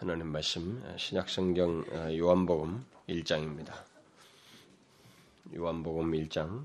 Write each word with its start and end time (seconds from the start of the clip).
하나님 0.00 0.28
말씀 0.28 0.80
신약성경 0.96 2.16
요한복음 2.16 2.86
1장입니다. 3.08 3.84
요한복음 5.56 6.12
1장 6.12 6.64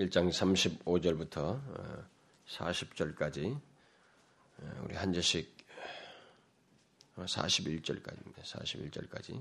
1장 0.00 0.28
35절부터 0.82 1.62
40절까지 2.48 3.60
우리 4.82 4.96
한 4.96 5.12
절씩 5.12 5.56
41절까지입니다. 7.14 8.42
41절까지 8.42 9.40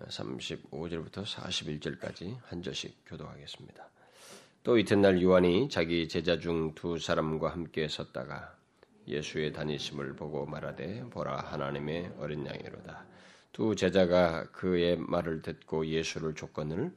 35절부터 0.00 1.24
41절까지 1.24 2.38
한 2.42 2.62
절씩 2.62 3.06
교도하겠습니다. 3.06 4.01
또 4.64 4.78
이튿날 4.78 5.20
요한이 5.20 5.68
자기 5.70 6.06
제자 6.06 6.38
중 6.38 6.72
두 6.76 6.96
사람과 6.96 7.50
함께 7.50 7.88
섰다가 7.88 8.56
예수의 9.08 9.52
다니심을 9.52 10.14
보고 10.14 10.46
말하되 10.46 11.06
보라 11.10 11.36
하나님의 11.38 12.12
어린 12.20 12.46
양이로다. 12.46 13.04
두 13.50 13.74
제자가 13.74 14.52
그의 14.52 14.98
말을 14.98 15.42
듣고 15.42 15.84
예수를 15.84 16.36
줬거늘 16.36 16.92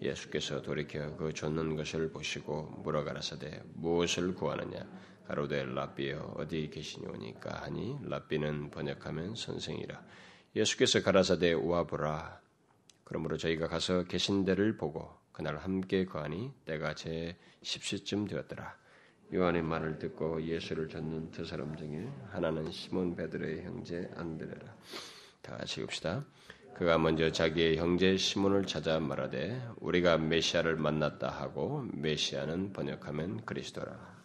예수께서 0.00 0.62
돌이켜 0.62 1.14
그 1.16 1.34
줬는 1.34 1.76
것을 1.76 2.10
보시고 2.10 2.80
물어 2.84 3.04
가라사대 3.04 3.64
무엇을 3.74 4.34
구하느냐? 4.34 4.86
가로되 5.28 5.64
랍비여 5.64 6.36
어디 6.38 6.70
계시니오니까 6.70 7.64
하니 7.64 7.98
랍비는 8.02 8.70
번역하면 8.70 9.34
선생이라. 9.34 10.02
예수께서 10.56 11.02
가라사대 11.02 11.52
와 11.52 11.84
보라. 11.84 12.40
그러므로 13.04 13.36
저희가 13.36 13.68
가서 13.68 14.04
계신 14.04 14.46
데를 14.46 14.78
보고 14.78 15.19
그날 15.32 15.56
함께 15.58 16.04
거하니 16.04 16.52
때가 16.64 16.94
제 16.94 17.36
10시쯤 17.62 18.28
되었더라. 18.28 18.76
요한의 19.32 19.62
말을 19.62 19.98
듣고 19.98 20.42
예수를 20.42 20.88
젓는 20.88 21.30
두 21.30 21.44
사람 21.44 21.76
중에 21.76 22.08
하나는 22.30 22.70
시몬 22.70 23.14
베드로의 23.14 23.64
형제 23.64 24.10
안드레라. 24.16 24.76
다 25.42 25.56
같이 25.56 25.80
읽읍시다. 25.82 26.24
그가 26.74 26.98
먼저 26.98 27.30
자기의 27.30 27.76
형제 27.76 28.16
시몬을 28.16 28.66
찾아 28.66 28.98
말하되 28.98 29.68
우리가 29.76 30.18
메시아를 30.18 30.76
만났다 30.76 31.28
하고 31.28 31.86
메시아는 31.92 32.72
번역하면 32.72 33.44
그리스도라. 33.44 34.20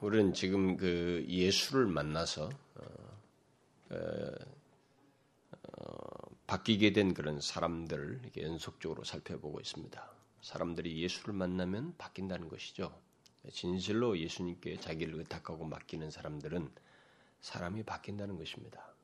우리는 0.00 0.32
지금 0.32 0.76
그 0.76 1.24
예수를 1.28 1.86
만나서 1.86 2.48
어, 2.48 2.63
바뀌게 6.46 6.92
된 6.92 7.14
그런 7.14 7.40
사람들을 7.40 8.30
연속적으로 8.36 9.04
살펴보고 9.04 9.60
있습니다. 9.60 10.10
사람들이 10.42 11.02
예수를 11.02 11.34
만나면 11.34 11.94
바뀐다는 11.96 12.48
것이죠. 12.48 12.94
진실로 13.52 14.18
예수님께 14.18 14.78
자기를 14.78 15.14
의탁하고 15.14 15.64
맡기는 15.64 16.10
사람들은 16.10 16.70
사람이 17.40 17.82
바뀐다는 17.82 18.36
것입니다. 18.36 18.94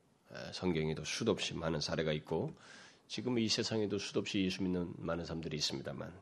성경에도 0.52 1.04
수도 1.04 1.32
없이 1.32 1.54
많은 1.54 1.80
사례가 1.80 2.12
있고 2.12 2.54
지금 3.08 3.38
이 3.38 3.48
세상에도 3.48 3.98
수도 3.98 4.20
없이 4.20 4.44
예수 4.44 4.62
믿는 4.62 4.94
많은 4.98 5.24
사람들이 5.24 5.56
있습니다만 5.56 6.12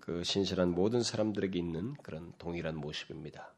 그 0.00 0.24
신실한 0.24 0.70
모든 0.70 1.02
사람들에게 1.02 1.58
있는 1.58 1.94
그런 2.02 2.32
동일한 2.38 2.76
모습입니다. 2.76 3.52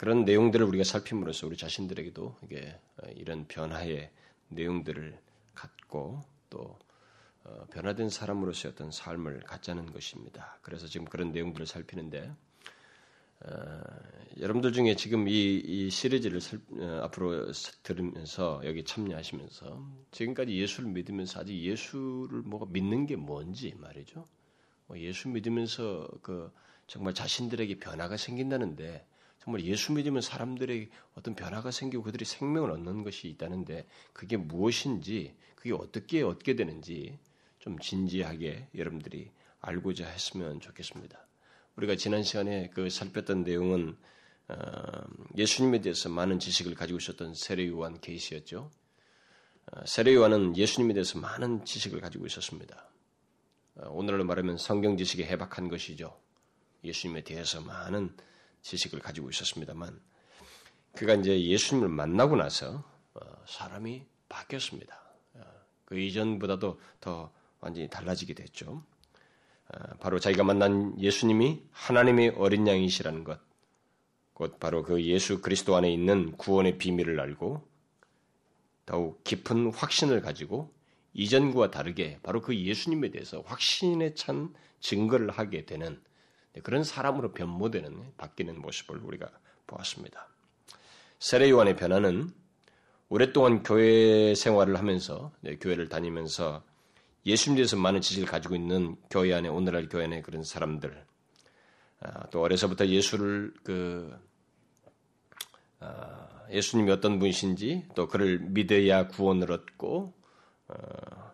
그런 0.00 0.24
내용들을 0.24 0.64
우리가 0.66 0.82
살핌으로써 0.84 1.46
우리 1.46 1.56
자신들에게도 1.56 2.36
이게 2.44 2.78
어, 3.02 3.08
이런 3.16 3.46
변화의 3.46 4.10
내용들을 4.48 5.18
갖고 5.54 6.22
또 6.48 6.78
어, 7.44 7.66
변화된 7.70 8.08
사람으로서의 8.08 8.72
어떤 8.72 8.90
삶을 8.90 9.40
갖자는 9.40 9.92
것입니다. 9.92 10.58
그래서 10.62 10.86
지금 10.86 11.06
그런 11.06 11.32
내용들을 11.32 11.66
살피는데 11.66 12.32
어, 13.44 13.80
여러분들 14.38 14.72
중에 14.72 14.96
지금 14.96 15.28
이, 15.28 15.56
이 15.56 15.90
시리즈를 15.90 16.40
살, 16.40 16.60
어, 16.78 17.00
앞으로 17.04 17.52
들으면서 17.82 18.60
여기 18.64 18.84
참여하시면서 18.84 19.86
지금까지 20.12 20.56
예수를 20.56 20.90
믿으면서 20.90 21.40
아직 21.40 21.58
예수를 21.58 22.42
뭐가 22.42 22.66
믿는 22.70 23.06
게 23.06 23.16
뭔지 23.16 23.74
말이죠. 23.78 24.26
뭐 24.86 24.98
예수 24.98 25.28
믿으면서 25.28 26.08
그 26.22 26.52
정말 26.86 27.14
자신들에게 27.14 27.78
변화가 27.78 28.16
생긴다는데 28.16 29.06
정말 29.42 29.64
예수 29.64 29.92
믿으면 29.92 30.20
사람들의 30.20 30.90
어떤 31.14 31.34
변화가 31.34 31.70
생기고 31.70 32.02
그들이 32.02 32.24
생명을 32.24 32.70
얻는 32.70 33.02
것이 33.04 33.28
있다는데 33.28 33.86
그게 34.12 34.36
무엇인지 34.36 35.34
그게 35.54 35.72
어떻게 35.72 36.22
얻게 36.22 36.56
되는지 36.56 37.18
좀 37.58 37.78
진지하게 37.78 38.68
여러분들이 38.74 39.30
알고자 39.60 40.06
했으면 40.06 40.60
좋겠습니다. 40.60 41.26
우리가 41.76 41.96
지난 41.96 42.22
시간에 42.22 42.70
그 42.74 42.90
살폈던 42.90 43.44
내용은 43.44 43.96
어, 44.48 44.54
예수님에 45.36 45.80
대해서 45.80 46.08
많은 46.08 46.38
지식을 46.38 46.74
가지고 46.74 46.98
있었던 46.98 47.34
세례요한 47.34 48.00
케이스였죠. 48.00 48.70
어, 49.70 49.86
세례요한은 49.86 50.56
예수님에 50.56 50.94
대해서 50.94 51.18
많은 51.18 51.64
지식을 51.64 52.00
가지고 52.00 52.26
있었습니다. 52.26 52.88
어, 53.76 53.88
오늘로 53.90 54.24
말하면 54.24 54.58
성경 54.58 54.96
지식에 54.96 55.24
해박한 55.24 55.68
것이죠. 55.68 56.18
예수님에 56.82 57.22
대해서 57.22 57.60
많은 57.60 58.14
지식을 58.62 59.00
가지고 59.00 59.30
있었습니다만 59.30 60.00
그가 60.94 61.14
이제 61.14 61.40
예수님을 61.40 61.88
만나고 61.88 62.36
나서 62.36 62.84
어, 63.14 63.20
사람이 63.46 64.04
바뀌었습니다. 64.28 65.00
어, 65.34 65.40
그 65.84 65.98
이전보다도 65.98 66.80
더 67.00 67.32
완전히 67.60 67.88
달라지게 67.88 68.34
됐죠. 68.34 68.82
어, 69.68 69.78
바로 70.00 70.18
자기가 70.18 70.44
만난 70.44 70.98
예수님이 71.00 71.62
하나님의 71.70 72.34
어린 72.36 72.66
양이시라는 72.66 73.24
것, 73.24 73.40
곧 74.32 74.58
바로 74.58 74.82
그 74.82 75.02
예수 75.04 75.40
그리스도 75.40 75.76
안에 75.76 75.92
있는 75.92 76.32
구원의 76.36 76.78
비밀을 76.78 77.20
알고 77.20 77.68
더욱 78.86 79.22
깊은 79.22 79.72
확신을 79.72 80.20
가지고 80.20 80.72
이전과 81.12 81.70
다르게 81.70 82.18
바로 82.22 82.40
그 82.40 82.56
예수님에 82.56 83.10
대해서 83.10 83.42
확신에 83.46 84.14
찬 84.14 84.54
증거를 84.80 85.30
하게 85.30 85.66
되는 85.66 85.92
네, 85.92 86.09
그런 86.62 86.84
사람으로 86.84 87.32
변모되는 87.32 88.14
바뀌는 88.16 88.60
모습을 88.60 88.98
우리가 88.98 89.30
보았습니다. 89.66 90.28
세례 91.18 91.50
요한의 91.50 91.76
변화는 91.76 92.30
오랫동안 93.08 93.62
교회 93.62 94.34
생활을 94.34 94.78
하면서 94.78 95.32
네, 95.40 95.56
교회를 95.56 95.88
다니면서 95.88 96.62
예수님께서 97.26 97.76
많은 97.76 98.00
지식을 98.00 98.26
가지고 98.28 98.54
있는 98.54 98.96
교회 99.10 99.34
안에 99.34 99.48
오늘날 99.48 99.88
교회 99.88 100.04
안에 100.04 100.22
그런 100.22 100.42
사람들 100.42 101.04
아, 102.00 102.26
또 102.30 102.40
어려서부터 102.40 102.86
예수를 102.86 103.52
그 103.62 104.16
아, 105.80 106.28
예수님이 106.50 106.90
어떤 106.90 107.18
분이신지 107.18 107.88
또 107.94 108.08
그를 108.08 108.38
믿어야 108.38 109.08
구원을 109.08 109.52
얻고 109.52 110.14
어, 110.68 111.29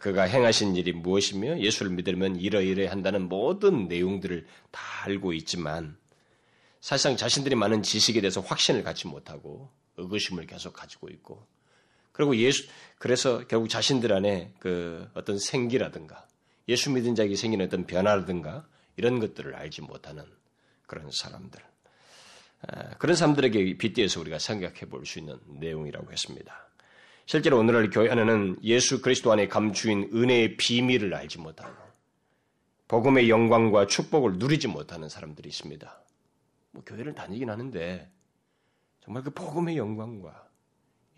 그가 0.00 0.22
행하신 0.24 0.74
일이 0.74 0.92
무엇이며 0.92 1.60
예수를 1.60 1.92
믿으면 1.92 2.36
이러이러 2.36 2.90
한다는 2.90 3.28
모든 3.28 3.86
내용들을 3.86 4.46
다 4.72 4.80
알고 5.04 5.32
있지만 5.34 5.96
사실상 6.80 7.16
자신들이 7.16 7.54
많은 7.54 7.82
지식에 7.82 8.20
대해서 8.20 8.40
확신을 8.40 8.82
갖지 8.82 9.06
못하고 9.06 9.70
의구심을 9.96 10.46
계속 10.46 10.72
가지고 10.72 11.08
있고 11.10 11.46
그리고 12.12 12.36
예수 12.36 12.66
그래서 12.98 13.46
결국 13.46 13.68
자신들 13.68 14.12
안에 14.12 14.54
그 14.58 15.08
어떤 15.14 15.38
생기라든가 15.38 16.26
예수 16.68 16.90
믿은 16.90 17.14
자에게 17.14 17.36
생기는 17.36 17.64
어떤 17.64 17.86
변화라든가 17.86 18.66
이런 18.96 19.20
것들을 19.20 19.54
알지 19.54 19.82
못하는 19.82 20.24
그런 20.86 21.10
사람들 21.12 21.62
그런 22.98 23.14
사람들에게 23.14 23.78
빗대어서 23.78 24.20
우리가 24.20 24.38
생각해 24.38 24.80
볼 24.88 25.04
수 25.04 25.20
있는 25.20 25.38
내용이라고 25.46 26.10
했습니다. 26.10 26.65
실제로 27.26 27.58
오늘날 27.58 27.90
교회 27.90 28.08
안에는 28.08 28.58
예수 28.62 29.02
그리스도 29.02 29.32
안에 29.32 29.48
감추인 29.48 30.08
은혜의 30.14 30.56
비밀을 30.56 31.12
알지 31.12 31.38
못하고 31.38 31.74
복음의 32.86 33.28
영광과 33.28 33.88
축복을 33.88 34.34
누리지 34.34 34.68
못하는 34.68 35.08
사람들이 35.08 35.48
있습니다. 35.48 36.04
뭐 36.70 36.84
교회를 36.84 37.16
다니긴 37.16 37.50
하는데 37.50 38.08
정말 39.00 39.24
그 39.24 39.30
복음의 39.30 39.76
영광과 39.76 40.48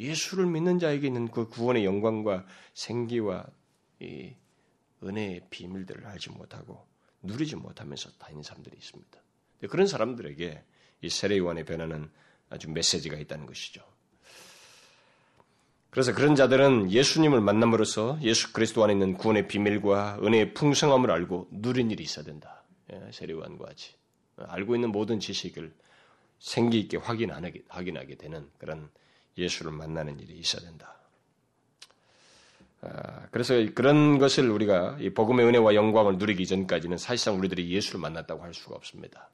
예수를 0.00 0.46
믿는 0.46 0.78
자에게 0.78 1.06
있는 1.06 1.28
그 1.28 1.46
구원의 1.48 1.84
영광과 1.84 2.46
생기와 2.72 3.44
이 4.00 4.32
은혜의 5.04 5.42
비밀들을 5.50 6.06
알지 6.06 6.30
못하고 6.30 6.86
누리지 7.22 7.56
못하면서 7.56 8.10
다니는 8.12 8.42
사람들이 8.42 8.78
있습니다. 8.78 9.18
그런 9.68 9.86
사람들에게 9.86 10.64
이 11.02 11.08
세례요한의 11.10 11.66
변화는 11.66 12.10
아주 12.48 12.70
메시지가 12.70 13.18
있다는 13.18 13.44
것이죠. 13.44 13.82
그래서 15.90 16.14
그런 16.14 16.34
자들은 16.34 16.90
예수님을 16.90 17.40
만남으로써 17.40 18.18
예수 18.22 18.52
그리스도 18.52 18.84
안에 18.84 18.92
있는 18.92 19.14
구원의 19.14 19.48
비밀과 19.48 20.20
은혜의 20.22 20.54
풍성함을 20.54 21.10
알고 21.10 21.48
누린 21.50 21.90
일이 21.90 22.02
있어야 22.02 22.24
된다. 22.24 22.62
예, 22.92 23.00
세례관과 23.10 23.64
같이 23.64 23.94
알고 24.36 24.74
있는 24.74 24.92
모든 24.92 25.18
지식을 25.18 25.72
생기 26.38 26.78
있게 26.80 26.98
확인하게, 26.98 27.64
확인하게 27.68 28.16
되는 28.16 28.48
그런 28.58 28.90
예수를 29.36 29.72
만나는 29.72 30.20
일이 30.20 30.34
있어야 30.38 30.62
된다. 30.62 30.96
아, 32.80 33.26
그래서 33.30 33.54
그런 33.74 34.18
것을 34.18 34.50
우리가 34.50 34.98
복음의 35.14 35.46
은혜와 35.46 35.74
영광을 35.74 36.18
누리기 36.18 36.46
전까지는 36.46 36.96
사실상 36.96 37.38
우리들이 37.38 37.70
예수를 37.70 38.00
만났다고 38.00 38.42
할 38.42 38.54
수가 38.54 38.76
없습니다. 38.76 39.30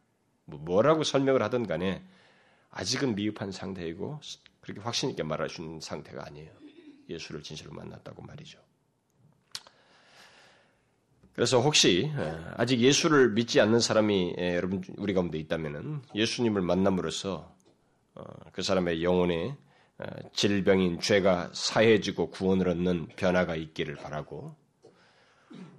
뭐 0.47 0.59
뭐라고 0.61 1.05
설명을 1.05 1.43
하든 1.43 1.67
간에 1.67 2.03
아직은 2.71 3.15
미흡한 3.15 3.53
상태이고 3.53 4.21
그렇게 4.65 4.81
확신 4.81 5.11
있게 5.11 5.23
있는 5.23 5.79
상태가 5.81 6.25
아니에요. 6.27 6.51
예수를 7.11 7.43
진실로 7.43 7.73
만났다고 7.73 8.23
말이죠. 8.23 8.59
그래서 11.35 11.61
혹시 11.61 12.11
아직 12.57 12.81
예수를 12.81 13.33
믿지 13.33 13.61
않는 13.61 13.81
사람이 13.81 14.37
여러분 14.39 14.83
우리 14.97 15.13
가운데 15.13 15.37
있다면은 15.39 16.01
예수님을 16.15 16.63
만남으로써 16.63 17.55
어, 18.15 18.25
그 18.53 18.63
사람의 18.63 19.03
영혼에 19.03 19.57
질병인 20.33 21.01
죄가 21.01 21.51
사해지고 21.53 22.31
구원을 22.31 22.69
얻는 22.69 23.09
변화가 23.17 23.57
있기를 23.57 23.97
바라고 23.97 24.55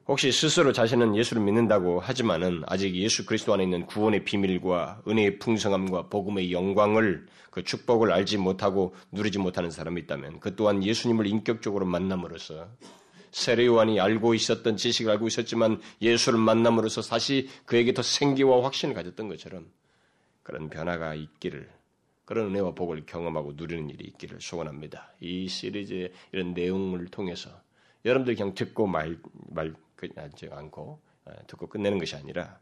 혹시 0.07 0.31
스스로 0.31 0.71
자신은 0.71 1.15
예수를 1.15 1.41
믿는다고 1.41 1.99
하지만은 1.99 2.61
아직 2.67 2.95
예수 2.95 3.25
그리스도 3.25 3.53
안에 3.53 3.63
있는 3.63 3.87
구원의 3.87 4.23
비밀과 4.23 5.01
은혜의 5.07 5.39
풍성함과 5.39 6.09
복음의 6.09 6.51
영광을 6.51 7.25
그 7.49 7.63
축복을 7.63 8.11
알지 8.11 8.37
못하고 8.37 8.93
누리지 9.11 9.39
못하는 9.39 9.71
사람이 9.71 10.01
있다면 10.01 10.41
그 10.41 10.55
또한 10.55 10.83
예수님을 10.83 11.25
인격적으로 11.25 11.85
만남으로써 11.85 12.67
세례요한이 13.31 13.99
알고 13.99 14.33
있었던 14.35 14.77
지식을 14.77 15.11
알고 15.13 15.27
있었지만 15.27 15.81
예수를 16.01 16.39
만남으로써 16.39 17.01
다시 17.01 17.49
그에게 17.65 17.93
더 17.93 18.01
생기와 18.01 18.63
확신을 18.63 18.93
가졌던 18.93 19.27
것처럼 19.27 19.65
그런 20.43 20.69
변화가 20.69 21.15
있기를 21.15 21.69
그런 22.25 22.47
은혜와 22.47 22.75
복을 22.75 23.05
경험하고 23.05 23.53
누리는 23.55 23.89
일이 23.89 24.05
있기를 24.05 24.39
소원합니다. 24.39 25.13
이 25.19 25.47
시리즈의 25.47 26.11
이런 26.31 26.53
내용을 26.53 27.07
통해서 27.07 27.49
여러분들 28.05 28.35
그냥 28.35 28.53
듣고 28.53 28.87
말, 28.87 29.17
말, 29.49 29.73
하지 30.15 30.47
않고 30.51 31.01
어, 31.25 31.31
듣고 31.47 31.67
끝내는 31.67 31.97
것이 31.97 32.15
아니라 32.15 32.59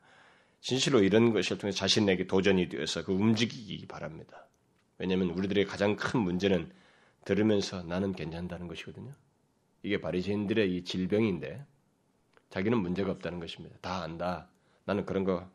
진실로 0.62 1.04
이런 1.04 1.34
것을 1.34 1.57
통해 1.57 1.72
자신에게 1.72 2.25
도전이 2.25 2.69
되어서 2.69 3.04
그 3.04 3.12
움직이기 3.12 3.86
바랍니다. 3.88 4.48
왜냐하면 4.98 5.31
우리들의 5.31 5.66
가장 5.66 5.95
큰 5.98 6.22
문제는 6.22 6.72
들으면서 7.25 7.84
나는 7.84 8.13
괜찮다는 8.13 8.68
것이거든요. 8.68 9.12
이게 9.81 10.00
바리새인들의 10.00 10.74
이 10.74 10.84
질병인데 10.86 11.66
자기는 12.50 12.78
문제가 12.78 13.12
없다는 13.12 13.39
것입니다. 13.39 13.75
다 13.81 14.04
안다. 14.04 14.48
나는 14.86 15.06
그런 15.06 15.24
거 15.24 15.51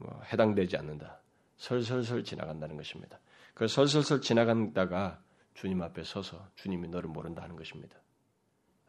뭐 0.00 0.22
해당되지 0.32 0.76
않는다. 0.78 1.20
설설설 1.56 2.24
지나간다는 2.24 2.76
것입니다. 2.76 3.20
그 3.54 3.68
설설설 3.68 4.20
지나간다가 4.22 5.22
주님 5.54 5.82
앞에 5.82 6.02
서서 6.04 6.48
주님이 6.56 6.88
너를 6.88 7.10
모른다 7.10 7.42
하는 7.42 7.56
것입니다. 7.56 7.99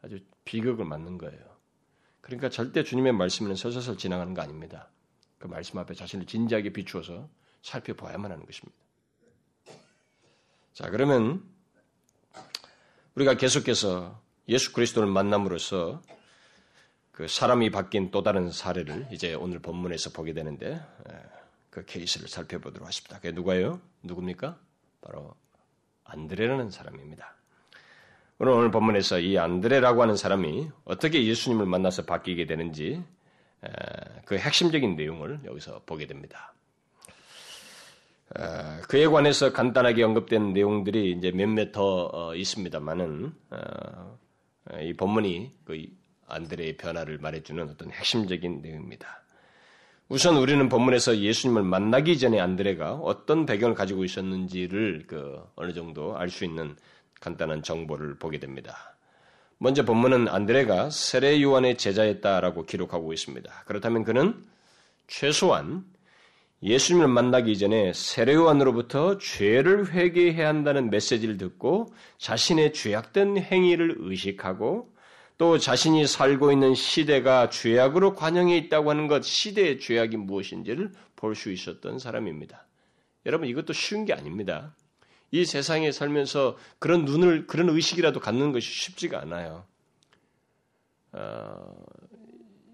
아주 0.02 0.20
비극을 0.44 0.84
맞는 0.84 1.18
거예요. 1.18 1.40
그러니까 2.20 2.48
절대 2.48 2.84
주님의 2.84 3.12
말씀은 3.12 3.54
설설설 3.54 3.96
지나가는 3.96 4.34
거 4.34 4.42
아닙니다. 4.42 4.90
그 5.38 5.46
말씀 5.46 5.78
앞에 5.78 5.94
자신을 5.94 6.26
진지하게 6.26 6.72
비추어서 6.72 7.28
살펴봐야만 7.62 8.30
하는 8.30 8.44
것입니다. 8.46 8.78
자, 10.72 10.90
그러면 10.90 11.42
우리가 13.14 13.34
계속해서 13.34 14.20
예수 14.48 14.72
그리스도를 14.72 15.08
만남으로써 15.08 16.02
그 17.10 17.28
사람이 17.28 17.70
바뀐 17.70 18.10
또 18.10 18.22
다른 18.22 18.50
사례를 18.50 19.08
이제 19.12 19.34
오늘 19.34 19.58
본문에서 19.60 20.10
보게 20.10 20.32
되는데 20.32 20.80
그 21.70 21.84
케이스를 21.84 22.28
살펴보도록 22.28 22.86
하십니다. 22.86 23.16
그게 23.16 23.32
누가요? 23.32 23.80
누굽니까? 24.02 24.58
바로 25.00 25.34
안드레라는 26.04 26.70
사람입니다. 26.70 27.36
오늘 28.50 28.72
본문에서 28.72 29.20
이 29.20 29.38
안드레라고 29.38 30.02
하는 30.02 30.16
사람이 30.16 30.68
어떻게 30.84 31.24
예수님을 31.24 31.64
만나서 31.64 32.06
바뀌게 32.06 32.46
되는지 32.46 33.00
그 34.24 34.36
핵심적인 34.36 34.96
내용을 34.96 35.40
여기서 35.44 35.82
보게 35.86 36.08
됩니다. 36.08 36.52
그에 38.88 39.06
관해서 39.06 39.52
간단하게 39.52 40.02
언급된 40.02 40.54
내용들이 40.54 41.12
이제 41.12 41.30
몇몇 41.30 41.70
더 41.70 42.10
어, 42.12 42.34
있습니다만은 42.34 43.32
어, 43.50 44.18
이 44.80 44.94
본문이 44.94 45.52
그 45.64 45.84
안드레의 46.26 46.78
변화를 46.78 47.18
말해주는 47.18 47.68
어떤 47.68 47.90
핵심적인 47.90 48.62
내용입니다. 48.62 49.22
우선 50.08 50.36
우리는 50.36 50.68
본문에서 50.68 51.18
예수님을 51.18 51.62
만나기 51.62 52.18
전에 52.18 52.40
안드레가 52.40 52.94
어떤 52.94 53.44
배경을 53.44 53.74
가지고 53.74 54.02
있었는지를 54.04 55.04
그 55.06 55.42
어느 55.54 55.72
정도 55.74 56.16
알 56.16 56.30
수 56.30 56.44
있는 56.44 56.74
간단한 57.22 57.62
정보를 57.62 58.16
보게 58.18 58.38
됩니다. 58.38 58.96
먼저 59.58 59.84
본문은 59.84 60.28
안드레가 60.28 60.90
세례 60.90 61.40
요한의 61.40 61.78
제자였다라고 61.78 62.66
기록하고 62.66 63.12
있습니다. 63.12 63.62
그렇다면 63.64 64.02
그는 64.04 64.44
최소한 65.06 65.84
예수님을 66.64 67.08
만나기 67.08 67.56
전에 67.58 67.92
세례 67.92 68.34
요한으로부터 68.34 69.18
죄를 69.18 69.92
회개해야 69.92 70.48
한다는 70.48 70.90
메시지를 70.90 71.36
듣고 71.38 71.92
자신의 72.18 72.72
죄악된 72.72 73.38
행위를 73.38 73.96
의식하고 73.98 74.92
또 75.38 75.58
자신이 75.58 76.06
살고 76.06 76.52
있는 76.52 76.74
시대가 76.74 77.48
죄악으로 77.48 78.14
관영해 78.14 78.56
있다고 78.58 78.90
하는 78.90 79.08
것, 79.08 79.24
시대의 79.24 79.80
죄악이 79.80 80.16
무엇인지를 80.16 80.92
볼 81.16 81.34
수 81.34 81.50
있었던 81.50 81.98
사람입니다. 81.98 82.66
여러분 83.26 83.48
이것도 83.48 83.72
쉬운 83.72 84.04
게 84.04 84.12
아닙니다. 84.12 84.74
이 85.32 85.44
세상에 85.44 85.90
살면서 85.92 86.56
그런 86.78 87.04
눈을 87.04 87.46
그런 87.48 87.68
의식이라도 87.70 88.20
갖는 88.20 88.52
것이 88.52 88.70
쉽지가 88.72 89.20
않아요. 89.22 89.64
어, 91.12 91.74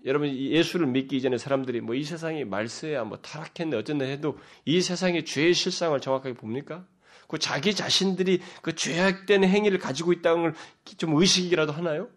여러분 0.05 0.29
예수를 0.31 0.87
믿기 0.87 1.17
이전에 1.17 1.39
사람들이 1.39 1.81
뭐 1.81 1.95
이 1.97 2.05
세상이 2.05 2.45
말세야 2.45 3.05
뭐 3.05 3.19
타락했네 3.19 3.77
어쩐다 3.77 4.05
해도 4.05 4.39
이 4.65 4.81
세상의 4.81 5.25
죄의 5.25 5.55
실상을 5.55 5.99
정확하게 6.01 6.35
봅니까? 6.35 6.87
그 7.29 7.39
자기 7.39 7.75
자신들이 7.75 8.41
그 8.63 8.75
죄악된 8.75 9.45
행위를 9.45 9.79
가지고 9.79 10.13
있다는 10.13 10.43
걸 10.43 10.55
좀 10.97 11.15
의식이라도 11.17 11.73
하나요? 11.73 12.09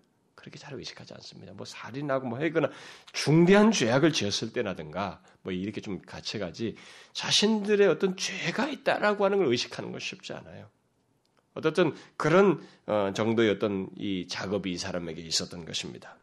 그렇게 0.41 0.59
잘 0.59 0.73
의식하지 0.73 1.13
않습니다. 1.13 1.53
뭐 1.53 1.65
살인하고 1.65 2.27
뭐 2.27 2.39
하거나 2.39 2.69
중대한 3.13 3.71
죄악을 3.71 4.11
지었을 4.11 4.51
때라든가 4.51 5.21
뭐 5.43 5.53
이렇게 5.53 5.79
좀 5.81 6.01
같이 6.01 6.39
가지 6.39 6.75
자신들의 7.13 7.87
어떤 7.87 8.17
죄가 8.17 8.67
있다라고 8.67 9.23
하는 9.23 9.37
걸 9.37 9.47
의식하는 9.47 9.91
건 9.91 9.99
쉽지 9.99 10.33
않아요. 10.33 10.67
어떻든 11.53 11.93
그런 12.17 12.61
어, 12.85 13.11
정도의 13.13 13.49
어떤 13.51 13.87
이 13.97 14.27
작업이 14.27 14.71
이 14.71 14.77
사람에게 14.77 15.21
있었던 15.21 15.65
것입니다. 15.65 16.17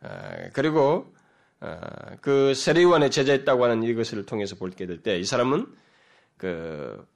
아, 0.00 0.50
그리고 0.52 1.14
아, 1.60 2.16
그 2.20 2.54
세례요한의 2.54 3.10
제자였다고 3.10 3.64
하는 3.64 3.82
이것을 3.82 4.24
통해서 4.26 4.56
볼게 4.56 4.86
될 4.86 5.02
때 5.02 5.18
이 5.18 5.24
사람은 5.24 5.66
그 6.36 7.06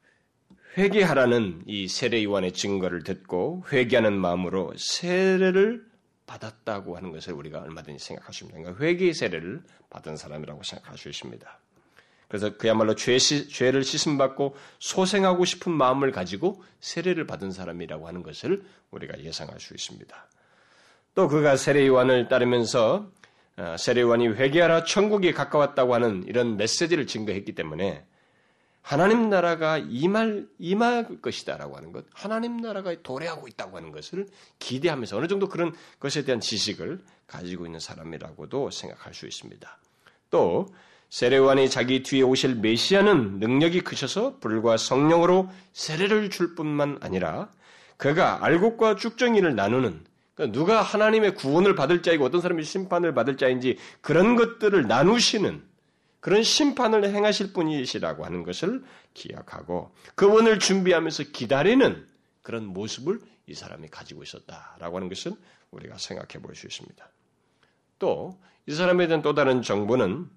회개하라는 0.76 1.64
이 1.66 1.88
세례 1.88 2.22
요한의 2.22 2.52
증거를 2.52 3.02
듣고 3.02 3.64
회개하는 3.72 4.12
마음으로 4.12 4.72
세례를 4.76 5.84
받았다고 6.26 6.96
하는 6.96 7.10
것을 7.10 7.32
우리가 7.32 7.58
얼마든지 7.58 8.04
생각할 8.04 8.32
수 8.32 8.44
있습니다. 8.44 8.72
그러니까 8.72 8.84
회개 8.84 9.12
세례를 9.12 9.62
받은 9.90 10.16
사람이라고 10.16 10.62
생각할 10.62 10.96
수 10.96 11.08
있습니다. 11.08 11.58
그래서 12.28 12.56
그야말로 12.56 12.94
죄, 12.94 13.18
죄를 13.18 13.82
씻음받고 13.82 14.54
소생하고 14.78 15.44
싶은 15.44 15.72
마음을 15.72 16.12
가지고 16.12 16.62
세례를 16.78 17.26
받은 17.26 17.50
사람이라고 17.50 18.06
하는 18.06 18.22
것을 18.22 18.62
우리가 18.92 19.18
예상할 19.24 19.58
수 19.58 19.74
있습니다. 19.74 20.28
또 21.16 21.26
그가 21.26 21.56
세례 21.56 21.88
요한을 21.88 22.28
따르면서 22.28 23.10
어, 23.56 23.74
세례 23.76 24.02
요한이 24.02 24.28
회개하라 24.28 24.84
천국이 24.84 25.32
가까웠다고 25.32 25.92
하는 25.92 26.22
이런 26.28 26.56
메시지를 26.56 27.08
증거했기 27.08 27.56
때문에 27.56 28.06
하나님 28.82 29.28
나라가 29.28 29.78
임할 29.78 30.46
임할 30.58 31.20
것이다라고 31.20 31.76
하는 31.76 31.92
것, 31.92 32.04
하나님 32.12 32.56
나라가 32.56 32.94
도래하고 33.02 33.46
있다고 33.48 33.76
하는 33.76 33.92
것을 33.92 34.26
기대하면서 34.58 35.16
어느 35.18 35.26
정도 35.28 35.48
그런 35.48 35.74
것에 35.98 36.24
대한 36.24 36.40
지식을 36.40 37.00
가지고 37.26 37.66
있는 37.66 37.78
사람이라고도 37.78 38.70
생각할 38.70 39.14
수 39.14 39.26
있습니다. 39.26 39.78
또 40.30 40.72
세례요한이 41.10 41.68
자기 41.70 42.02
뒤에 42.02 42.22
오실 42.22 42.56
메시아는 42.56 43.40
능력이 43.40 43.80
크셔서 43.80 44.38
불과 44.38 44.76
성령으로 44.76 45.50
세례를 45.72 46.30
줄 46.30 46.54
뿐만 46.54 46.98
아니라 47.00 47.48
그가 47.96 48.44
알곡과 48.44 48.96
쭉정이를 48.96 49.54
나누는 49.54 50.04
그러니까 50.34 50.58
누가 50.58 50.80
하나님의 50.80 51.34
구원을 51.34 51.74
받을 51.74 52.02
자이고 52.02 52.24
어떤 52.24 52.40
사람이 52.40 52.62
심판을 52.62 53.12
받을 53.12 53.36
자인지 53.36 53.76
그런 54.00 54.36
것들을 54.36 54.86
나누시는 54.86 55.62
그런 56.20 56.42
심판을 56.42 57.04
행하실 57.04 57.52
분이시라고 57.52 58.24
하는 58.24 58.42
것을 58.42 58.84
기억하고 59.14 59.94
그분을 60.14 60.58
준비하면서 60.58 61.24
기다리는 61.32 62.06
그런 62.42 62.66
모습을 62.66 63.20
이 63.46 63.54
사람이 63.54 63.88
가지고 63.88 64.22
있었다라고 64.22 64.96
하는 64.96 65.08
것은 65.08 65.34
우리가 65.70 65.98
생각해 65.98 66.42
볼 66.42 66.54
수 66.54 66.66
있습니다. 66.66 67.08
또 67.98 68.38
이 68.66 68.72
사람에 68.72 69.08
대한 69.08 69.20
또 69.20 69.34
다른 69.34 69.62
정보는 69.62 70.28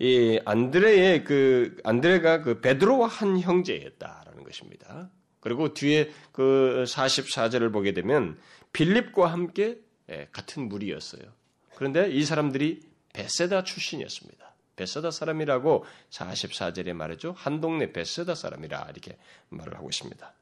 이 0.00 0.40
안드레의 0.44 1.22
그 1.22 1.76
안드레가 1.84 2.42
그 2.42 2.60
베드로와 2.60 3.06
한 3.06 3.38
형제였다라는 3.38 4.42
것입니다. 4.42 5.10
그리고 5.38 5.74
뒤에 5.74 6.10
그 6.32 6.84
44절을 6.88 7.72
보게 7.72 7.92
되면 7.92 8.36
빌립과 8.72 9.30
함께 9.30 9.78
예, 10.10 10.28
같은 10.32 10.68
무리였어요. 10.68 11.22
그런데 11.76 12.10
이 12.10 12.24
사람들이 12.24 12.80
베세다 13.12 13.62
출신이었습니다. 13.62 14.53
베세다 14.76 15.10
사람이라고 15.10 15.84
44절에 16.10 16.92
말하죠. 16.92 17.34
한 17.36 17.60
동네 17.60 17.92
베세다 17.92 18.34
사람이라 18.34 18.88
이렇게 18.90 19.16
말을 19.50 19.74
하고 19.76 19.88
있습니다. 19.88 20.32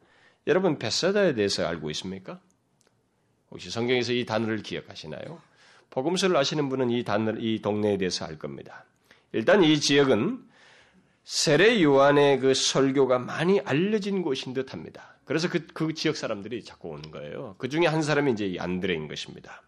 여러분 0.46 0.78
베세다에 0.78 1.34
대해서 1.34 1.66
알고 1.66 1.90
있습니까? 1.90 2.40
혹시 3.50 3.70
성경에서 3.70 4.12
이 4.12 4.24
단어를 4.24 4.62
기억하시나요? 4.62 5.40
복음서를 5.90 6.36
아시는 6.36 6.68
분은 6.70 6.90
이 6.90 7.04
단어, 7.04 7.32
이 7.38 7.60
동네에 7.60 7.98
대해서 7.98 8.24
알 8.24 8.38
겁니다. 8.38 8.86
일단 9.32 9.62
이 9.62 9.78
지역은 9.78 10.42
세례 11.24 11.82
요한의 11.82 12.40
그 12.40 12.54
설교가 12.54 13.18
많이 13.18 13.60
알려진 13.60 14.22
곳인 14.22 14.54
듯합니다. 14.54 15.16
그래서 15.24 15.48
그, 15.48 15.66
그 15.68 15.94
지역 15.94 16.16
사람들이 16.16 16.64
자꾸 16.64 16.88
오는 16.88 17.10
거예요. 17.10 17.54
그 17.58 17.68
중에 17.68 17.86
한 17.86 18.02
사람이 18.02 18.32
이제 18.32 18.56
안드레인 18.58 19.06
것입니다. 19.06 19.62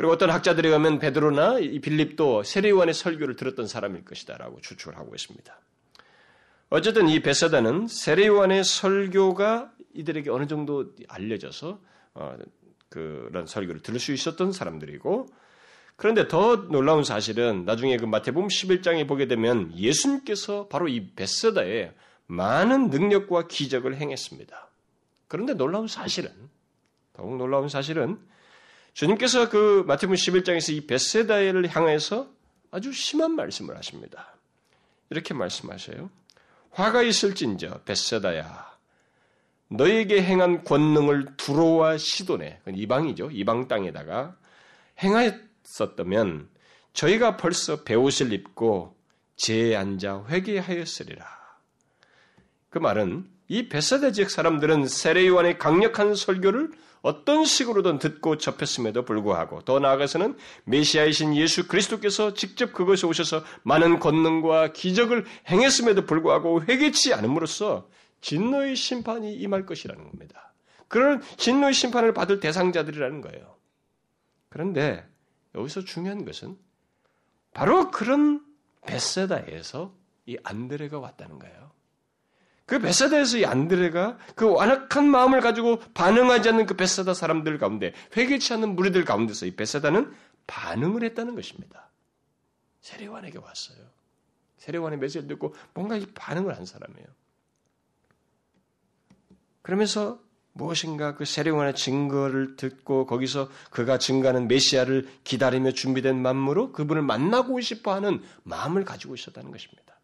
그리고 0.00 0.14
어떤 0.14 0.30
학자들에 0.30 0.66
의하면 0.66 0.98
베드로나 0.98 1.58
이 1.58 1.78
빌립도 1.78 2.42
세례 2.42 2.70
요한의 2.70 2.94
설교를 2.94 3.36
들었던 3.36 3.66
사람일 3.66 4.06
것이다라고 4.06 4.62
추측을 4.62 4.96
하고 4.96 5.14
있습니다. 5.14 5.60
어쨌든 6.70 7.06
이 7.10 7.20
베사다는 7.20 7.86
세례 7.86 8.26
요한의 8.26 8.64
설교가 8.64 9.74
이들에게 9.92 10.30
어느 10.30 10.46
정도 10.46 10.94
알려져서 11.06 11.78
어, 12.14 12.36
그런 12.88 13.44
설교를 13.44 13.82
들을 13.82 14.00
수 14.00 14.14
있었던 14.14 14.52
사람들이고 14.52 15.26
그런데 15.96 16.28
더 16.28 16.56
놀라운 16.56 17.04
사실은 17.04 17.66
나중에 17.66 17.98
그 17.98 18.06
마태복음 18.06 18.48
11장에 18.48 19.06
보게 19.06 19.28
되면 19.28 19.70
예수님께서 19.76 20.68
바로 20.68 20.88
이 20.88 21.10
베세다에 21.10 21.92
많은 22.26 22.88
능력과 22.88 23.48
기적을 23.48 23.96
행했습니다. 23.96 24.70
그런데 25.28 25.52
놀라운 25.52 25.88
사실은 25.88 26.30
더욱 27.12 27.36
놀라운 27.36 27.68
사실은 27.68 28.30
주님께서 28.92 29.48
그 29.48 29.84
마태복음 29.86 30.16
11장에서 30.16 30.72
이 30.72 30.86
베세다를 30.86 31.68
향해서 31.74 32.28
아주 32.70 32.92
심한 32.92 33.32
말씀을 33.32 33.76
하십니다. 33.76 34.34
이렇게 35.10 35.34
말씀하셔요. 35.34 36.10
화가 36.70 37.02
있을진저 37.02 37.82
베세다야 37.84 38.70
너에게 39.68 40.22
행한 40.22 40.64
권능을 40.64 41.36
두로와 41.36 41.96
시돈에 41.96 42.60
이방이죠. 42.74 43.30
이방 43.30 43.68
땅에다가 43.68 44.36
행하였 45.02 45.34
썼다면 45.62 46.48
저희가 46.92 47.36
벌써 47.36 47.84
배옷을 47.84 48.32
입고 48.32 48.96
제에 49.36 49.76
앉아 49.76 50.26
회개하였으리라. 50.28 51.24
그 52.68 52.78
말은 52.78 53.28
이 53.48 53.68
베사다 53.68 54.12
지역 54.12 54.30
사람들은 54.30 54.86
세례요한의 54.86 55.58
강력한 55.58 56.14
설교를 56.14 56.70
어떤 57.02 57.44
식으로든 57.44 57.98
듣고 57.98 58.36
접했음에도 58.36 59.04
불구하고 59.04 59.62
더 59.62 59.78
나아가서는 59.78 60.36
메시아이신 60.64 61.34
예수 61.36 61.66
그리스도께서 61.66 62.34
직접 62.34 62.72
그것에 62.72 63.06
오셔서 63.06 63.42
많은 63.62 63.98
권능과 63.98 64.72
기적을 64.72 65.24
행했음에도 65.48 66.04
불구하고 66.06 66.62
회개치 66.64 67.14
않음으로써 67.14 67.88
진노의 68.20 68.76
심판이 68.76 69.34
임할 69.34 69.64
것이라는 69.64 70.02
겁니다. 70.04 70.52
그런 70.88 71.22
진노의 71.36 71.72
심판을 71.72 72.12
받을 72.12 72.40
대상자들이라는 72.40 73.20
거예요. 73.22 73.56
그런데 74.48 75.06
여기서 75.54 75.84
중요한 75.84 76.24
것은 76.24 76.58
바로 77.54 77.90
그런 77.90 78.44
베세다에서 78.86 79.94
이 80.26 80.36
안드레가 80.42 80.98
왔다는 80.98 81.38
거예요. 81.38 81.69
그 82.70 82.78
베세다에서 82.78 83.38
이 83.38 83.44
안드레가 83.44 84.16
그 84.36 84.48
완악한 84.48 85.04
마음을 85.10 85.40
가지고 85.40 85.80
반응하지 85.92 86.50
않는 86.50 86.66
그 86.66 86.76
베세다 86.76 87.14
사람들 87.14 87.58
가운데 87.58 87.92
회개치 88.16 88.52
않는 88.52 88.76
무리들 88.76 89.04
가운데서 89.04 89.46
이 89.46 89.56
베세다는 89.56 90.14
반응을 90.46 91.02
했다는 91.02 91.34
것입니다. 91.34 91.90
세례관에게 92.80 93.38
왔어요. 93.38 93.76
세례관의 94.58 95.00
메시지를 95.00 95.26
듣고 95.26 95.52
뭔가 95.74 95.96
이 95.96 96.06
반응을 96.14 96.56
한 96.56 96.64
사람이에요. 96.64 97.08
그러면서 99.62 100.20
무엇인가 100.52 101.16
그 101.16 101.24
세례관의 101.24 101.74
증거를 101.74 102.54
듣고 102.54 103.04
거기서 103.04 103.50
그가 103.70 103.98
증가하는 103.98 104.46
메시아를 104.46 105.08
기다리며 105.24 105.72
준비된 105.72 106.22
마음으로 106.22 106.70
그분을 106.70 107.02
만나고 107.02 107.60
싶어 107.62 107.92
하는 107.94 108.22
마음을 108.44 108.84
가지고 108.84 109.16
있었다는 109.16 109.50
것입니다. 109.50 109.99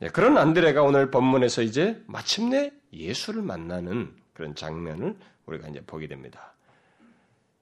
네, 0.00 0.08
그런 0.08 0.38
안드레가 0.38 0.82
오늘 0.82 1.10
본문에서 1.10 1.62
이제 1.62 2.00
마침내 2.06 2.70
예수를 2.92 3.42
만나는 3.42 4.14
그런 4.32 4.54
장면을 4.54 5.16
우리가 5.46 5.68
이제 5.68 5.82
보게 5.86 6.06
됩니다. 6.06 6.54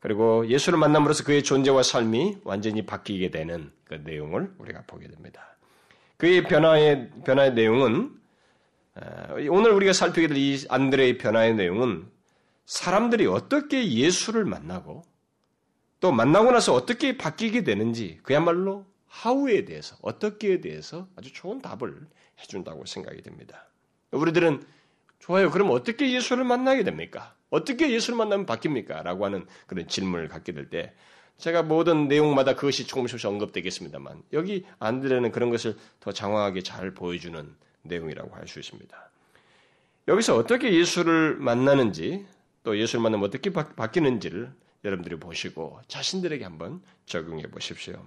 그리고 0.00 0.47
예수를 0.47 0.78
만남으로써 0.78 1.25
그의 1.25 1.43
존재와 1.43 1.83
삶이 1.83 2.38
완전히 2.45 2.85
바뀌게 2.85 3.31
되는 3.31 3.73
그 3.85 3.95
내용을 3.95 4.52
우리가 4.59 4.83
보게 4.87 5.09
됩니다. 5.09 5.57
그의 6.19 6.45
변화의 6.45 7.11
변화의 7.25 7.55
내용은 7.55 8.14
오늘 9.50 9.73
우리가 9.73 9.93
살피게 9.93 10.28
될 10.28 10.37
이 10.37 10.64
안드레의 10.69 11.19
변화의 11.19 11.55
내용은 11.55 12.07
사람들이 12.66 13.26
어떻게 13.26 13.90
예수를 13.90 14.45
만나고 14.45 15.02
또 16.00 16.12
만나고 16.12 16.50
나서 16.50 16.75
어떻게 16.75 17.16
바뀌게 17.16 17.64
되는지 17.64 18.21
그야말로 18.23 18.85
하우에 19.09 19.65
대해서 19.65 19.97
어떻게에 20.03 20.61
대해서 20.61 21.09
아주 21.17 21.33
좋은 21.33 21.61
답을 21.61 22.07
해준다고 22.41 22.85
생각이 22.87 23.23
됩니다. 23.23 23.69
우리들은 24.11 24.65
좋아요. 25.21 25.51
그럼 25.51 25.71
어떻게 25.71 26.13
예수를 26.13 26.45
만나게 26.45 26.85
됩니까? 26.85 27.35
어떻게 27.51 27.91
예수를 27.91 28.17
만나면 28.17 28.47
바뀝니까? 28.47 29.03
라고 29.03 29.25
하는 29.25 29.47
그런 29.67 29.89
질문을 29.89 30.29
갖게 30.29 30.53
될 30.53 30.69
때 30.69 30.95
제가 31.39 31.63
모든 31.63 32.09
내용마다 32.09 32.55
그것이 32.55 32.87
조금씩 32.87 33.25
언급되겠습니다만 33.25 34.23
여기 34.33 34.65
안드레는 34.79 35.33
그런 35.33 35.51
것을 35.51 35.77
더 36.01 36.13
장황하게 36.13 36.63
잘 36.63 36.95
보여주는 36.95 37.55
내용이라고 37.83 38.35
할 38.35 38.49
수 38.49 38.59
있습니다. 38.59 39.11
여기서 40.09 40.37
어떻게 40.37 40.73
예수를 40.73 41.37
만나는지 41.37 42.27
또 42.63 42.79
예수를 42.79 43.03
만나면 43.03 43.29
어떻게 43.29 43.53
바, 43.53 43.65
뀌는지를 43.91 44.53
여러분들이 44.85 45.17
보시고 45.19 45.81
자신들에게 45.89 46.45
한번 46.45 46.81
적용해 47.07 47.43
보십시오. 47.51 48.07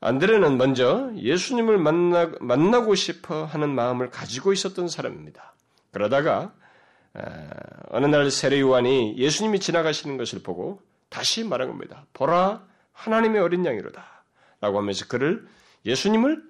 안드레는 0.00 0.58
먼저 0.58 1.10
예수님을 1.16 1.78
만나, 1.78 2.30
만나고 2.40 2.94
싶어 2.94 3.44
하는 3.44 3.74
마음을 3.74 4.10
가지고 4.10 4.52
있었던 4.52 4.88
사람입니다. 4.88 5.54
그러다가 5.90 6.54
어느 7.88 8.06
날 8.06 8.30
세례 8.30 8.60
요한이 8.60 9.16
예수님이 9.16 9.60
지나가시는 9.60 10.16
것을 10.18 10.42
보고 10.42 10.82
다시 11.08 11.44
말한 11.44 11.68
겁니다. 11.68 12.06
보라 12.12 12.66
하나님의 12.92 13.40
어린 13.40 13.64
양이로다. 13.64 14.04
라고 14.60 14.78
하면서 14.78 15.06
그를 15.06 15.46
예수님을 15.84 16.42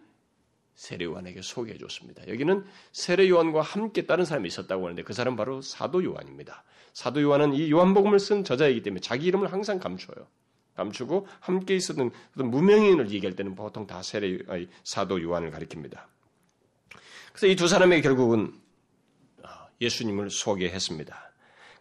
세례 0.74 1.04
요한에게 1.04 1.40
소개해 1.42 1.78
줬습니다. 1.78 2.26
여기는 2.28 2.64
세례 2.92 3.28
요한과 3.28 3.62
함께 3.62 4.06
다른 4.06 4.24
사람이 4.24 4.48
있었다고 4.48 4.84
하는데 4.84 5.02
그 5.02 5.12
사람 5.12 5.36
바로 5.36 5.62
사도 5.62 6.04
요한입니다. 6.04 6.64
사도 6.92 7.22
요한은 7.22 7.54
이 7.54 7.70
요한복음을 7.70 8.18
쓴 8.18 8.44
저자이기 8.44 8.82
때문에 8.82 9.00
자기 9.00 9.26
이름을 9.26 9.52
항상 9.52 9.78
감춰요. 9.78 10.26
감추고 10.76 11.26
함께 11.40 11.74
있었던 11.76 12.10
무명인을 12.34 13.10
얘기할 13.10 13.34
때는 13.34 13.54
보통 13.54 13.86
다 13.86 14.02
세례 14.02 14.38
사도 14.84 15.22
요한을 15.22 15.50
가리킵니다. 15.50 16.00
그래서 17.32 17.46
이 17.48 17.56
두 17.56 17.68
사람에게 17.68 18.02
결국은 18.02 18.54
아, 19.42 19.66
예수님을 19.80 20.30
소개했습니다. 20.30 21.32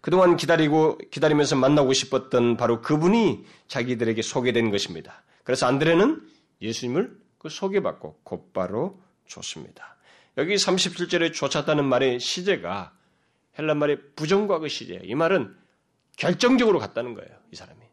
그동안 0.02 0.38
기다리고 0.38 0.98
기다리면서 1.12 1.56
만나고 1.56 1.94
싶었던 1.94 2.58
바로 2.58 2.82
그분이 2.82 3.46
자기들에게 3.68 4.22
소개된 4.22 4.70
것입니다. 4.70 5.24
그래서 5.44 5.66
안드레는 5.68 6.22
예수님을 6.62 7.18
그 7.38 7.50
소개받고 7.50 8.20
곧바로 8.24 9.02
줬습니다. 9.28 9.96
여기 10.38 10.56
37절에 10.56 11.34
쫓았다는 11.34 11.86
말의 11.86 12.20
시제가 12.20 12.94
헬란 13.58 13.78
말의 13.80 14.00
부정과의 14.16 14.70
시제예요. 14.70 15.02
이 15.06 15.16
말은 15.16 15.56
결정적으로 16.18 16.80
갔다는 16.80 17.14
거예요. 17.14 17.30
이 17.52 17.56
사람이. 17.56 17.85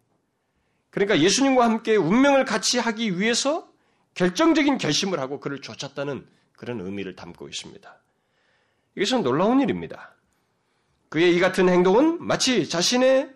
그러니까 0.92 1.18
예수님과 1.18 1.64
함께 1.64 1.96
운명을 1.96 2.44
같이 2.44 2.78
하기 2.78 3.18
위해서 3.18 3.66
결정적인 4.14 4.76
결심을 4.76 5.18
하고 5.20 5.40
그를 5.40 5.61
쫓았다는 5.61 6.26
그런 6.52 6.80
의미를 6.80 7.16
담고 7.16 7.49
있습니다. 7.49 8.00
이것은 8.96 9.22
놀라운 9.22 9.61
일입니다. 9.61 10.14
그의 11.08 11.34
이 11.34 11.40
같은 11.40 11.68
행동은 11.68 12.22
마치 12.22 12.68
자신의 12.68 13.30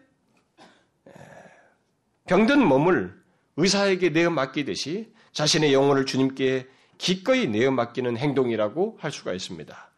병든 2.26 2.64
몸을 2.64 3.14
의사에게 3.56 4.10
내어 4.10 4.28
맡기듯이 4.28 5.12
자신의 5.32 5.72
영혼을 5.72 6.04
주님께 6.04 6.68
기꺼이 6.98 7.46
내어 7.46 7.70
맡기는 7.70 8.18
행동이라고 8.18 8.98
할 9.00 9.10
수가 9.10 9.32
있습니다. 9.32 9.90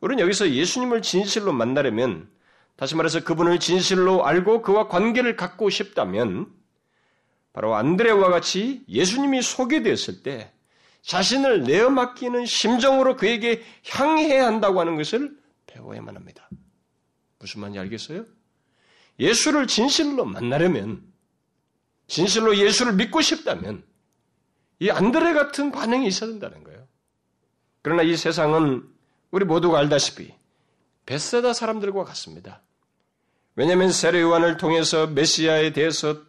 우리는 0.00 0.22
여기서 0.22 0.50
예수님을 0.50 1.02
진실로 1.02 1.52
만나려면 1.52 2.30
다시 2.76 2.96
말해서 2.96 3.22
그분을 3.22 3.60
진실로 3.60 4.26
알고 4.26 4.62
그와 4.62 4.88
관계를 4.88 5.36
갖고 5.36 5.68
싶다면 5.68 6.50
바로 7.56 7.74
안드레와 7.74 8.28
같이 8.28 8.84
예수님이 8.86 9.40
소개되었을 9.40 10.22
때 10.22 10.52
자신을 11.00 11.62
내어 11.62 11.88
맡기는 11.88 12.44
심정으로 12.44 13.16
그에게 13.16 13.64
향해야 13.88 14.46
한다고 14.46 14.78
하는 14.78 14.96
것을 14.96 15.34
배워야만 15.64 16.16
합니다. 16.16 16.50
무슨 17.38 17.62
말인지 17.62 17.78
알겠어요? 17.78 18.26
예수를 19.18 19.68
진실로 19.68 20.26
만나려면, 20.26 21.02
진실로 22.08 22.58
예수를 22.58 22.92
믿고 22.92 23.22
싶다면, 23.22 23.82
이 24.78 24.90
안드레 24.90 25.32
같은 25.32 25.72
반응이 25.72 26.06
있어야 26.08 26.28
된다는 26.28 26.62
거예요. 26.62 26.86
그러나 27.80 28.02
이 28.02 28.18
세상은 28.18 28.86
우리 29.30 29.46
모두가 29.46 29.78
알다시피 29.78 30.34
베세다 31.06 31.54
사람들과 31.54 32.04
같습니다. 32.04 32.60
왜냐하면 33.54 33.92
세례 33.92 34.20
요한을 34.20 34.58
통해서 34.58 35.06
메시아에 35.06 35.72
대해서 35.72 36.10
어, 36.10 36.26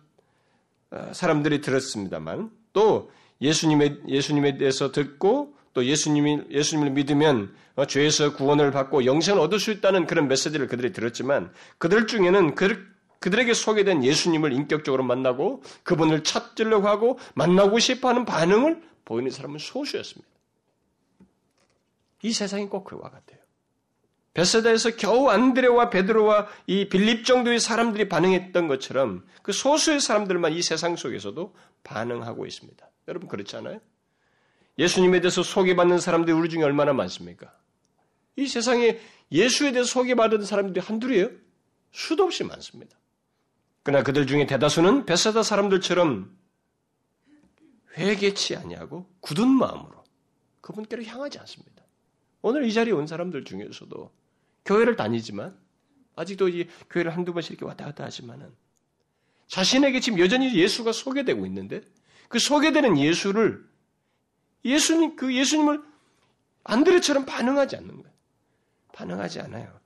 사람들이 1.11 1.61
들었습니다만 1.61 2.49
또 2.73 3.11
예수님에 3.41 3.97
예수님에 4.07 4.57
대해서 4.57 4.91
듣고 4.91 5.53
또 5.73 5.85
예수님이 5.85 6.43
예수님을 6.49 6.91
믿으면 6.91 7.53
어, 7.75 7.85
죄에서 7.85 8.33
구원을 8.33 8.71
받고 8.71 9.05
영생을 9.05 9.39
얻을 9.39 9.59
수 9.59 9.71
있다는 9.71 10.07
그런 10.07 10.27
메시지를 10.27 10.67
그들이 10.67 10.91
들었지만 10.91 11.51
그들 11.77 12.07
중에는 12.07 12.55
그, 12.55 12.87
그들에게 13.19 13.53
소개된 13.53 14.03
예수님을 14.03 14.53
인격적으로 14.53 15.03
만나고 15.03 15.61
그분을 15.83 16.23
찾으려고 16.23 16.87
하고 16.87 17.19
만나고 17.35 17.77
싶어하는 17.77 18.25
반응을 18.25 18.81
보이는 19.05 19.29
사람은 19.29 19.59
소수였습니다. 19.59 20.27
이 22.23 22.33
세상이 22.33 22.67
꼭 22.67 22.83
그와 22.83 23.03
같아요. 23.03 23.39
베세다에서 24.37 24.97
겨우 24.97 25.29
안드레와 25.29 25.89
베드로와 25.89 26.47
이 26.67 26.89
빌립 26.89 27.25
정도의 27.25 27.59
사람들이 27.59 28.07
반응했던 28.07 28.67
것처럼 28.67 29.25
그 29.41 29.51
소수의 29.51 29.99
사람들만 29.99 30.53
이 30.53 30.61
세상 30.61 30.95
속에서도 30.95 31.55
반응하고 31.83 32.45
있습니다. 32.45 32.87
여러분 33.07 33.27
그렇지 33.29 33.55
않아요? 33.55 33.81
예수님에 34.77 35.21
대해서 35.21 35.41
소개받는 35.41 35.99
사람들이 35.99 36.37
우리 36.37 36.49
중에 36.49 36.61
얼마나 36.61 36.93
많습니까? 36.93 37.51
이 38.35 38.45
세상에 38.45 38.99
예수에 39.31 39.71
대해서 39.71 39.89
소개받은 39.89 40.45
사람들이 40.45 40.85
한둘이에요? 40.85 41.31
수도 41.91 42.25
없이 42.25 42.43
많습니다. 42.43 42.95
그러나 43.81 44.03
그들 44.03 44.27
중에 44.27 44.45
대다수는 44.45 45.07
베세다 45.07 45.41
사람들처럼 45.41 46.31
회개치 47.97 48.55
아니하고 48.55 49.09
굳은 49.21 49.47
마음으로 49.47 50.03
그분께로 50.61 51.05
향하지 51.05 51.39
않습니다. 51.39 51.83
오늘 52.43 52.65
이 52.65 52.71
자리에 52.71 52.93
온 52.93 53.07
사람들 53.07 53.43
중에서도 53.43 54.11
교회를 54.67 54.95
다니지만 54.95 55.57
아직도 56.15 56.49
이 56.49 56.67
교회를 56.89 57.15
한두 57.15 57.33
번씩 57.33 57.51
이렇게 57.51 57.65
왔다 57.65 57.85
갔다 57.85 58.03
하지만은 58.03 58.53
자신에게 59.47 59.99
지금 59.99 60.19
여전히 60.19 60.53
예수가 60.53 60.91
소개되고 60.91 61.45
있는데 61.45 61.81
그 62.27 62.37
소개되는 62.37 62.97
예수를 62.97 63.65
예수님 64.65 65.15
그 65.15 65.33
예수님을 65.33 65.81
안드레처럼 66.65 67.25
반응하지 67.25 67.77
않는 67.77 68.01
거예요. 68.01 68.17
반응하지 68.91 69.39
않아요. 69.41 69.79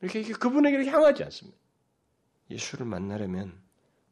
이렇게 0.00 0.22
그분에게 0.22 0.86
향하지 0.86 1.22
않습니다. 1.24 1.58
예수를 2.50 2.86
만나려면 2.86 3.60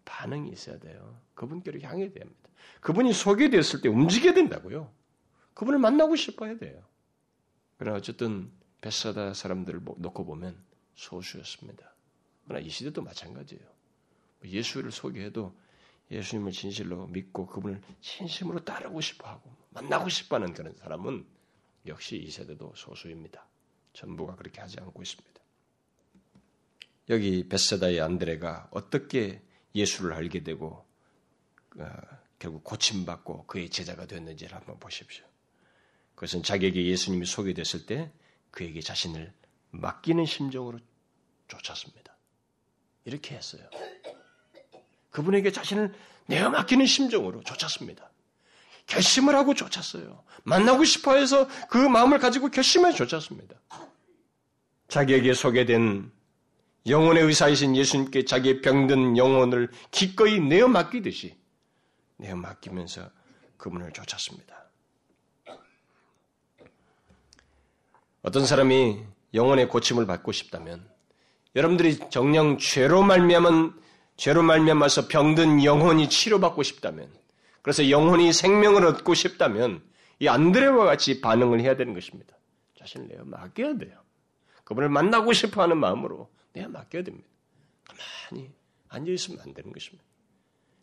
반응이 0.05 0.51
있어야 0.51 0.79
돼요. 0.79 1.19
그분께로 1.35 1.81
향해야 1.81 2.13
됩니다. 2.13 2.51
그분이 2.81 3.13
소개되었을 3.13 3.81
때 3.81 3.89
움직여야 3.89 4.35
된다고요. 4.35 4.93
그분을 5.55 5.79
만나고 5.79 6.17
싶어야 6.17 6.59
돼요. 6.59 6.83
그러나 7.79 7.97
어쨌든 7.97 8.51
베사다 8.81 9.35
사람들을 9.35 9.83
놓고 9.97 10.25
보면 10.25 10.63
소수였습니다. 10.95 11.93
그러나 12.45 12.65
이 12.65 12.69
시대도 12.69 13.03
마찬가지예요. 13.03 13.65
뭐 14.41 14.51
예수를 14.51 14.91
소개해도 14.91 15.55
예수님을 16.11 16.53
진실로 16.53 17.07
믿고 17.07 17.47
그분을 17.47 17.81
진심으로 18.01 18.65
따르고 18.65 19.01
싶어하고 19.01 19.55
만나고 19.71 20.09
싶어하는 20.09 20.55
그런 20.55 20.75
사람은 20.75 21.25
역시 21.87 22.17
이 22.17 22.31
세대도 22.31 22.75
소수입니다. 22.75 23.47
전부가 23.93 24.35
그렇게 24.37 24.61
하지 24.61 24.79
않고 24.81 25.03
있습니다. 25.03 25.41
여기 27.11 27.49
베세다의 27.49 28.01
안드레가 28.01 28.69
어떻게 28.71 29.43
예수를 29.75 30.13
알게 30.13 30.43
되고 30.43 30.85
어, 31.77 31.87
결국 32.39 32.65
고침받고 32.65 33.47
그의 33.47 33.69
제자가 33.71 34.07
됐는지를 34.07 34.55
한번 34.55 34.79
보십시오. 34.79 35.25
그것은 36.15 36.43
자기에게 36.43 36.87
예수님이 36.87 37.27
소개됐을 37.27 37.87
때 37.87 38.13
그에게 38.51 38.81
자신을 38.81 39.33
맡기는 39.71 40.25
심정으로 40.27 40.79
쫓았습니다. 41.49 42.17
이렇게 43.05 43.35
했어요. 43.35 43.63
그분에게 45.11 45.51
자신을 45.51 45.95
내어 46.27 46.51
맡기는 46.51 46.87
심정으로 46.87 47.43
쫓았습니다. 47.43 48.11
결심을 48.87 49.35
하고 49.35 49.55
쫓았어요. 49.55 50.25
만나고 50.43 50.85
싶어 50.85 51.17
해서 51.17 51.49
그 51.69 51.79
마음을 51.79 52.19
가지고 52.19 52.51
결심해 52.51 52.93
쫓았습니다. 52.93 53.57
자기에게 54.89 55.35
소개된 55.35 56.11
영혼의 56.87 57.25
의사이신 57.25 57.77
예수님께 57.77 58.25
자기의 58.25 58.63
병든 58.63 59.17
영혼을 59.17 59.71
기꺼이 59.91 60.41
내어 60.41 60.67
맡기듯이 60.67 61.37
내어 62.17 62.37
맡기면서 62.37 63.11
그분을 63.57 63.93
쫓았습니다. 63.93 64.60
어떤 68.23 68.45
사람이 68.47 68.99
영혼의 69.35 69.69
고침을 69.69 70.07
받고 70.07 70.33
싶다면 70.33 70.87
여러분들이 71.57 71.99
정령 72.11 72.59
죄로 72.59 73.03
말미암은 73.03 73.73
죄로 74.17 74.43
말미암아서 74.43 75.09
병든 75.09 75.65
영혼이 75.65 76.09
치료받고 76.09 76.63
싶다면 76.63 77.09
그래서 77.63 77.91
영혼이 77.91 78.33
생명을 78.33 78.85
얻고 78.87 79.15
싶다면 79.15 79.83
이 80.19 80.29
안드레와 80.29 80.85
같이 80.85 81.21
반응을 81.21 81.61
해야 81.61 81.77
되는 81.77 81.95
것입니다. 81.95 82.37
자신을 82.79 83.09
내어 83.09 83.25
맡겨야 83.25 83.79
돼요. 83.79 83.99
그분을 84.65 84.89
만나고 84.89 85.33
싶어 85.33 85.63
하는 85.63 85.79
마음으로 85.79 86.31
내가 86.53 86.69
맡겨야 86.69 87.03
됩니다. 87.03 87.29
가만히 88.29 88.51
앉아있으면 88.89 89.41
안 89.41 89.55
되는 89.55 89.73
것입니다. 89.73 90.05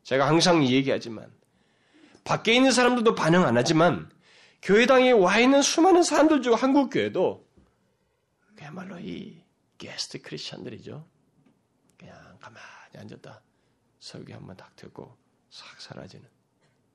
제가 0.04 0.28
항상 0.28 0.65
얘기하지만, 0.65 1.32
밖에 2.23 2.54
있는 2.54 2.71
사람들도 2.71 3.15
반응 3.15 3.45
안 3.45 3.58
하지만, 3.58 4.10
교회당에 4.62 5.12
와 5.12 5.39
있는 5.39 5.62
수많은 5.62 6.04
사람들 6.04 6.41
중 6.41 6.54
한국 6.54 6.89
교회도 6.89 7.48
그야말로 8.56 9.00
이 9.00 9.43
게스트 9.78 10.22
크리스천들이죠. 10.22 11.08
그냥 11.98 12.38
가만히 12.39 12.98
앉았다 12.98 13.41
설교 14.00 14.34
한번 14.34 14.58
딱 14.58 14.76
듣고 14.76 15.15
싹 15.50 15.80
사라지는 15.80 16.28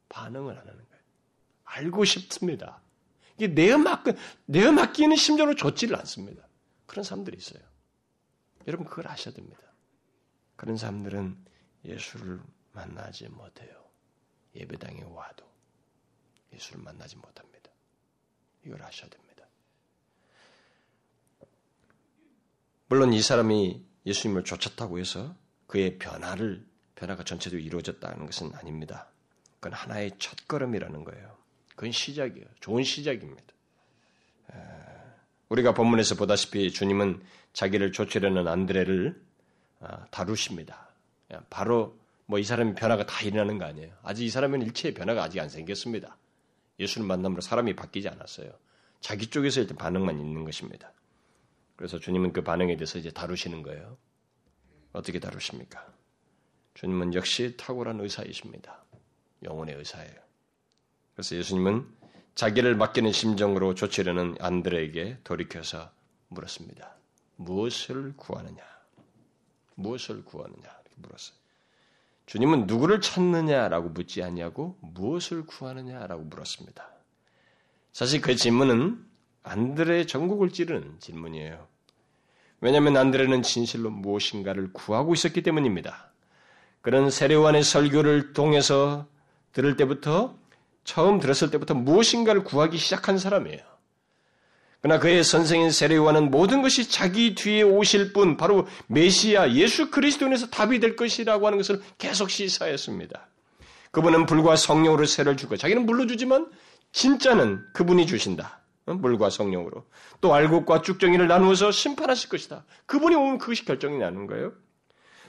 반응을 0.08 0.52
안 0.52 0.58
하는 0.58 0.88
거예요. 0.88 1.02
알고 1.64 2.04
싶습니다. 2.04 2.82
이게 3.38 3.48
내어 3.48 3.78
맡기는 4.72 5.16
심정으로 5.16 5.54
좋지를 5.54 5.96
않습니다. 5.96 6.46
그런 6.86 7.04
사람들이 7.04 7.36
있어요. 7.36 7.62
여러분 8.66 8.86
그걸 8.86 9.08
아셔야 9.08 9.34
됩니다. 9.34 9.60
그런 10.56 10.76
사람들은 10.76 11.44
예수를 11.84 12.40
만나지 12.72 13.28
못해요. 13.28 13.82
예배당에 14.54 15.02
와도 15.04 15.44
예수를 16.52 16.82
만나지 16.82 17.16
못합니다. 17.16 17.51
이걸 18.64 18.82
아셔야 18.82 19.08
됩니다. 19.10 19.46
물론 22.88 23.12
이 23.12 23.22
사람이 23.22 23.84
예수님을 24.06 24.44
쫓았다고 24.44 24.98
해서 24.98 25.34
그의 25.66 25.98
변화를 25.98 26.66
변화가 26.94 27.24
전체도 27.24 27.58
이루어졌다는 27.58 28.26
것은 28.26 28.54
아닙니다. 28.54 29.08
그건 29.60 29.72
하나의 29.72 30.12
첫걸음이라는 30.18 31.04
거예요. 31.04 31.36
그건 31.74 31.92
시작이에요. 31.92 32.46
좋은 32.60 32.84
시작입니다. 32.84 33.42
우리가 35.48 35.74
본문에서 35.74 36.16
보다시피 36.16 36.70
주님은 36.72 37.22
자기를 37.52 37.92
쫓으려는 37.92 38.48
안드레를 38.48 39.22
아, 39.80 40.06
다루십니다. 40.10 40.88
바로 41.50 41.98
뭐 42.26 42.38
이 42.38 42.44
사람이 42.44 42.74
변화가 42.74 43.04
다 43.06 43.22
일어나는 43.22 43.58
거 43.58 43.64
아니에요. 43.66 43.94
아직 44.02 44.24
이 44.24 44.30
사람은 44.30 44.62
일체의 44.62 44.94
변화가 44.94 45.22
아직 45.24 45.40
안 45.40 45.48
생겼습니다. 45.48 46.16
예수를 46.78 47.06
만남으로 47.06 47.40
사람이 47.40 47.74
바뀌지 47.76 48.08
않았어요. 48.08 48.52
자기 49.00 49.28
쪽에서 49.28 49.60
일단 49.60 49.76
반응만 49.76 50.18
있는 50.18 50.44
것입니다. 50.44 50.92
그래서 51.76 51.98
주님은 51.98 52.32
그 52.32 52.42
반응에 52.42 52.76
대해서 52.76 52.98
이제 52.98 53.10
다루시는 53.10 53.62
거예요. 53.62 53.96
어떻게 54.92 55.18
다루십니까? 55.18 55.92
주님은 56.74 57.14
역시 57.14 57.56
탁월한 57.56 58.00
의사이십니다. 58.00 58.84
영혼의 59.42 59.76
의사예요. 59.76 60.14
그래서 61.14 61.36
예수님은 61.36 61.86
자기를 62.34 62.76
맡기는 62.76 63.12
심정으로 63.12 63.74
조치려는 63.74 64.36
안드레에게 64.40 65.18
돌이켜서 65.24 65.90
물었습니다. 66.28 66.96
무엇을 67.36 68.14
구하느냐? 68.16 68.62
무엇을 69.74 70.24
구하느냐? 70.24 70.62
이렇게 70.62 70.94
물었어요. 70.96 71.41
주님은 72.26 72.66
누구를 72.66 73.00
찾느냐라고 73.00 73.90
묻지 73.90 74.22
않냐고 74.22 74.78
무엇을 74.80 75.46
구하느냐라고 75.46 76.22
물었습니다. 76.24 76.88
사실 77.92 78.20
그 78.20 78.34
질문은 78.36 79.04
안드레의 79.42 80.06
전국을 80.06 80.50
찌르는 80.50 80.98
질문이에요. 81.00 81.66
왜냐하면 82.60 82.96
안드레는 82.96 83.42
진실로 83.42 83.90
무엇인가를 83.90 84.72
구하고 84.72 85.14
있었기 85.14 85.42
때문입니다. 85.42 86.12
그런 86.80 87.10
세례관의 87.10 87.64
설교를 87.64 88.32
통해서 88.32 89.06
들을 89.52 89.76
때부터 89.76 90.36
처음 90.84 91.20
들었을 91.20 91.50
때부터 91.50 91.74
무엇인가를 91.74 92.44
구하기 92.44 92.78
시작한 92.78 93.18
사람이에요. 93.18 93.71
그러나 94.82 94.98
그의 94.98 95.22
선생인 95.22 95.70
세례요한은 95.70 96.32
모든 96.32 96.60
것이 96.60 96.90
자기 96.90 97.36
뒤에 97.36 97.62
오실 97.62 98.12
분, 98.12 98.36
바로 98.36 98.66
메시아 98.88 99.52
예수 99.52 99.90
그리스도인에서 99.90 100.48
답이 100.48 100.80
될 100.80 100.96
것이라고 100.96 101.46
하는 101.46 101.56
것을 101.58 101.80
계속 101.98 102.30
시사했습니다. 102.30 103.28
그분은 103.92 104.26
불과 104.26 104.56
성령으로 104.56 105.06
세를 105.06 105.36
주고 105.36 105.56
자기는 105.56 105.86
물로 105.86 106.08
주지만 106.08 106.50
진짜는 106.90 107.64
그분이 107.72 108.06
주신다. 108.06 108.60
물과 108.86 109.30
성령으로. 109.30 109.84
또 110.20 110.34
알곡과 110.34 110.82
쭉정이를 110.82 111.28
나누어서 111.28 111.70
심판하실 111.70 112.28
것이다. 112.28 112.64
그분이 112.86 113.14
오면 113.14 113.38
그것이 113.38 113.64
결정이 113.64 113.98
나는 113.98 114.26
거예요. 114.26 114.52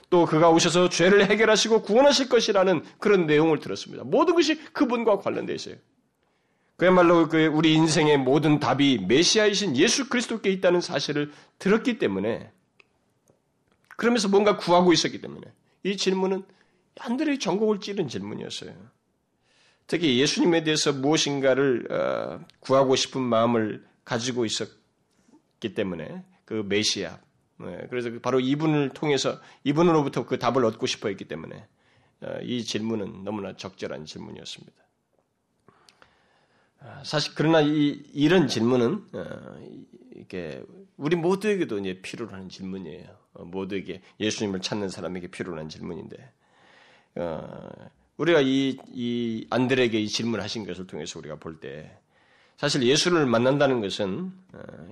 또 0.09 0.25
그가 0.25 0.49
오셔서 0.49 0.89
죄를 0.89 1.29
해결하시고 1.29 1.83
구원하실 1.83 2.29
것이라는 2.29 2.83
그런 2.97 3.27
내용을 3.27 3.59
들었습니다. 3.59 4.03
모든 4.03 4.33
것이 4.33 4.55
그분과 4.73 5.19
관련되어 5.19 5.55
있어요. 5.55 5.75
그야말로 6.75 7.29
그 7.29 7.45
우리 7.47 7.73
인생의 7.73 8.17
모든 8.17 8.59
답이 8.59 9.05
메시아이신 9.07 9.77
예수 9.77 10.09
그리스도께 10.09 10.49
있다는 10.51 10.81
사실을 10.81 11.31
들었기 11.59 11.99
때문에 11.99 12.51
그러면서 13.95 14.27
뭔가 14.27 14.57
구하고 14.57 14.91
있었기 14.91 15.21
때문에 15.21 15.47
이 15.83 15.97
질문은 15.97 16.43
안드레의 16.99 17.39
전곡을 17.39 17.79
찌른 17.79 18.07
질문이었어요. 18.07 18.73
특히 19.87 20.19
예수님에 20.19 20.63
대해서 20.63 20.93
무엇인가를 20.93 21.91
어, 21.91 22.45
구하고 22.59 22.95
싶은 22.95 23.21
마음을 23.21 23.85
가지고 24.05 24.45
있었기 24.45 25.73
때문에 25.75 26.23
그 26.45 26.65
메시아 26.67 27.19
네, 27.59 27.87
그래서 27.89 28.09
바로 28.21 28.39
이분을 28.39 28.89
통해서 28.89 29.39
이분으로부터 29.63 30.25
그 30.25 30.39
답을 30.39 30.65
얻고 30.65 30.85
싶어 30.87 31.09
했기 31.09 31.25
때문에 31.25 31.65
어, 32.21 32.39
이 32.41 32.63
질문은 32.63 33.23
너무나 33.23 33.55
적절한 33.55 34.05
질문이었습니다. 34.05 34.82
아, 36.85 37.01
사실 37.03 37.33
그러나 37.35 37.61
이, 37.61 38.03
이런 38.13 38.47
질문은 38.47 39.05
어, 39.13 39.59
이게 40.15 40.61
우리 40.97 41.15
모두에게도 41.15 41.79
이제 41.79 42.01
필요로 42.01 42.31
하는 42.31 42.49
질문이에요. 42.49 43.07
어, 43.33 43.45
모두에게 43.45 44.01
예수님을 44.19 44.61
찾는 44.61 44.89
사람에게 44.89 45.27
필요로 45.27 45.57
하는 45.57 45.69
질문인데 45.69 46.31
어, 47.15 47.69
우리가 48.17 48.41
이, 48.41 48.77
이 48.91 49.47
안들에게 49.49 49.99
이 49.99 50.07
질문하신 50.07 50.65
것을 50.65 50.85
통해서 50.87 51.19
우리가 51.19 51.35
볼 51.37 51.59
때 51.59 51.97
사실 52.57 52.83
예수를 52.83 53.25
만난다는 53.25 53.81
것은 53.81 54.31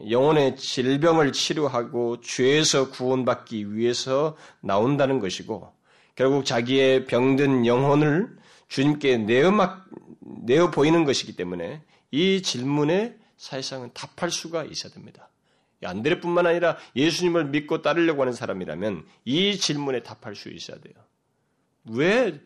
영혼의 0.09 0.55
질병을 0.55 1.31
치료하고 1.31 2.19
죄에서 2.21 2.89
구원받기 2.89 3.75
위해서 3.75 4.35
나온다는 4.61 5.19
것이고 5.19 5.71
결국 6.15 6.43
자기의 6.43 7.05
병든 7.05 7.65
영혼을 7.65 8.35
주님께 8.67 9.19
내어 9.19 9.51
막 9.51 9.85
내어 10.21 10.71
보이는 10.71 11.03
것이기 11.03 11.35
때문에 11.35 11.81
이 12.11 12.41
질문에 12.41 13.17
사실상은 13.37 13.89
답할 13.93 14.31
수가 14.31 14.63
있어야 14.63 14.93
됩니다. 14.93 15.29
안드레뿐만 15.83 16.45
아니라 16.45 16.77
예수님을 16.95 17.45
믿고 17.45 17.81
따르려고 17.81 18.21
하는 18.21 18.33
사람이라면 18.33 19.05
이 19.25 19.57
질문에 19.57 20.03
답할 20.03 20.35
수 20.35 20.49
있어야 20.49 20.79
돼요. 20.79 20.93
왜 21.85 22.39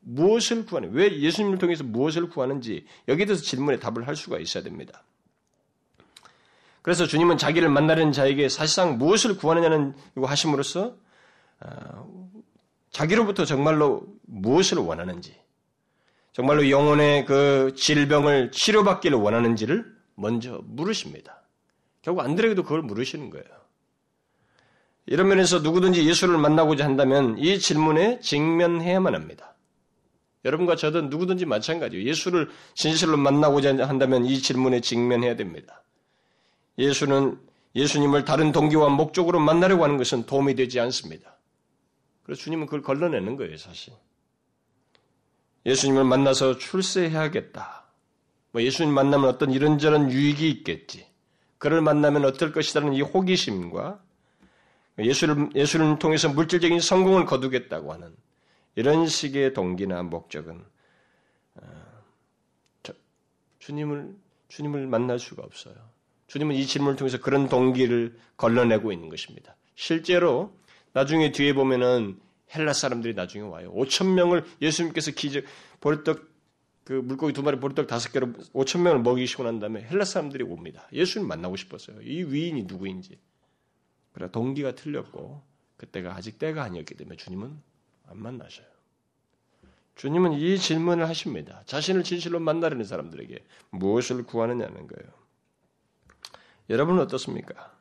무엇을 0.00 0.66
구하는? 0.66 0.92
왜 0.92 1.20
예수님을 1.20 1.58
통해서 1.58 1.84
무엇을 1.84 2.28
구하는지 2.28 2.84
여기에 3.08 3.26
대해서 3.26 3.42
질문에 3.42 3.78
답을 3.78 4.06
할 4.06 4.16
수가 4.16 4.38
있어야 4.38 4.64
됩니다. 4.64 5.04
그래서 6.82 7.06
주님은 7.06 7.38
자기를 7.38 7.68
만나는 7.70 8.12
자에게 8.12 8.48
사실상 8.48 8.98
무엇을 8.98 9.36
구하느냐는 9.36 9.94
이거 10.16 10.26
하심으로써 10.26 10.96
어, 11.60 12.30
자기로부터 12.90 13.44
정말로 13.44 14.06
무엇을 14.26 14.78
원하는지 14.78 15.43
정말로 16.34 16.68
영혼의 16.68 17.26
그 17.26 17.74
질병을 17.76 18.50
치료받기를 18.50 19.16
원하는지를 19.16 19.86
먼저 20.16 20.60
물으십니다. 20.64 21.40
결국 22.02 22.22
안드레에게도 22.22 22.64
그걸 22.64 22.82
물으시는 22.82 23.30
거예요. 23.30 23.46
이런 25.06 25.28
면에서 25.28 25.60
누구든지 25.60 26.08
예수를 26.08 26.36
만나고자 26.38 26.84
한다면 26.84 27.38
이 27.38 27.60
질문에 27.60 28.18
직면해야만 28.18 29.14
합니다. 29.14 29.54
여러분과 30.44 30.74
저도 30.74 31.02
누구든지 31.02 31.46
마찬가지예요. 31.46 32.04
예수를 32.04 32.50
진실로 32.74 33.16
만나고자 33.16 33.86
한다면 33.86 34.24
이 34.24 34.40
질문에 34.40 34.80
직면해야 34.80 35.36
됩니다. 35.36 35.84
예수는 36.78 37.38
예수님을 37.76 38.24
다른 38.24 38.50
동기와 38.50 38.88
목적으로 38.88 39.38
만나려고 39.38 39.84
하는 39.84 39.98
것은 39.98 40.26
도움이 40.26 40.56
되지 40.56 40.80
않습니다. 40.80 41.38
그래서 42.24 42.42
주님은 42.42 42.66
그걸 42.66 42.82
걸러내는 42.82 43.36
거예요, 43.36 43.56
사실. 43.56 43.92
예수님을 45.66 46.04
만나서 46.04 46.58
출세해야겠다. 46.58 47.84
뭐 48.52 48.62
예수님 48.62 48.92
만나면 48.92 49.28
어떤 49.28 49.50
이런저런 49.50 50.10
유익이 50.10 50.48
있겠지. 50.50 51.06
그를 51.58 51.80
만나면 51.80 52.24
어떨 52.24 52.52
것이라는 52.52 52.92
이 52.94 53.00
호기심과 53.00 54.00
예수를, 54.98 55.50
예수를 55.54 55.98
통해서 55.98 56.28
물질적인 56.28 56.80
성공을 56.80 57.24
거두겠다고 57.24 57.92
하는 57.92 58.14
이런 58.76 59.06
식의 59.06 59.54
동기나 59.54 60.02
목적은 60.02 60.62
어, 61.54 61.94
주님을 63.58 64.14
주님을 64.48 64.86
만날 64.86 65.18
수가 65.18 65.42
없어요. 65.42 65.74
주님은 66.26 66.54
이 66.54 66.66
질문을 66.66 66.96
통해서 66.96 67.18
그런 67.18 67.48
동기를 67.48 68.16
걸러내고 68.36 68.92
있는 68.92 69.08
것입니다. 69.08 69.56
실제로 69.74 70.54
나중에 70.92 71.32
뒤에 71.32 71.54
보면은 71.54 72.20
헬라 72.54 72.72
사람들이 72.72 73.14
나중에 73.14 73.44
와요. 73.48 73.72
5천 73.74 74.14
명을 74.14 74.44
예수님께서 74.60 75.12
기적 75.12 75.44
보리떡 75.80 76.34
그 76.84 76.92
물고기 76.92 77.32
두 77.32 77.42
마리 77.42 77.58
보리떡 77.58 77.86
다섯 77.86 78.12
개로 78.12 78.32
5천 78.32 78.80
명을 78.80 79.00
먹이시고 79.00 79.44
난 79.44 79.58
다음에 79.58 79.82
헬라 79.82 80.04
사람들이 80.04 80.44
옵니다. 80.44 80.86
예수님 80.92 81.26
만나고 81.26 81.56
싶었어요. 81.56 82.02
이 82.02 82.24
위인이 82.24 82.64
누구인지. 82.64 83.18
그래 84.12 84.30
동기가 84.30 84.74
틀렸고 84.74 85.42
그때가 85.76 86.14
아직 86.14 86.38
때가 86.38 86.62
아니었기 86.62 86.94
때문에 86.94 87.16
주님은 87.16 87.60
안 88.06 88.18
만나셔요. 88.18 88.66
주님은 89.96 90.32
이 90.34 90.58
질문을 90.58 91.08
하십니다. 91.08 91.62
자신을 91.66 92.02
진실로 92.02 92.40
만나려는 92.40 92.84
사람들에게 92.84 93.44
무엇을 93.70 94.24
구하느냐는 94.24 94.86
거예요. 94.86 95.12
여러분은 96.68 97.02
어떻습니까? 97.02 97.76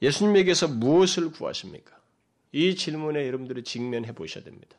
예수님에게서 0.00 0.68
무엇을 0.68 1.30
구하십니까? 1.32 1.97
이 2.52 2.74
질문에 2.74 3.26
여러분들이 3.26 3.62
직면해 3.62 4.12
보셔야 4.12 4.44
됩니다. 4.44 4.76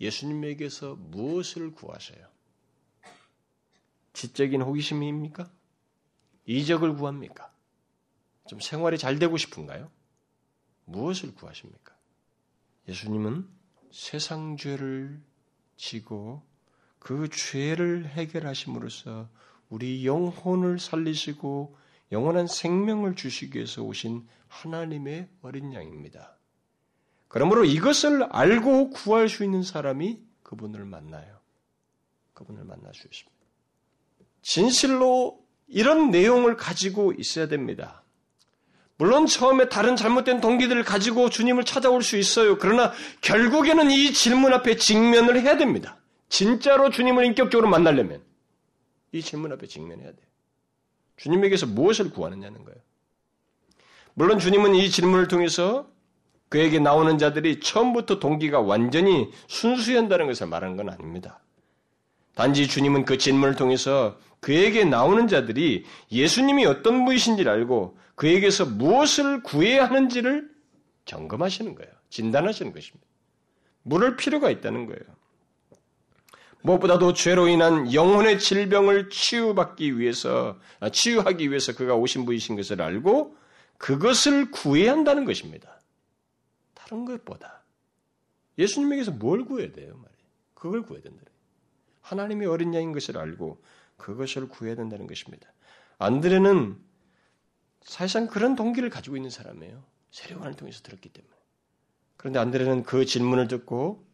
예수님에게서 0.00 0.96
무엇을 0.96 1.72
구하세요? 1.72 2.26
지적인 4.12 4.62
호기심입니까? 4.62 5.50
이적을 6.46 6.94
구합니까? 6.96 7.52
좀 8.46 8.60
생활이 8.60 8.98
잘 8.98 9.18
되고 9.18 9.36
싶은가요? 9.36 9.90
무엇을 10.84 11.34
구하십니까? 11.34 11.94
예수님은 12.88 13.48
세상 13.90 14.56
죄를 14.56 15.20
지고 15.76 16.42
그 16.98 17.28
죄를 17.28 18.06
해결하심으로써 18.06 19.28
우리 19.68 20.06
영혼을 20.06 20.78
살리시고 20.78 21.76
영원한 22.12 22.46
생명을 22.46 23.16
주시기 23.16 23.56
위해서 23.56 23.82
오신 23.82 24.26
하나님의 24.48 25.28
어린 25.42 25.72
양입니다. 25.72 26.35
그러므로 27.28 27.64
이것을 27.64 28.24
알고 28.24 28.90
구할 28.90 29.28
수 29.28 29.44
있는 29.44 29.62
사람이 29.62 30.20
그분을 30.42 30.84
만나요. 30.84 31.40
그분을 32.34 32.64
만날 32.64 32.94
수 32.94 33.06
있습니다. 33.06 33.36
진실로 34.42 35.44
이런 35.66 36.10
내용을 36.10 36.56
가지고 36.56 37.12
있어야 37.12 37.48
됩니다. 37.48 38.04
물론 38.98 39.26
처음에 39.26 39.68
다른 39.68 39.96
잘못된 39.96 40.40
동기들을 40.40 40.84
가지고 40.84 41.28
주님을 41.28 41.64
찾아올 41.64 42.02
수 42.02 42.16
있어요. 42.16 42.56
그러나 42.58 42.92
결국에는 43.20 43.90
이 43.90 44.12
질문 44.12 44.52
앞에 44.52 44.76
직면을 44.76 45.40
해야 45.42 45.56
됩니다. 45.56 45.98
진짜로 46.28 46.90
주님을 46.90 47.24
인격적으로 47.26 47.68
만나려면 47.68 48.22
이 49.12 49.20
질문 49.20 49.52
앞에 49.52 49.66
직면해야 49.66 50.12
돼요. 50.12 50.26
주님에게서 51.16 51.66
무엇을 51.66 52.10
구하느냐는 52.10 52.64
거예요. 52.64 52.78
물론 54.14 54.38
주님은 54.38 54.74
이 54.74 54.90
질문을 54.90 55.28
통해서 55.28 55.90
그에게 56.48 56.78
나오는 56.78 57.18
자들이 57.18 57.60
처음부터 57.60 58.18
동기가 58.18 58.60
완전히 58.60 59.30
순수한다는 59.48 60.26
것을 60.26 60.46
말하는 60.46 60.76
건 60.76 60.90
아닙니다. 60.90 61.40
단지 62.34 62.68
주님은 62.68 63.04
그 63.04 63.18
질문을 63.18 63.56
통해서 63.56 64.18
그에게 64.40 64.84
나오는 64.84 65.26
자들이 65.26 65.84
예수님이 66.12 66.66
어떤 66.66 67.04
분이신지를 67.04 67.50
알고 67.50 67.98
그에게서 68.14 68.66
무엇을 68.66 69.42
구해야 69.42 69.86
하는지를 69.86 70.48
점검하시는 71.04 71.74
거예요. 71.74 71.92
진단하시는 72.10 72.72
것입니다. 72.72 73.06
물을 73.82 74.16
필요가 74.16 74.50
있다는 74.50 74.86
거예요. 74.86 75.00
무엇보다도 76.62 77.12
죄로 77.12 77.46
인한 77.48 77.92
영혼의 77.92 78.38
질병을 78.40 79.08
치유받기 79.08 79.98
위해서, 79.98 80.58
아, 80.80 80.88
치유하기 80.88 81.48
위해서 81.48 81.74
그가 81.74 81.94
오신 81.94 82.24
분이신 82.24 82.56
것을 82.56 82.82
알고 82.82 83.36
그것을 83.78 84.50
구해야 84.50 84.92
한다는 84.92 85.24
것입니다. 85.24 85.75
다른 86.86 87.04
것보다 87.04 87.64
예수님에게서 88.58 89.10
뭘 89.10 89.44
구해야 89.44 89.72
돼요? 89.72 89.94
말이에요. 89.96 90.26
그걸 90.54 90.82
구해야 90.82 91.02
된다. 91.02 91.22
하나님이 92.00 92.46
어린 92.46 92.72
양인 92.74 92.92
것을 92.92 93.18
알고 93.18 93.60
그것을 93.96 94.48
구해야 94.48 94.76
된다는 94.76 95.06
것입니다. 95.06 95.52
안드레는 95.98 96.78
사실상 97.82 98.28
그런 98.28 98.54
동기를 98.54 98.88
가지고 98.88 99.16
있는 99.16 99.30
사람이에요. 99.30 99.82
세례관을 100.12 100.54
통해서 100.54 100.82
들었기 100.82 101.08
때문에. 101.08 101.34
그런데 102.16 102.38
안드레는 102.38 102.84
그 102.84 103.04
질문을 103.04 103.48
듣고 103.48 104.06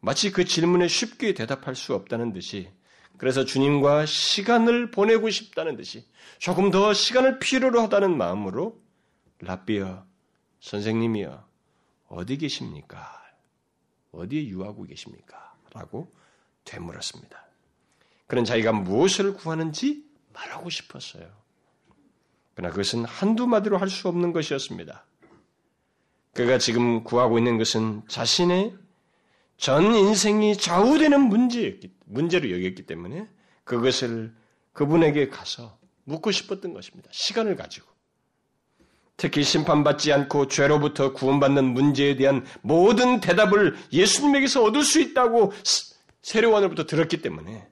마치 0.00 0.32
그 0.32 0.44
질문에 0.44 0.88
쉽게 0.88 1.34
대답할 1.34 1.76
수 1.76 1.94
없다는 1.94 2.32
듯이 2.32 2.70
그래서 3.16 3.44
주님과 3.44 4.06
시간을 4.06 4.90
보내고 4.90 5.30
싶다는 5.30 5.76
듯이 5.76 6.06
조금 6.38 6.70
더 6.70 6.92
시간을 6.92 7.38
필요로 7.38 7.80
하다는 7.82 8.16
마음으로 8.16 8.82
라비어 9.38 10.04
선생님이여 10.60 11.46
어디 12.08 12.36
계십니까? 12.38 13.22
어디에 14.12 14.46
유하고 14.48 14.84
계십니까? 14.84 15.54
라고 15.72 16.10
되물었습니다. 16.64 17.44
그는 18.26 18.44
자기가 18.44 18.72
무엇을 18.72 19.34
구하는지 19.34 20.04
말하고 20.32 20.70
싶었어요. 20.70 21.30
그러나 22.54 22.72
그것은 22.72 23.04
한두 23.04 23.46
마디로 23.46 23.78
할 23.78 23.88
수 23.88 24.08
없는 24.08 24.32
것이었습니다. 24.32 25.04
그가 26.32 26.58
지금 26.58 27.04
구하고 27.04 27.38
있는 27.38 27.58
것은 27.58 28.02
자신의 28.08 28.76
전 29.56 29.94
인생이 29.94 30.56
좌우되는 30.56 31.20
문제였기, 31.20 31.94
문제로 32.04 32.50
여겼기 32.50 32.84
때문에 32.84 33.28
그것을 33.64 34.34
그분에게 34.72 35.28
가서 35.28 35.78
묻고 36.04 36.30
싶었던 36.30 36.74
것입니다. 36.74 37.08
시간을 37.12 37.56
가지고. 37.56 37.95
특히 39.16 39.42
심판받지 39.42 40.12
않고 40.12 40.48
죄로부터 40.48 41.12
구원받는 41.12 41.64
문제에 41.64 42.16
대한 42.16 42.44
모든 42.60 43.20
대답을 43.20 43.76
예수님에게서 43.92 44.62
얻을 44.62 44.82
수 44.82 45.00
있다고 45.00 45.52
세례원으로부터 46.22 46.84
들었기 46.84 47.22
때문에 47.22 47.66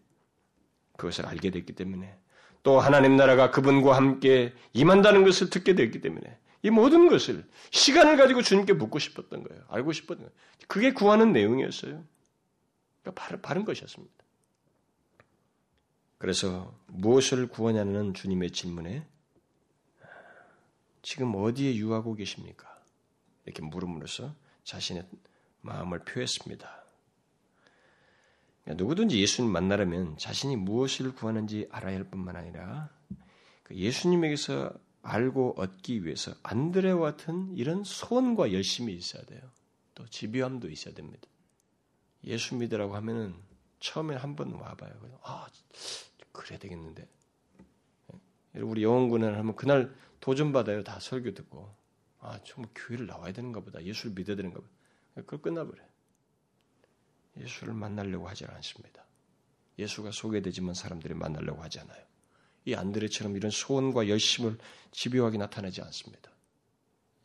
그것을 0.97 1.27
알게 1.27 1.51
됐기 1.51 1.75
때문에 1.75 2.17
또 2.63 2.81
하나님 2.81 3.17
나라가 3.17 3.51
그분과 3.51 3.95
함께 3.95 4.55
임한다는 4.73 5.25
것을 5.25 5.51
듣게 5.51 5.75
됐기 5.75 6.01
때문에 6.01 6.39
이 6.63 6.71
모든 6.71 7.09
것을 7.09 7.45
시간을 7.71 8.17
가지고 8.17 8.41
주님께 8.41 8.73
묻고 8.73 8.99
싶었던 8.99 9.43
거예요. 9.43 9.65
알고 9.69 9.93
싶었던 9.93 10.25
거예요. 10.25 10.31
그게 10.67 10.95
구하는 10.95 11.33
내용이었어요. 11.33 12.03
그러니까 13.03 13.23
바른, 13.23 13.43
바른 13.43 13.65
것이었습니다. 13.67 14.15
그래서 16.17 16.75
무엇을 16.87 17.49
구하냐는 17.49 18.15
주님의 18.15 18.53
질문에 18.53 19.07
지금 21.05 21.35
어디에 21.35 21.77
유하고 21.77 22.15
계십니까? 22.15 22.67
이렇게 23.45 23.63
물음으로써 23.63 24.35
자신의 24.65 25.07
마음을 25.61 25.99
표했습니다. 26.01 26.85
누구든지 28.67 29.21
예수님 29.21 29.53
만나려면 29.53 30.17
자신이 30.17 30.57
무엇을 30.57 31.15
구하는지 31.15 31.69
알아야 31.71 31.97
할 31.97 32.05
뿐만 32.05 32.37
아니라 32.37 32.89
그 33.63 33.75
예수님에게서 33.77 34.73
알고 35.03 35.57
얻기 35.59 36.07
위해서 36.07 36.33
안드레와 36.43 37.13
같은 37.13 37.55
이런 37.55 37.85
소원과 37.85 38.55
열심이 38.55 38.95
있어야 38.95 39.23
돼요. 39.27 39.43
또 39.95 40.07
집요함도 40.07 40.71
있어야 40.71 40.95
됩니다. 40.95 41.29
예수 42.25 42.55
믿으라고 42.57 42.97
하면은 42.97 43.35
처음에 43.81 44.17
한 44.17 44.35
번 44.35 44.53
와봐요. 44.55 44.95
아, 45.23 45.47
그래야 46.33 46.59
되겠는데. 46.59 47.07
예? 48.57 48.61
우리 48.61 48.83
영원군을 48.83 49.37
하면 49.37 49.55
그날 49.55 49.95
도전받아요. 50.25 50.83
다 50.83 50.99
설교 51.01 51.35
듣고. 51.35 51.77
아, 52.21 52.41
정말 52.45 52.71
교회를 52.75 53.07
나와야 53.07 53.31
되는가 53.35 53.61
보다. 53.61 53.85
예수를 53.85 54.15
믿어야 54.15 54.37
되는가 54.37 54.59
보다. 54.59 54.73
그걸 55.17 55.43
끝나버려요. 55.43 55.87
예수를 57.37 57.75
만나려고 57.75 58.27
하지 58.27 58.47
않습니다. 58.47 59.05
예수가 59.79 60.13
소개되지만 60.13 60.73
사람들이 60.73 61.13
만나려고 61.13 61.63
하지 61.63 61.79
않아요. 61.81 62.03
이 62.65 62.75
안드레처럼 62.75 63.37
이런 63.37 63.51
소원과 63.51 64.09
열심을 64.09 64.57
집요하게 64.93 65.37
나타내지 65.37 65.83
않습니다. 65.83 66.31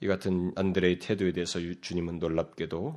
이 0.02 0.08
같은 0.08 0.52
안드레의 0.58 1.00
태도에 1.00 1.32
대해서 1.32 1.60
주님은 1.80 2.20
놀랍게도 2.20 2.96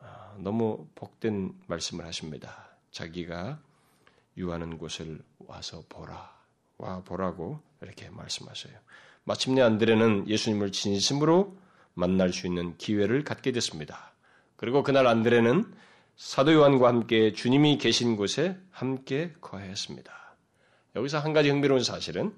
아, 0.00 0.36
너무 0.40 0.86
복된 0.94 1.58
말씀을 1.68 2.04
하십니다. 2.04 2.68
자기가 2.90 3.62
유하는 4.36 4.76
곳을 4.76 5.22
와서 5.38 5.82
보라. 5.88 6.38
와 6.76 7.02
보라고 7.02 7.62
이렇게 7.80 8.10
말씀하셔요. 8.10 8.78
마침내 9.24 9.62
안드레는 9.62 10.28
예수님을 10.28 10.72
진심으로 10.72 11.56
만날 11.94 12.32
수 12.32 12.46
있는 12.46 12.76
기회를 12.78 13.24
갖게 13.24 13.52
됐습니다. 13.52 14.12
그리고 14.56 14.82
그날 14.82 15.06
안드레는 15.06 15.72
사도 16.16 16.52
요한과 16.52 16.88
함께 16.88 17.32
주님이 17.32 17.78
계신 17.78 18.16
곳에 18.16 18.56
함께 18.70 19.32
거했습니다. 19.40 20.12
여기서 20.96 21.18
한 21.18 21.32
가지 21.32 21.50
흥미로운 21.50 21.82
사실은 21.82 22.34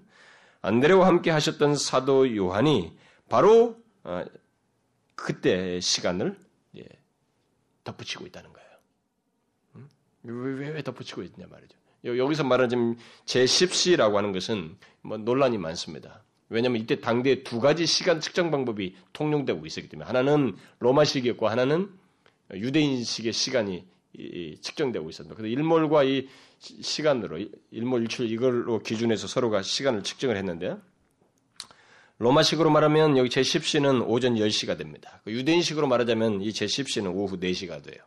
안드레와 0.62 1.06
함께 1.06 1.30
하셨던 1.30 1.76
사도 1.76 2.34
요한이 2.34 2.96
바로 3.28 3.76
어, 4.04 4.24
그때 5.14 5.80
시간을 5.80 6.38
덧붙이고 7.84 8.26
있다는 8.26 8.52
거예요. 8.52 8.68
음? 9.76 9.88
왜, 10.22 10.70
왜 10.70 10.82
덧붙이고 10.82 11.22
있냐 11.22 11.46
말이죠. 11.46 11.76
여기서 12.04 12.44
말하는 12.44 12.96
제10시라고 13.26 14.14
하는 14.14 14.32
것은 14.32 14.76
뭐 15.02 15.16
논란이 15.16 15.58
많습니다. 15.58 16.22
왜냐하면 16.48 16.82
이때 16.82 17.00
당대에 17.00 17.42
두 17.42 17.60
가지 17.60 17.86
시간 17.86 18.20
측정 18.20 18.50
방법이 18.50 18.94
통용되고 19.12 19.64
있었기 19.66 19.88
때문에 19.88 20.06
하나는 20.06 20.56
로마식이었고 20.78 21.48
하나는 21.48 21.90
유대인식의 22.52 23.32
시간이 23.32 23.84
측정되고 24.60 25.08
있었습니다. 25.10 25.34
그래서 25.34 25.52
일몰과 25.52 26.04
이 26.04 26.28
시간으로 26.58 27.44
일몰 27.70 28.02
일출 28.02 28.30
이걸로 28.30 28.78
기준해서 28.80 29.26
서로가 29.26 29.62
시간을 29.62 30.02
측정을 30.02 30.36
했는데 30.36 30.76
로마식으로 32.18 32.70
말하면 32.70 33.16
여기 33.16 33.28
제10시는 33.28 34.08
오전 34.08 34.36
10시가 34.36 34.78
됩니다. 34.78 35.20
그 35.24 35.32
유대인식으로 35.32 35.88
말하자면 35.88 36.42
이 36.42 36.50
제10시는 36.50 37.12
오후 37.14 37.38
4시가 37.38 37.82
돼요. 37.82 38.02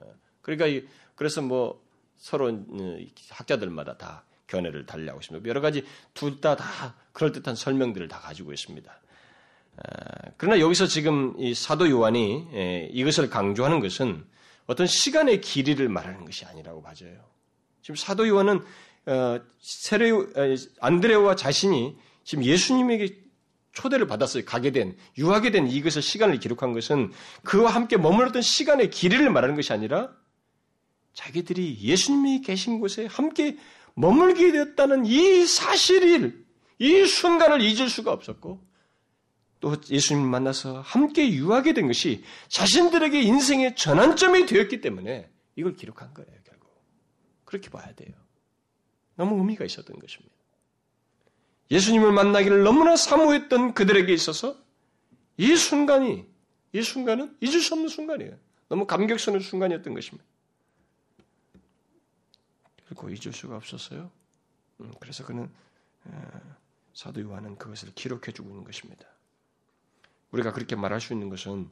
어, 0.00 0.06
그러니까 0.42 0.88
그래서 1.14 1.40
뭐 1.40 1.80
서로 2.16 2.48
어, 2.48 2.98
학자들마다 3.30 3.96
다 3.96 4.24
견해를 4.46 4.86
달리하고 4.86 5.20
있습니다. 5.20 5.48
여러 5.48 5.60
가지 5.60 5.84
둘 6.14 6.40
다 6.40 6.56
다 6.56 6.94
그럴듯한 7.12 7.54
설명들을 7.54 8.08
다 8.08 8.20
가지고 8.20 8.52
있습니다. 8.52 8.90
어, 8.90 10.32
그러나 10.36 10.60
여기서 10.60 10.86
지금 10.86 11.34
이 11.38 11.54
사도 11.54 11.88
요한이 11.90 12.48
예, 12.52 12.88
이것을 12.92 13.30
강조하는 13.30 13.80
것은 13.80 14.24
어떤 14.66 14.86
시간의 14.86 15.40
길이를 15.40 15.88
말하는 15.88 16.24
것이 16.24 16.44
아니라고 16.44 16.82
봐져요. 16.82 17.18
지금 17.82 17.96
사도 17.96 18.26
요한은 18.28 18.62
어, 19.06 19.40
세례 19.60 20.10
안드레와 20.80 21.36
자신이 21.36 21.96
지금 22.24 22.44
예수님에게 22.44 23.22
초대를 23.72 24.06
받았어요. 24.06 24.44
가게 24.44 24.70
된 24.70 24.96
유하게 25.18 25.50
된 25.50 25.66
이것을 25.66 26.00
시간을 26.00 26.38
기록한 26.38 26.72
것은 26.72 27.12
그와 27.42 27.70
함께 27.72 27.96
머물렀던 27.96 28.40
시간의 28.40 28.90
길이를 28.90 29.30
말하는 29.30 29.56
것이 29.56 29.72
아니라 29.72 30.10
자기들이 31.14 31.78
예수님이 31.80 32.40
계신 32.40 32.80
곳에 32.80 33.06
함께 33.06 33.56
머물게 33.94 34.52
되었다는 34.52 35.06
이 35.06 35.46
사실을 35.46 36.44
이 36.78 37.06
순간을 37.06 37.60
잊을 37.60 37.88
수가 37.88 38.12
없었고 38.12 38.64
또 39.60 39.76
예수님을 39.88 40.28
만나서 40.28 40.80
함께 40.80 41.32
유하게 41.32 41.72
된 41.72 41.86
것이 41.86 42.22
자신들에게 42.48 43.22
인생의 43.22 43.76
전환점이 43.76 44.46
되었기 44.46 44.80
때문에 44.80 45.30
이걸 45.56 45.74
기록한 45.76 46.12
거예요. 46.12 46.34
그렇게 47.54 47.70
봐야 47.70 47.94
돼요. 47.94 48.12
너무 49.14 49.38
의미가 49.38 49.64
있었던 49.64 49.96
것입니다. 49.98 50.34
예수님을 51.70 52.12
만나기를 52.12 52.64
너무나 52.64 52.96
사모했던 52.96 53.74
그들에게 53.74 54.12
있어서 54.12 54.56
이 55.36 55.54
순간이, 55.54 56.26
이 56.72 56.82
순간은 56.82 57.36
잊을 57.40 57.60
수 57.60 57.74
없는 57.74 57.88
순간이에요. 57.88 58.36
너무 58.68 58.86
감격스러운 58.86 59.40
순간이었던 59.40 59.94
것입니다. 59.94 60.24
그리고 62.86 63.08
잊을 63.08 63.32
수가 63.32 63.56
없었어요. 63.56 64.10
음, 64.80 64.92
그래서 65.00 65.24
그는 65.24 65.50
사도 66.92 67.20
요한은 67.20 67.56
그것을 67.56 67.92
기록해 67.94 68.32
주고 68.32 68.50
있는 68.50 68.64
것입니다. 68.64 69.06
우리가 70.30 70.52
그렇게 70.52 70.76
말할 70.76 71.00
수 71.00 71.12
있는 71.12 71.28
것은 71.28 71.68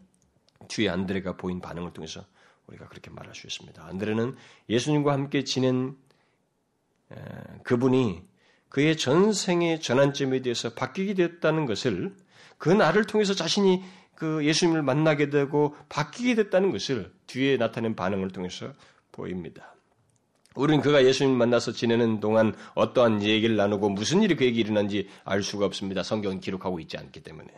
뒤에 0.68 0.88
안드레가 0.88 1.37
보인 1.37 1.61
반응을 1.61 1.92
통해서 1.92 2.25
우리가 2.66 2.88
그렇게 2.88 3.11
말할 3.11 3.35
수 3.35 3.46
있습니다. 3.46 3.85
안드레는 3.85 4.37
예수님과 4.68 5.12
함께 5.12 5.44
지낸 5.44 5.96
그분이 7.64 8.22
그의 8.68 8.96
전생의 8.96 9.81
전환점에 9.81 10.40
대해서 10.40 10.72
바뀌게 10.72 11.14
됐다는 11.14 11.66
것을 11.66 12.16
그 12.57 12.70
날을 12.70 13.05
통해서 13.05 13.35
자신이 13.35 13.83
그 14.14 14.44
예수님을 14.46 14.83
만나게 14.83 15.29
되고 15.29 15.77
바뀌게 15.88 16.37
됐다는 16.37 16.70
것을 16.70 17.12
뒤에 17.27 17.57
나타낸 17.57 17.94
반응을 17.94 18.31
통해서 18.31 18.72
보입니다. 19.11 19.75
우리는 20.54 20.82
그가 20.82 21.04
예수님 21.04 21.36
만나서 21.36 21.72
지내는 21.72 22.20
동안 22.20 22.54
어떠한 22.74 23.22
얘기를 23.22 23.56
나누고 23.56 23.90
무슨 23.90 24.22
일이 24.22 24.36
그에게 24.36 24.60
일어난지 24.60 25.08
알 25.24 25.42
수가 25.42 25.66
없습니다. 25.66 26.02
성경은 26.02 26.40
기록하고 26.40 26.80
있지 26.80 26.96
않기 26.96 27.22
때문에. 27.22 27.48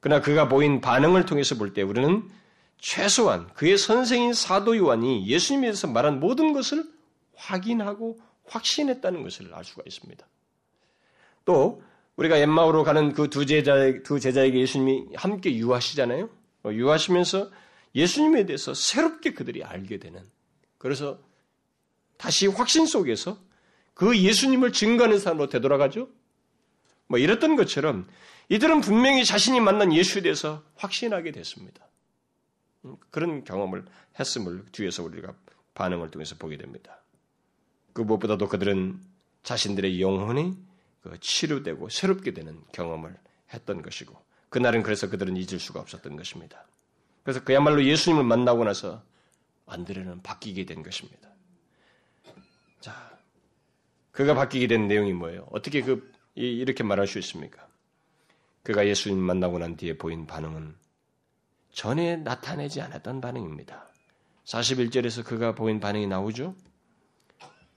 그러나 0.00 0.22
그가 0.22 0.48
보인 0.48 0.80
반응을 0.80 1.24
통해서 1.26 1.56
볼 1.56 1.72
때 1.74 1.82
우리는 1.82 2.28
최소한 2.80 3.48
그의 3.54 3.76
선생인 3.76 4.32
사도 4.32 4.76
요한이 4.76 5.26
예수님에 5.26 5.66
대해서 5.66 5.88
말한 5.88 6.20
모든 6.20 6.52
것을 6.52 6.84
확인하고 7.34 8.18
확신했다는 8.46 9.22
것을 9.22 9.52
알 9.52 9.64
수가 9.64 9.82
있습니다. 9.86 10.26
또 11.44 11.82
우리가 12.16 12.36
엠마오로 12.36 12.84
가는 12.84 13.12
그 13.12 13.28
두 13.28 13.46
제자 13.46 13.74
두 14.04 14.20
제자에게 14.20 14.60
예수님이 14.60 15.06
함께 15.14 15.54
유하시잖아요. 15.56 16.28
어, 16.64 16.70
유하시면서 16.72 17.50
예수님에 17.94 18.46
대해서 18.46 18.74
새롭게 18.74 19.32
그들이 19.34 19.64
알게 19.64 19.98
되는 19.98 20.22
그래서 20.78 21.18
다시 22.18 22.46
확신 22.46 22.84
속에서 22.84 23.38
그 23.94 24.16
예수님을 24.16 24.72
증거하는 24.72 25.18
사람으로 25.18 25.48
되돌아가죠. 25.48 26.08
뭐 27.06 27.18
이랬던 27.18 27.56
것처럼 27.56 28.06
이들은 28.50 28.82
분명히 28.82 29.24
자신이 29.24 29.60
만난 29.60 29.92
예수에 29.92 30.22
대해서 30.22 30.62
확신하게 30.76 31.32
됐습니다. 31.32 31.86
음, 32.84 32.96
그런 33.10 33.44
경험을 33.44 33.84
했음을 34.20 34.66
뒤에서 34.72 35.02
우리가 35.02 35.34
반응을 35.74 36.10
통해서 36.10 36.36
보게 36.36 36.56
됩니다. 36.56 37.00
그 37.92 38.02
무엇보다도 38.02 38.48
그들은 38.48 39.00
자신들의 39.42 40.00
영혼이 40.00 40.54
그 41.02 41.18
치료되고 41.20 41.88
새롭게 41.88 42.32
되는 42.32 42.60
경험을 42.72 43.16
했던 43.52 43.82
것이고 43.82 44.16
그날은 44.48 44.82
그래서 44.82 45.08
그들은 45.08 45.36
잊을 45.36 45.58
수가 45.58 45.80
없었던 45.80 46.16
것입니다. 46.16 46.64
그래서 47.22 47.44
그야말로 47.44 47.84
예수님을 47.84 48.24
만나고 48.24 48.64
나서 48.64 49.02
안드레는 49.66 50.22
바뀌게 50.22 50.64
된 50.64 50.82
것입니다. 50.82 51.27
자, 54.18 54.24
그가 54.24 54.34
바뀌게 54.34 54.66
된 54.66 54.88
내용이 54.88 55.12
뭐예요? 55.12 55.46
어떻게 55.52 55.80
그 55.80 56.12
이렇게 56.34 56.82
말할 56.82 57.06
수 57.06 57.20
있습니까? 57.20 57.68
그가 58.64 58.84
예수님 58.84 59.16
만나고 59.16 59.60
난 59.60 59.76
뒤에 59.76 59.96
보인 59.96 60.26
반응은 60.26 60.74
전에 61.70 62.16
나타내지 62.16 62.80
않았던 62.80 63.20
반응입니다. 63.20 63.86
41절에서 64.44 65.24
그가 65.24 65.54
보인 65.54 65.78
반응이 65.78 66.08
나오죠? 66.08 66.56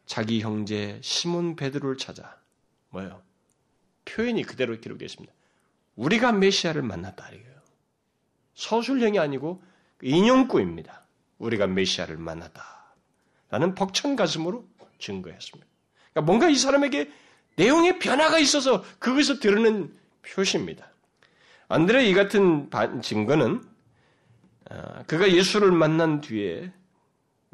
자기 0.07 0.41
형제 0.41 0.99
시몬 1.03 1.55
베드로를 1.55 1.97
찾아 1.97 2.35
뭐예요? 2.89 3.21
표현이 4.05 4.41
그대로 4.43 4.79
기록되어 4.79 5.05
있습니다. 5.05 5.31
우리가 5.95 6.31
메시아를 6.31 6.81
만났다 6.81 7.29
이거예요. 7.29 7.61
서술형이 8.55 9.19
아니고 9.19 9.61
인용구입니다. 10.01 11.05
우리가 11.37 11.67
메시아를 11.67 12.17
만났다. 12.17 12.95
라는 13.51 13.75
벅찬 13.75 14.15
가슴으로 14.15 14.67
증거했습니다. 14.97 15.70
그러니까 16.13 16.21
뭔가 16.21 16.49
이 16.49 16.55
사람에게 16.55 17.09
내용의 17.55 17.99
변화가 17.99 18.39
있어서 18.39 18.83
그것을 18.99 19.39
드러낸 19.39 19.93
표시입니다. 20.23 20.91
안드레 21.67 22.07
이 22.07 22.13
같은 22.13 22.69
증거는 23.01 23.63
아, 24.69 25.03
그가 25.03 25.31
예수를 25.31 25.71
만난 25.71 26.21
뒤에 26.21 26.71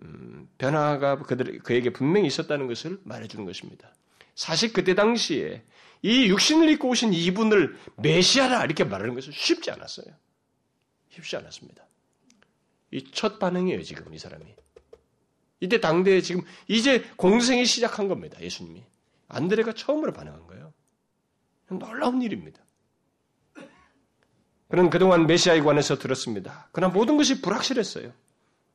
음, 0.04 0.48
변화가 0.58 1.24
그에게 1.64 1.92
분명히 1.92 2.28
있었다는 2.28 2.68
것을 2.68 3.00
말해주는 3.04 3.46
것입니다. 3.46 3.94
사실 4.36 4.72
그때 4.72 4.94
당시에 4.94 5.64
이 6.04 6.28
육신을 6.28 6.70
입고 6.70 6.90
오신 6.90 7.14
이분을 7.14 7.76
메시아라 7.98 8.66
이렇게 8.66 8.84
말하는 8.84 9.16
것은 9.16 9.32
쉽지 9.34 9.72
않았어요. 9.72 10.06
쉽지 11.10 11.38
않았습니다. 11.38 11.84
이 12.92 13.12
첫 13.12 13.40
반응이에요, 13.40 13.82
지금 13.84 14.14
이 14.14 14.20
사람이. 14.20 14.46
이때 15.60 15.80
당대에 15.80 16.22
지금 16.22 16.42
이제 16.68 17.04
공생이 17.16 17.66
시작한 17.66 18.08
겁니다, 18.08 18.40
예수님이. 18.42 18.84
안드레가 19.28 19.74
처음으로 19.74 20.14
반응한 20.14 20.48
거예요. 20.48 20.74
놀라운 21.70 22.22
일입니다. 22.22 22.60
그는 24.70 24.90
그동안 24.90 25.28
메시아에 25.28 25.62
관해서 25.62 25.98
들었습니다. 25.98 26.70
그러나 26.72 26.94
모든 26.94 27.18
것이 27.18 27.42
불확실했어요. 27.42 28.12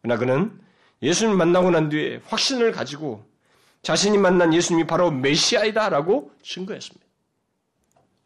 그러나 0.01 0.19
그는 0.19 0.61
예수님 1.03 1.37
만나고 1.37 1.71
난 1.71 1.89
뒤에 1.89 2.21
확신을 2.25 2.73
가지고 2.73 3.25
자신이 3.83 4.17
만난 4.19 4.55
예수님이 4.55 4.87
바로 4.87 5.11
메시아이다라고 5.11 6.33
증거했습니다. 6.43 7.07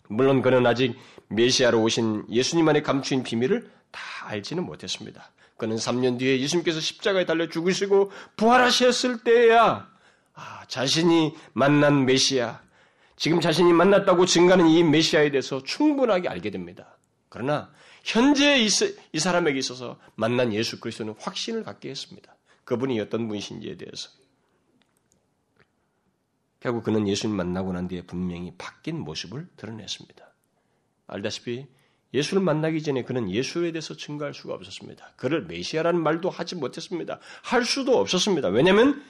물론 0.09 0.43
그는 0.43 0.67
아직 0.67 0.95
메시아로 1.29 1.83
오신 1.83 2.27
예수님 2.31 2.69
안에 2.69 2.83
감추인 2.83 3.23
비밀을 3.23 3.69
다 3.91 4.01
알지는 4.27 4.65
못했습니다. 4.65 5.31
그는 5.57 5.77
3년 5.77 6.19
뒤에 6.19 6.41
예수님께서 6.41 6.81
십자가에 6.81 7.25
달려 7.25 7.49
죽으시고 7.49 8.13
부활하셨을 8.37 9.25
때야 9.25 9.89
아, 10.35 10.65
자신이 10.69 11.35
만난 11.55 12.05
메시아, 12.05 12.61
지금 13.17 13.41
자신이 13.41 13.73
만났다고 13.73 14.27
증가하는 14.27 14.69
이 14.69 14.85
메시아에 14.85 15.31
대해서 15.31 15.63
충분하게 15.63 16.29
알게 16.29 16.51
됩니다. 16.51 16.99
그러나 17.31 17.73
현재 18.05 18.59
이, 18.59 18.69
이 19.13 19.19
사람에게 19.19 19.59
있어서 19.59 19.99
만난 20.15 20.53
예수 20.53 20.79
그리스도는 20.79 21.15
확신을 21.19 21.65
갖게 21.65 21.89
했습니다. 21.89 22.37
그분이 22.65 23.01
어떤 23.01 23.27
분이신지에 23.29 23.79
대해서. 23.79 24.11
결국 26.61 26.85
그는 26.85 27.09
예수님 27.09 27.35
만나고 27.35 27.73
난 27.73 27.89
뒤에 27.89 28.03
분명히 28.03 28.53
바뀐 28.59 28.99
모습을 28.99 29.49
드러냈습니다. 29.57 30.27
알다시피 31.07 31.67
예수를 32.17 32.43
만나기 32.43 32.83
전에 32.83 33.03
그는 33.03 33.31
예수에 33.31 33.73
대해서 33.73 33.95
증거할 33.95 34.33
수가 34.33 34.55
없었습니다. 34.55 35.13
그를 35.17 35.45
메시아라는 35.45 36.03
말도 36.03 36.31
하지 36.31 36.55
못했습니다. 36.57 37.21
할 37.43 37.65
수도 37.65 37.99
없었습니다. 37.99 38.49
왜냐하면 38.49 39.05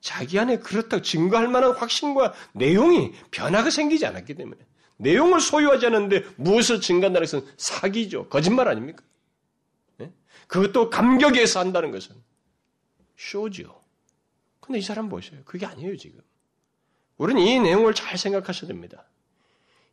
자기 0.00 0.38
안에 0.38 0.58
그렇다 0.58 1.00
증거할 1.00 1.48
만한 1.48 1.72
확신과 1.72 2.34
내용이 2.52 3.12
변화가 3.30 3.70
생기지 3.70 4.04
않았기 4.06 4.34
때문에 4.34 4.60
내용을 4.98 5.40
소유하지 5.40 5.86
않는데 5.86 6.24
무엇을 6.36 6.80
증거한다는 6.80 7.26
것은 7.26 7.46
사기죠. 7.56 8.28
거짓말 8.28 8.68
아닙니까? 8.68 9.02
네? 9.96 10.12
그것도 10.46 10.90
감격에서 10.90 11.60
한다는 11.60 11.90
것은 11.90 12.14
쇼죠. 13.16 13.80
근데 14.60 14.78
이 14.78 14.82
사람 14.82 15.08
보세요. 15.08 15.40
그게 15.46 15.64
아니에요, 15.64 15.96
지금. 15.96 16.20
우리는 17.16 17.40
이 17.40 17.58
내용을 17.58 17.94
잘 17.94 18.18
생각하셔야 18.18 18.68
됩니다. 18.68 19.04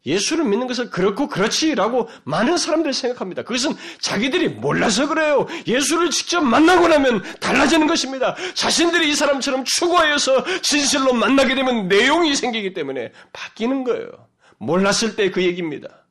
예수를 0.06 0.46
믿는 0.46 0.68
것은 0.68 0.90
그렇고 0.90 1.28
그렇지라고 1.28 2.08
많은 2.24 2.58
사람들이 2.58 2.94
생각합니다. 2.94 3.44
그것은 3.44 3.76
자기들이 4.00 4.50
몰라서 4.50 5.08
그래요. 5.08 5.48
예수를 5.66 6.12
직접 6.12 6.42
만나고 6.42 6.88
나면 6.88 7.24
달라지는 7.40 7.88
것입니다. 7.88 8.36
자신들이 8.54 9.10
이 9.10 9.16
사람처럼 9.16 9.66
추구하여서 9.66 10.62
진실로 10.62 11.14
만나게 11.14 11.56
되면 11.56 11.88
내용이 11.90 12.36
생기기 12.36 12.74
때문에 12.74 13.12
바뀌는 13.34 13.84
거예요. 13.84 14.28
몰랐을 14.60 15.16
때 15.16 15.30
그 15.30 15.44
얘기입니다. 15.44 16.06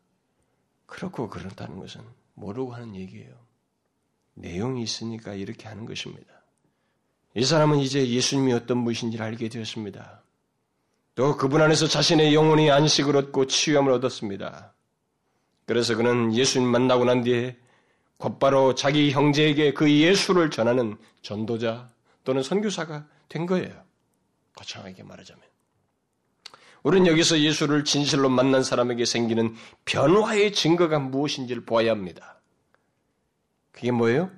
그렇고 0.86 1.28
그렇다는 1.28 1.78
것은 1.78 2.00
모르고 2.34 2.74
하는 2.74 2.94
얘기예요. 2.96 3.34
내용이 4.34 4.82
있으니까 4.82 5.32
이렇게 5.34 5.68
하는 5.68 5.86
것입니다. 5.86 6.26
이 7.34 7.44
사람은 7.44 7.78
이제 7.78 8.06
예수님이 8.06 8.52
어떤 8.52 8.84
분이신지를 8.84 9.24
알게 9.24 9.48
되었습니다. 9.48 10.22
또 11.16 11.34
그분 11.34 11.62
안에서 11.62 11.88
자신의 11.88 12.34
영혼이 12.34 12.70
안식을 12.70 13.16
얻고 13.16 13.46
치유함을 13.46 13.90
얻었습니다. 13.90 14.74
그래서 15.64 15.96
그는 15.96 16.34
예수님 16.34 16.68
만나고 16.68 17.06
난 17.06 17.22
뒤에 17.22 17.56
곧바로 18.18 18.74
자기 18.74 19.10
형제에게 19.10 19.72
그 19.72 19.90
예수를 19.90 20.50
전하는 20.50 20.98
전도자 21.22 21.88
또는 22.22 22.42
선교사가 22.42 23.06
된 23.30 23.46
거예요. 23.46 23.82
거창하게 24.56 25.04
말하자면. 25.04 25.42
우리는 26.82 27.06
여기서 27.06 27.40
예수를 27.40 27.84
진실로 27.84 28.28
만난 28.28 28.62
사람에게 28.62 29.06
생기는 29.06 29.56
변화의 29.86 30.52
증거가 30.52 30.98
무엇인지를 30.98 31.64
보아야 31.64 31.92
합니다. 31.92 32.40
그게 33.72 33.90
뭐예요? 33.90 34.30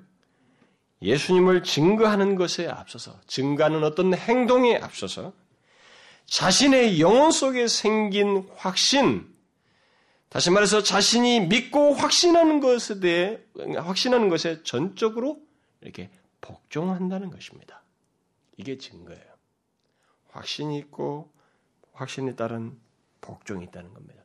예수님을 1.01 1.63
증거하는 1.63 2.35
것에 2.35 2.67
앞서서, 2.67 3.19
증거하는 3.27 3.83
어떤 3.83 4.13
행동에 4.13 4.77
앞서서 4.77 5.33
자신의 6.29 7.01
영혼 7.01 7.31
속에 7.31 7.67
생긴 7.67 8.47
확신, 8.55 9.27
다시 10.29 10.51
말해서 10.51 10.83
자신이 10.83 11.47
믿고 11.47 11.93
확신하는 11.93 12.59
것에 12.59 12.99
대해, 12.99 13.39
확신하는 13.77 14.29
것에 14.29 14.61
전적으로 14.63 15.41
이렇게 15.81 16.11
복종한다는 16.41 17.31
것입니다. 17.31 17.81
이게 18.57 18.77
증거예요. 18.77 19.23
확신이 20.29 20.77
있고 20.77 21.31
확신에 21.93 22.35
따른 22.35 22.79
복종이 23.21 23.65
있다는 23.65 23.93
겁니다. 23.93 24.23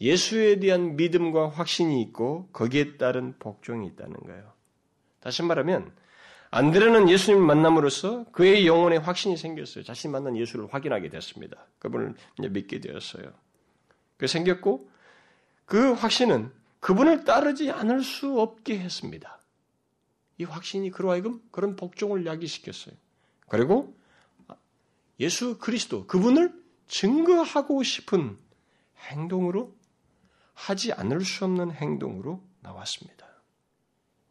예수에 0.00 0.58
대한 0.58 0.96
믿음과 0.96 1.50
확신이 1.50 2.00
있고 2.02 2.48
거기에 2.52 2.96
따른 2.96 3.38
복종이 3.38 3.86
있다는 3.88 4.14
거예요. 4.14 4.52
다시 5.20 5.42
말하면 5.42 5.94
안드레는 6.54 7.08
예수님 7.08 7.42
만남으로써 7.42 8.24
그의 8.24 8.66
영혼에 8.66 8.98
확신이 8.98 9.38
생겼어요. 9.38 9.84
자신이 9.84 10.12
만난 10.12 10.36
예수를 10.36 10.72
확인하게 10.72 11.08
됐습니다. 11.08 11.66
그분을 11.78 12.14
믿게 12.50 12.78
되었어요. 12.80 13.32
그 14.18 14.26
생겼고 14.26 14.90
그 15.64 15.92
확신은 15.94 16.52
그분을 16.80 17.24
따르지 17.24 17.70
않을 17.70 18.04
수 18.04 18.38
없게 18.38 18.78
했습니다. 18.78 19.40
이 20.36 20.44
확신이 20.44 20.90
그로 20.90 21.10
하여금 21.10 21.40
그런 21.50 21.74
복종을 21.74 22.26
야기시켰어요. 22.26 22.94
그리고 23.48 23.96
예수 25.20 25.56
그리스도 25.56 26.06
그분을 26.06 26.52
증거하고 26.86 27.82
싶은 27.82 28.36
행동으로 29.08 29.74
하지 30.52 30.92
않을 30.92 31.24
수 31.24 31.46
없는 31.46 31.72
행동으로 31.72 32.42
나왔습니다. 32.60 33.26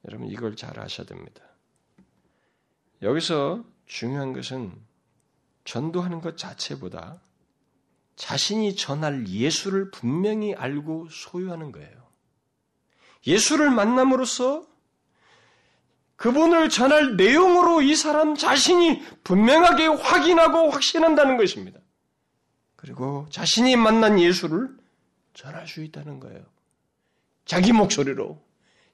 여러분 0.08 0.28
이걸 0.28 0.56
잘 0.56 0.80
아셔야 0.80 1.08
됩니다. 1.08 1.51
여기서 3.02 3.64
중요한 3.86 4.34
것은 4.34 4.74
전도하는 5.64 6.22
것 6.22 6.38
자체보다 6.38 7.22
자신이 8.16 8.76
전할 8.76 9.28
예수를 9.28 9.92
분명히 9.92 10.54
알고 10.54 11.10
소유하는 11.10 11.72
거예요. 11.72 12.02
예수를 13.26 13.70
만남으로써 13.72 14.66
그분을 16.16 16.70
전할 16.70 17.18
내용으로 17.18 17.82
이 17.82 17.96
사람 17.96 18.36
자신이 18.36 19.02
분명하게 19.24 19.88
확인하고 19.88 20.70
확신한다는 20.70 21.38
것입니다. 21.38 21.80
그리고 22.76 23.26
자신이 23.32 23.76
만난 23.76 24.20
예수를 24.20 24.70
전할 25.34 25.68
수 25.68 25.84
있다는 25.84 26.20
거예요. 26.20 26.44
자기 27.46 27.74
목소리로 27.74 28.40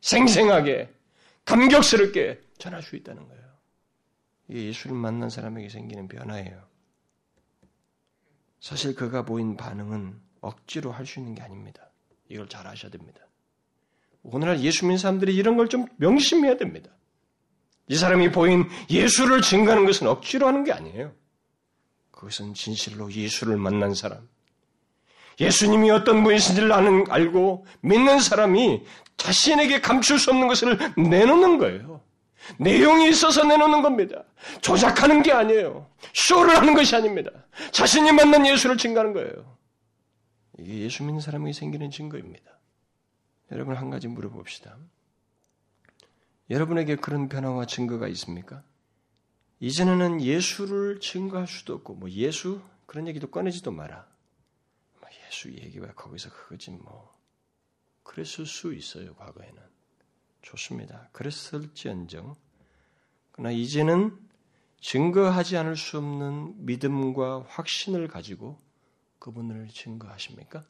생생하게 0.01 0.93
감격스럽게 1.43 2.41
전할 2.58 2.82
수 2.82 2.95
있다는 2.95 3.28
거예요. 3.28 3.46
예수를 4.49 4.95
만난 4.95 5.29
사람에게 5.29 5.69
생기는 5.69 6.07
변화예요. 6.07 6.63
사실 8.59 8.95
그가 8.95 9.23
보인 9.23 9.57
반응은 9.57 10.19
억지로 10.41 10.91
할 10.91 11.05
수 11.05 11.19
있는 11.19 11.35
게 11.35 11.41
아닙니다. 11.41 11.89
이걸 12.29 12.47
잘 12.47 12.65
아셔야 12.67 12.91
됩니다. 12.91 13.21
오늘날 14.23 14.59
예수 14.61 14.85
믿는 14.85 14.97
사람들이 14.97 15.35
이런 15.35 15.57
걸 15.57 15.67
좀 15.67 15.85
명심해야 15.97 16.57
됩니다. 16.57 16.91
이 17.89 17.95
사람이 17.95 18.31
보인 18.31 18.67
예수를 18.89 19.41
증거하는 19.41 19.85
것은 19.85 20.07
억지로 20.07 20.47
하는 20.47 20.63
게 20.63 20.73
아니에요. 20.73 21.13
그것은 22.11 22.53
진실로 22.53 23.11
예수를 23.11 23.57
만난 23.57 23.93
사람, 23.93 24.27
예수님이 25.39 25.91
어떤 25.91 26.23
분이신지를 26.23 26.71
아는, 26.71 27.05
알고 27.09 27.65
믿는 27.81 28.19
사람이 28.19 28.83
자신에게 29.17 29.81
감출 29.81 30.17
수 30.19 30.31
없는 30.31 30.47
것을 30.47 30.77
내놓는 30.97 31.59
거예요. 31.59 32.01
내용이 32.59 33.09
있어서 33.09 33.43
내놓는 33.43 33.81
겁니다. 33.81 34.23
조작하는 34.61 35.21
게 35.21 35.31
아니에요. 35.31 35.89
쇼를 36.13 36.55
하는 36.55 36.73
것이 36.73 36.95
아닙니다. 36.95 37.31
자신이 37.71 38.11
만난 38.11 38.45
예수를 38.45 38.77
증거하는 38.77 39.13
거예요. 39.13 39.57
이게 40.59 40.79
예수 40.79 41.03
믿는 41.03 41.19
사람에게 41.21 41.53
생기는 41.53 41.91
증거입니다. 41.91 42.51
여러분 43.51 43.75
한 43.75 43.89
가지 43.89 44.07
물어봅시다. 44.07 44.77
여러분에게 46.49 46.95
그런 46.95 47.29
변화와 47.29 47.65
증거가 47.65 48.07
있습니까? 48.07 48.63
이전에는 49.59 50.21
예수를 50.21 50.99
증거할 50.99 51.47
수도 51.47 51.73
없고, 51.73 51.95
뭐 51.95 52.09
예수 52.09 52.61
그런 52.85 53.07
얘기도 53.07 53.27
꺼내지도 53.27 53.71
마라. 53.71 54.07
뭐 54.99 55.09
예수 55.27 55.51
얘기가 55.51 55.93
거기서 55.93 56.29
그거지 56.29 56.71
뭐. 56.71 57.15
그랬을 58.03 58.45
수 58.45 58.73
있어요 58.73 59.13
과거에는. 59.15 59.61
좋습니다. 60.47 61.09
그랬을지언정. 61.11 62.35
그러나 63.31 63.51
이제는 63.51 64.17
증거하지 64.79 65.57
않을 65.57 65.75
수 65.75 65.97
없는 65.97 66.65
믿음과 66.65 67.45
확신을 67.47 68.07
가지고 68.07 68.57
그분을 69.19 69.67
증거하십니까? 69.69 70.63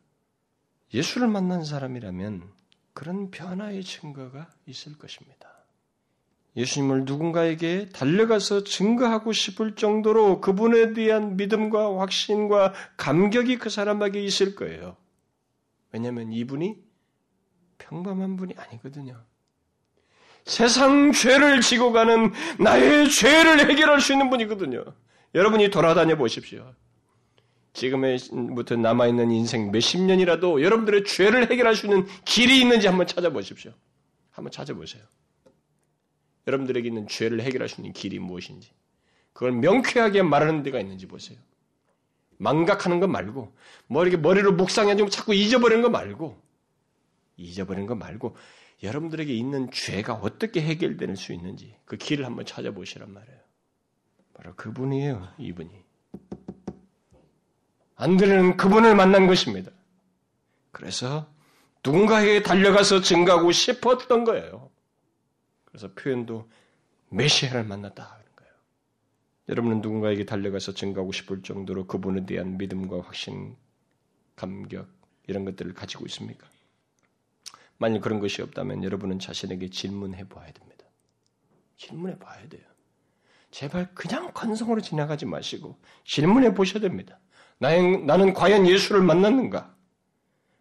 예수를 0.93 1.27
만난 1.27 1.63
사람이라면 1.63 2.49
그런 2.93 3.29
변화의 3.29 3.83
증거가 3.83 4.49
있을 4.65 4.97
것입니다. 4.97 5.47
예수님을 6.55 7.05
누군가에게 7.05 7.89
달려가서 7.89 8.63
증거하고 8.63 9.31
싶을 9.31 9.75
정도로 9.75 10.41
그분에 10.41 10.93
대한 10.93 11.37
믿음과 11.37 11.99
확신과 11.99 12.73
감격이 12.95 13.59
그 13.59 13.69
사람에게 13.69 14.23
있을 14.23 14.55
거예요. 14.55 14.97
왜냐하면 15.91 16.31
이분이 16.31 16.83
평범한 17.77 18.37
분이 18.37 18.55
아니거든요. 18.57 19.23
세상 20.47 21.11
죄를 21.11 21.59
지고 21.59 21.91
가는 21.91 22.31
나의 22.57 23.09
죄를 23.09 23.69
해결할 23.69 23.99
수 23.99 24.13
있는 24.13 24.29
분이거든요. 24.29 24.83
여러분이 25.35 25.69
돌아다녀 25.69 26.15
보십시오. 26.15 26.73
지금부터 27.73 28.77
남아있는 28.77 29.29
인생 29.29 29.71
몇십 29.71 30.01
년이라도 30.01 30.63
여러분들의 30.63 31.03
죄를 31.03 31.51
해결할 31.51 31.75
수 31.75 31.85
있는 31.85 32.07
길이 32.23 32.61
있는지 32.61 32.87
한번 32.87 33.05
찾아보십시오. 33.05 33.73
한번 34.31 34.51
찾아보세요. 34.51 35.03
여러분들에게 36.47 36.87
있는 36.87 37.07
죄를 37.07 37.41
해결할 37.41 37.67
수 37.67 37.81
있는 37.81 37.91
길이 37.91 38.17
무엇인지 38.17 38.71
그걸 39.33 39.51
명쾌하게 39.51 40.23
말하는 40.23 40.63
데가 40.63 40.79
있는지 40.79 41.07
보세요. 41.07 41.37
망각하는 42.37 43.01
거 43.01 43.07
말고 43.07 43.53
뭐 43.87 44.03
이렇게 44.03 44.15
머리로 44.15 44.53
묵상해가지고 44.53 45.09
자꾸 45.09 45.35
잊어버리는 45.35 45.83
거 45.83 45.89
말고 45.89 46.41
잊어버리는 47.35 47.85
거 47.85 47.95
말고 47.95 48.35
여러분들에게 48.83 49.33
있는 49.33 49.71
죄가 49.71 50.13
어떻게 50.15 50.61
해결될 50.61 51.15
수 51.15 51.33
있는지 51.33 51.75
그 51.85 51.97
길을 51.97 52.25
한번 52.25 52.45
찾아보시란 52.45 53.11
말이에요. 53.11 53.39
바로 54.33 54.55
그분이에요, 54.55 55.29
이분이. 55.39 55.83
안드레는 57.95 58.57
그분을 58.57 58.95
만난 58.95 59.25
것입니다. 59.25 59.71
그래서 60.71 61.27
누군가에게 61.83 62.43
달려가서 62.43 63.01
증가하고 63.01 63.51
싶었던 63.51 64.23
거예요. 64.23 64.69
그래서 65.65 65.91
표현도 65.93 66.47
메시아를 67.09 67.63
만났다 67.63 68.03
하는 68.03 68.25
거예요. 68.35 68.51
여러분은 69.49 69.81
누군가에게 69.81 70.25
달려가서 70.25 70.73
증가하고 70.73 71.11
싶을 71.11 71.41
정도로 71.41 71.87
그분에 71.87 72.27
대한 72.27 72.57
믿음과 72.57 73.01
확신, 73.01 73.55
감격 74.35 74.87
이런 75.25 75.45
것들을 75.45 75.73
가지고 75.73 76.05
있습니까? 76.05 76.47
만약 77.77 78.01
그런 78.01 78.19
것이 78.19 78.41
없다면 78.41 78.83
여러분은 78.83 79.19
자신에게 79.19 79.69
질문해 79.69 80.27
봐야 80.29 80.51
됩니다. 80.51 80.85
질문해 81.77 82.17
봐야 82.17 82.47
돼요. 82.49 82.61
제발 83.51 83.93
그냥 83.93 84.31
건성으로 84.33 84.81
지나가지 84.81 85.25
마시고 85.25 85.77
질문해 86.05 86.53
보셔야 86.53 86.81
됩니다. 86.81 87.19
나는, 87.59 88.05
나는 88.05 88.33
과연 88.33 88.67
예수를 88.67 89.01
만났는가? 89.01 89.73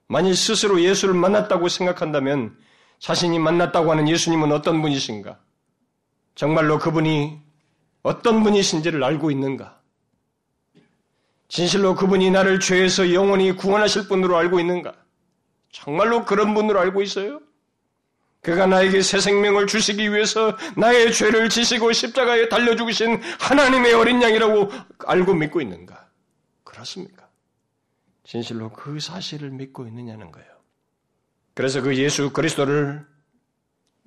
만일 0.08 0.36
스스로 0.36 0.80
예수를 0.80 1.14
만났다고 1.14 1.68
생각한다면 1.68 2.56
자신이 2.98 3.38
만났다고 3.38 3.90
하는 3.90 4.08
예수님은 4.08 4.52
어떤 4.52 4.80
분이신가? 4.80 5.38
정말로 6.34 6.78
그분이 6.78 7.40
어떤 8.02 8.42
분이신지를 8.42 9.02
알고 9.02 9.30
있는가? 9.30 9.80
진실로 11.48 11.94
그분이 11.94 12.30
나를 12.30 12.60
죄에서 12.60 13.12
영원히 13.12 13.52
구원하실 13.52 14.08
분으로 14.08 14.36
알고 14.36 14.60
있는가? 14.60 14.94
정말로 15.76 16.24
그런 16.24 16.54
분으로 16.54 16.80
알고 16.80 17.02
있어요? 17.02 17.40
그가 18.40 18.66
나에게 18.66 19.02
새 19.02 19.20
생명을 19.20 19.66
주시기 19.66 20.10
위해서 20.10 20.56
나의 20.74 21.12
죄를 21.12 21.50
지시고 21.50 21.92
십자가에 21.92 22.48
달려 22.48 22.74
죽으신 22.76 23.20
하나님의 23.40 23.92
어린 23.92 24.22
양이라고 24.22 24.70
알고 25.04 25.34
믿고 25.34 25.60
있는가? 25.60 26.08
그렇습니까? 26.64 27.28
진실로 28.24 28.70
그 28.70 29.00
사실을 29.00 29.50
믿고 29.50 29.86
있느냐는 29.86 30.32
거예요. 30.32 30.48
그래서 31.52 31.82
그 31.82 31.94
예수 31.96 32.32
그리스도를 32.32 33.06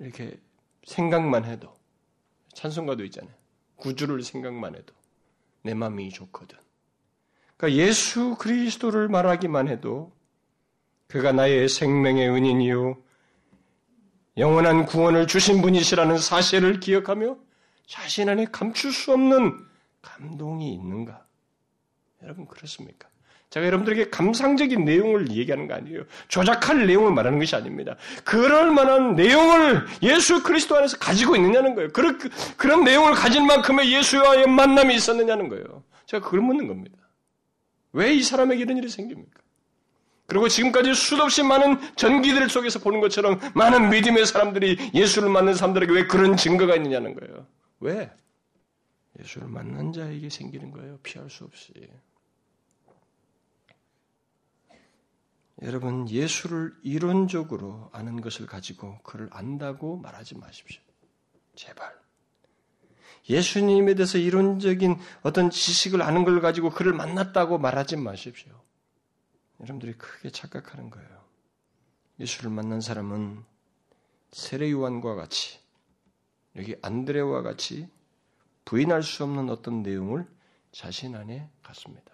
이렇게 0.00 0.40
생각만 0.84 1.44
해도 1.44 1.72
찬송가도 2.54 3.04
있잖아요. 3.04 3.34
구주를 3.76 4.24
생각만 4.24 4.74
해도 4.74 4.92
내 5.62 5.74
마음이 5.74 6.10
좋거든. 6.10 6.58
그러니까 7.56 7.80
예수 7.80 8.34
그리스도를 8.36 9.06
말하기만 9.08 9.68
해도 9.68 10.12
그가 11.10 11.32
나의 11.32 11.68
생명의 11.68 12.28
은인이요 12.30 12.96
영원한 14.38 14.86
구원을 14.86 15.26
주신 15.26 15.60
분이시라는 15.60 16.18
사실을 16.18 16.80
기억하며 16.80 17.36
자신 17.86 18.28
안에 18.28 18.46
감출 18.52 18.92
수 18.92 19.12
없는 19.12 19.58
감동이 20.00 20.72
있는가? 20.74 21.24
여러분 22.22 22.46
그렇습니까? 22.46 23.08
제가 23.50 23.66
여러분들에게 23.66 24.10
감상적인 24.10 24.84
내용을 24.84 25.32
얘기하는 25.32 25.66
거 25.66 25.74
아니에요. 25.74 26.04
조작할 26.28 26.86
내용을 26.86 27.12
말하는 27.12 27.40
것이 27.40 27.56
아닙니다. 27.56 27.96
그럴 28.24 28.70
만한 28.70 29.16
내용을 29.16 29.86
예수 30.04 30.44
그리스도 30.44 30.76
안에서 30.76 30.96
가지고 30.98 31.34
있느냐는 31.34 31.74
거예요. 31.74 31.90
그런, 31.90 32.16
그런 32.56 32.84
내용을 32.84 33.12
가진 33.14 33.46
만큼의 33.46 33.92
예수와의 33.92 34.46
만남이 34.46 34.94
있었느냐는 34.94 35.48
거예요. 35.48 35.82
제가 36.06 36.24
그걸 36.24 36.40
묻는 36.42 36.68
겁니다. 36.68 36.96
왜 37.92 38.14
이 38.14 38.22
사람에게 38.22 38.62
이런 38.62 38.76
일이 38.76 38.88
생깁니까? 38.88 39.40
그리고 40.30 40.48
지금까지 40.48 40.94
수없이 40.94 41.42
많은 41.42 41.96
전기들 41.96 42.48
속에서 42.48 42.78
보는 42.78 43.00
것처럼 43.00 43.40
많은 43.52 43.90
믿음의 43.90 44.26
사람들이 44.26 44.92
예수를 44.94 45.28
만난 45.28 45.54
사람들에게 45.56 45.92
왜 45.92 46.06
그런 46.06 46.36
증거가 46.36 46.76
있느냐는 46.76 47.14
거예요. 47.16 47.48
왜? 47.80 48.08
예수를 49.18 49.48
만난 49.48 49.92
자에게 49.92 50.30
생기는 50.30 50.70
거예요. 50.70 51.00
피할 51.02 51.28
수 51.28 51.42
없이. 51.42 51.72
여러분, 55.62 56.08
예수를 56.08 56.76
이론적으로 56.84 57.90
아는 57.92 58.20
것을 58.20 58.46
가지고 58.46 59.00
그를 59.02 59.28
안다고 59.32 59.96
말하지 59.96 60.38
마십시오. 60.38 60.80
제발. 61.56 61.92
예수님에 63.28 63.94
대해서 63.94 64.16
이론적인 64.16 64.96
어떤 65.22 65.50
지식을 65.50 66.02
아는 66.02 66.24
걸 66.24 66.40
가지고 66.40 66.70
그를 66.70 66.92
만났다고 66.92 67.58
말하지 67.58 67.96
마십시오. 67.96 68.52
여러분들이 69.60 69.92
크게 69.94 70.30
착각하는 70.30 70.90
거예요. 70.90 71.24
예수를 72.18 72.50
만난 72.50 72.80
사람은 72.80 73.44
세례 74.32 74.70
요한과 74.70 75.14
같이 75.14 75.58
여기 76.56 76.76
안드레와 76.82 77.42
같이 77.42 77.88
부인할 78.64 79.02
수 79.02 79.24
없는 79.24 79.50
어떤 79.50 79.82
내용을 79.82 80.26
자신 80.72 81.14
안에 81.14 81.48
갖습니다. 81.62 82.10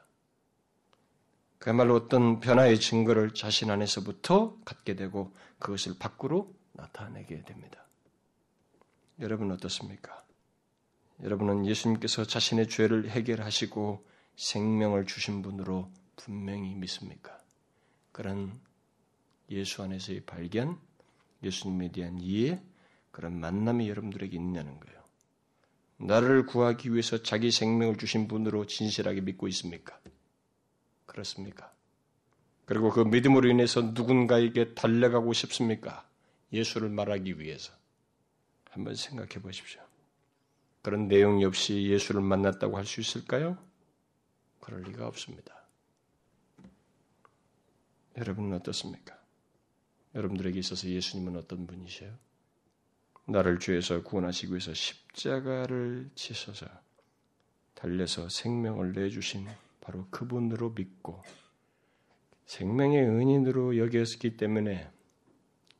그야말로 1.58 1.94
어떤 1.94 2.40
변화의 2.40 2.78
증거를 2.78 3.34
자신 3.34 3.70
안에서부터 3.70 4.58
갖게 4.64 4.94
되고 4.94 5.34
그것을 5.58 5.94
밖으로 5.98 6.54
나타내게 6.72 7.42
됩니다. 7.42 7.84
여러분 9.20 9.50
어떻습니까? 9.50 10.24
여러분은 11.22 11.66
예수님께서 11.66 12.24
자신의 12.24 12.68
죄를 12.68 13.08
해결하시고 13.10 14.06
생명을 14.36 15.06
주신 15.06 15.42
분으로 15.42 15.90
분명히 16.26 16.74
믿습니까? 16.74 17.38
그런 18.10 18.60
예수 19.48 19.84
안에서의 19.84 20.22
발견, 20.26 20.76
예수님에 21.44 21.92
대한 21.92 22.20
이해, 22.20 22.60
그런 23.12 23.38
만남이 23.38 23.88
여러분들에게 23.88 24.36
있냐는 24.36 24.80
거예요. 24.80 25.00
나를 25.98 26.44
구하기 26.46 26.90
위해서 26.90 27.22
자기 27.22 27.52
생명을 27.52 27.96
주신 27.96 28.26
분으로 28.26 28.66
진실하게 28.66 29.20
믿고 29.20 29.46
있습니까? 29.48 30.00
그렇습니까? 31.06 31.72
그리고 32.64 32.90
그 32.90 33.02
믿음으로 33.02 33.48
인해서 33.48 33.80
누군가에게 33.80 34.74
달려가고 34.74 35.32
싶습니까? 35.32 36.08
예수를 36.52 36.88
말하기 36.88 37.38
위해서. 37.38 37.72
한번 38.70 38.96
생각해 38.96 39.40
보십시오. 39.40 39.80
그런 40.82 41.06
내용이 41.06 41.44
없이 41.44 41.84
예수를 41.84 42.20
만났다고 42.20 42.76
할 42.76 42.84
수 42.84 43.00
있을까요? 43.00 43.56
그럴 44.60 44.82
리가 44.82 45.06
없습니다. 45.06 45.55
여러분은 48.18 48.56
어떻습니까? 48.56 49.18
여러분들에게 50.14 50.58
있어서 50.58 50.88
예수님은 50.88 51.36
어떤 51.36 51.66
분이세요? 51.66 52.12
나를 53.26 53.58
죄에서 53.58 54.02
구원하시기 54.02 54.50
위해서 54.52 54.72
십자가를 54.72 56.10
지셔서 56.14 56.66
달려서 57.74 58.28
생명을 58.28 58.92
내주신 58.92 59.46
바로 59.80 60.06
그분으로 60.10 60.70
믿고 60.70 61.22
생명의 62.46 63.02
은인으로 63.02 63.76
여겼기 63.76 64.36
때문에 64.36 64.88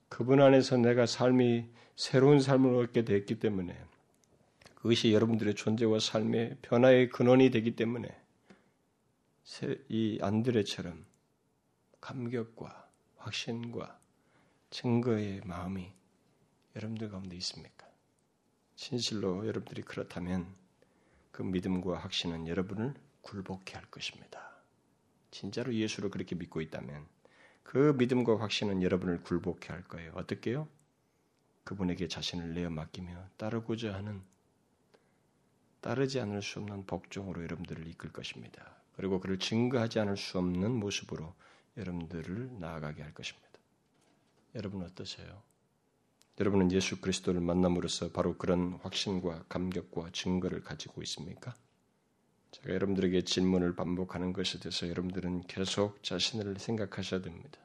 그분 0.08 0.42
안에서 0.42 0.76
내가 0.76 1.06
삶이 1.06 1.70
새로운 1.94 2.40
삶을 2.40 2.74
얻게 2.74 3.04
됐기 3.04 3.38
때문에 3.38 3.76
그것이 4.74 5.12
여러분들의 5.12 5.54
존재와 5.54 6.00
삶의 6.00 6.58
변화의 6.62 7.08
근원이 7.08 7.50
되기 7.50 7.74
때문에 7.74 8.08
이 9.88 10.18
안드레처럼 10.20 11.04
감격과 12.00 12.88
확신과 13.16 13.98
증거의 14.70 15.40
마음이 15.44 15.92
여러분들 16.74 17.10
가운데 17.10 17.36
있습니까? 17.36 17.86
진실로 18.74 19.46
여러분들이 19.46 19.82
그렇다면 19.82 20.54
그 21.32 21.42
믿음과 21.42 21.98
확신은 21.98 22.46
여러분을 22.46 22.94
굴복케 23.22 23.74
할 23.74 23.84
것입니다. 23.90 24.56
진짜로 25.30 25.74
예수를 25.74 26.10
그렇게 26.10 26.34
믿고 26.34 26.60
있다면 26.60 27.06
그 27.62 27.94
믿음과 27.98 28.40
확신은 28.40 28.82
여러분을 28.82 29.22
굴복케 29.22 29.72
할 29.72 29.82
거예요. 29.84 30.12
어떻게요? 30.14 30.68
그분에게 31.64 32.06
자신을 32.06 32.54
내어 32.54 32.70
맡기며 32.70 33.28
따르고자 33.36 33.92
하는 33.94 34.22
따르지 35.80 36.20
않을 36.20 36.42
수 36.42 36.60
없는 36.60 36.86
복종으로 36.86 37.42
여러분들을 37.42 37.86
이끌 37.88 38.12
것입니다. 38.12 38.76
그리고 38.96 39.20
그를 39.20 39.38
증거하지 39.38 39.98
않을 40.00 40.16
수 40.16 40.38
없는 40.38 40.70
모습으로 40.72 41.34
여러분들을 41.76 42.58
나아가게 42.58 43.02
할 43.02 43.12
것입니다. 43.12 43.46
여러분 44.54 44.82
어떠세요? 44.82 45.42
여러분은 46.38 46.72
예수 46.72 47.00
그리스도를 47.00 47.40
만남으로써 47.40 48.10
바로 48.12 48.36
그런 48.36 48.74
확신과 48.82 49.44
감격과 49.48 50.10
증거를 50.12 50.62
가지고 50.62 51.02
있습니까? 51.02 51.54
제가 52.50 52.74
여러분들에게 52.74 53.22
질문을 53.22 53.74
반복하는 53.74 54.32
것에 54.32 54.58
대해서 54.58 54.88
여러분들은 54.88 55.46
계속 55.46 56.02
자신을 56.02 56.58
생각하셔야 56.58 57.20
됩니다. 57.20 57.58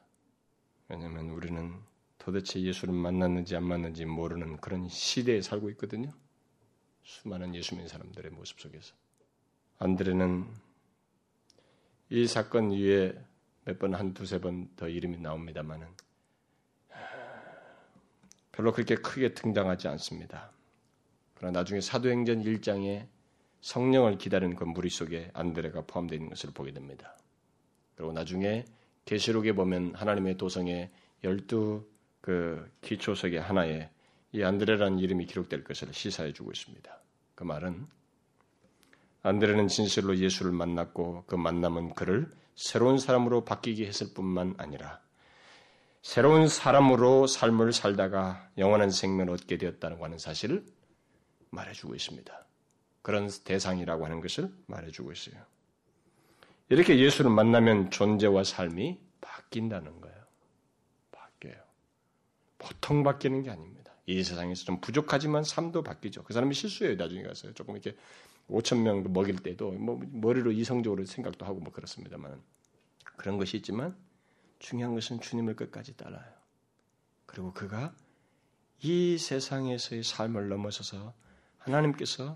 왜냐하면 0.88 1.30
우리는 1.30 1.74
도대체 2.18 2.60
예수를 2.60 2.94
만났는지 2.94 3.56
안 3.56 3.64
만났는지 3.64 4.04
모르는 4.04 4.58
그런 4.58 4.88
시대에 4.88 5.40
살고 5.42 5.70
있거든요. 5.70 6.12
수많은 7.02 7.54
예수 7.54 7.74
믿는 7.74 7.88
사람들의 7.88 8.30
모습 8.32 8.60
속에서. 8.60 8.94
안드레는 9.78 10.46
이 12.10 12.26
사건 12.26 12.70
이후에 12.72 13.18
몇 13.64 13.78
번, 13.78 13.94
한 13.94 14.12
두세 14.14 14.40
번 14.40 14.68
더 14.76 14.88
이름이 14.88 15.18
나옵니다만은 15.18 15.86
별로 18.50 18.72
그렇게 18.72 18.96
크게 18.96 19.34
등장하지 19.34 19.88
않습니다. 19.88 20.50
그러나 21.34 21.60
나중에 21.60 21.80
사도행전 21.80 22.42
1장에 22.42 23.06
성령을 23.62 24.18
기다리는 24.18 24.56
그 24.56 24.64
무리 24.64 24.90
속에 24.90 25.30
안드레가 25.32 25.82
포함되어 25.86 26.16
있는 26.16 26.28
것을 26.28 26.50
보게 26.52 26.72
됩니다. 26.72 27.16
그리고 27.94 28.12
나중에 28.12 28.64
계시록에 29.04 29.54
보면 29.54 29.94
하나님의 29.94 30.36
도성에 30.36 30.90
열두 31.24 31.88
그 32.20 32.70
기초석의 32.82 33.40
하나에 33.40 33.90
이 34.32 34.42
안드레라는 34.42 34.98
이름이 34.98 35.26
기록될 35.26 35.64
것을 35.64 35.92
시사해 35.92 36.32
주고 36.32 36.50
있습니다. 36.52 37.00
그 37.34 37.44
말은 37.44 37.86
안드레는 39.22 39.68
진실로 39.68 40.16
예수를 40.16 40.52
만났고 40.52 41.24
그 41.26 41.36
만남은 41.36 41.94
그를 41.94 42.30
새로운 42.54 42.98
사람으로 42.98 43.44
바뀌게 43.44 43.86
했을 43.86 44.12
뿐만 44.14 44.54
아니라 44.58 45.00
새로운 46.02 46.48
사람으로 46.48 47.26
삶을 47.26 47.72
살다가 47.72 48.48
영원한 48.58 48.90
생명을 48.90 49.32
얻게 49.32 49.56
되었다는 49.56 50.02
하는 50.02 50.18
사실을 50.18 50.64
말해주고 51.50 51.94
있습니다. 51.94 52.46
그런 53.02 53.30
대상이라고 53.44 54.04
하는 54.04 54.20
것을 54.20 54.52
말해주고 54.66 55.12
있어요. 55.12 55.36
이렇게 56.68 56.98
예수를 56.98 57.30
만나면 57.30 57.90
존재와 57.90 58.44
삶이 58.44 58.98
바뀐다는 59.20 60.00
거예요. 60.00 60.16
바뀌어요. 61.10 61.62
보통 62.58 63.02
바뀌는 63.02 63.42
게 63.42 63.50
아닙니다. 63.50 63.92
이 64.06 64.22
세상에서 64.22 64.64
좀 64.64 64.80
부족하지만 64.80 65.44
삶도 65.44 65.82
바뀌죠. 65.82 66.24
그 66.24 66.32
사람이 66.32 66.54
실수해요. 66.54 66.96
나중에 66.96 67.22
가서요. 67.22 67.54
조금 67.54 67.76
이렇게 67.76 67.96
5천 68.52 68.82
명도 68.82 69.08
먹일 69.08 69.36
때도 69.36 69.72
뭐 69.72 70.00
머리로 70.12 70.52
이성적으로 70.52 71.04
생각도 71.04 71.44
하고 71.46 71.60
뭐 71.60 71.72
그렇습니다만 71.72 72.40
그런 73.16 73.38
것이 73.38 73.56
있지만 73.56 73.96
중요한 74.58 74.94
것은 74.94 75.20
주님을 75.20 75.56
끝까지 75.56 75.96
따라요. 75.96 76.24
그리고 77.26 77.52
그가 77.52 77.94
이 78.80 79.16
세상에서의 79.18 80.02
삶을 80.04 80.48
넘어서서 80.48 81.14
하나님께서 81.58 82.34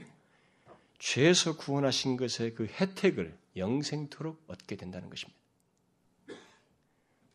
죄에서 0.99 1.57
구원하신 1.57 2.17
것의 2.17 2.55
그 2.55 2.67
혜택을 2.67 3.37
영생토록 3.57 4.45
얻게 4.49 4.77
된다는 4.77 5.11
것입니다. 5.11 5.39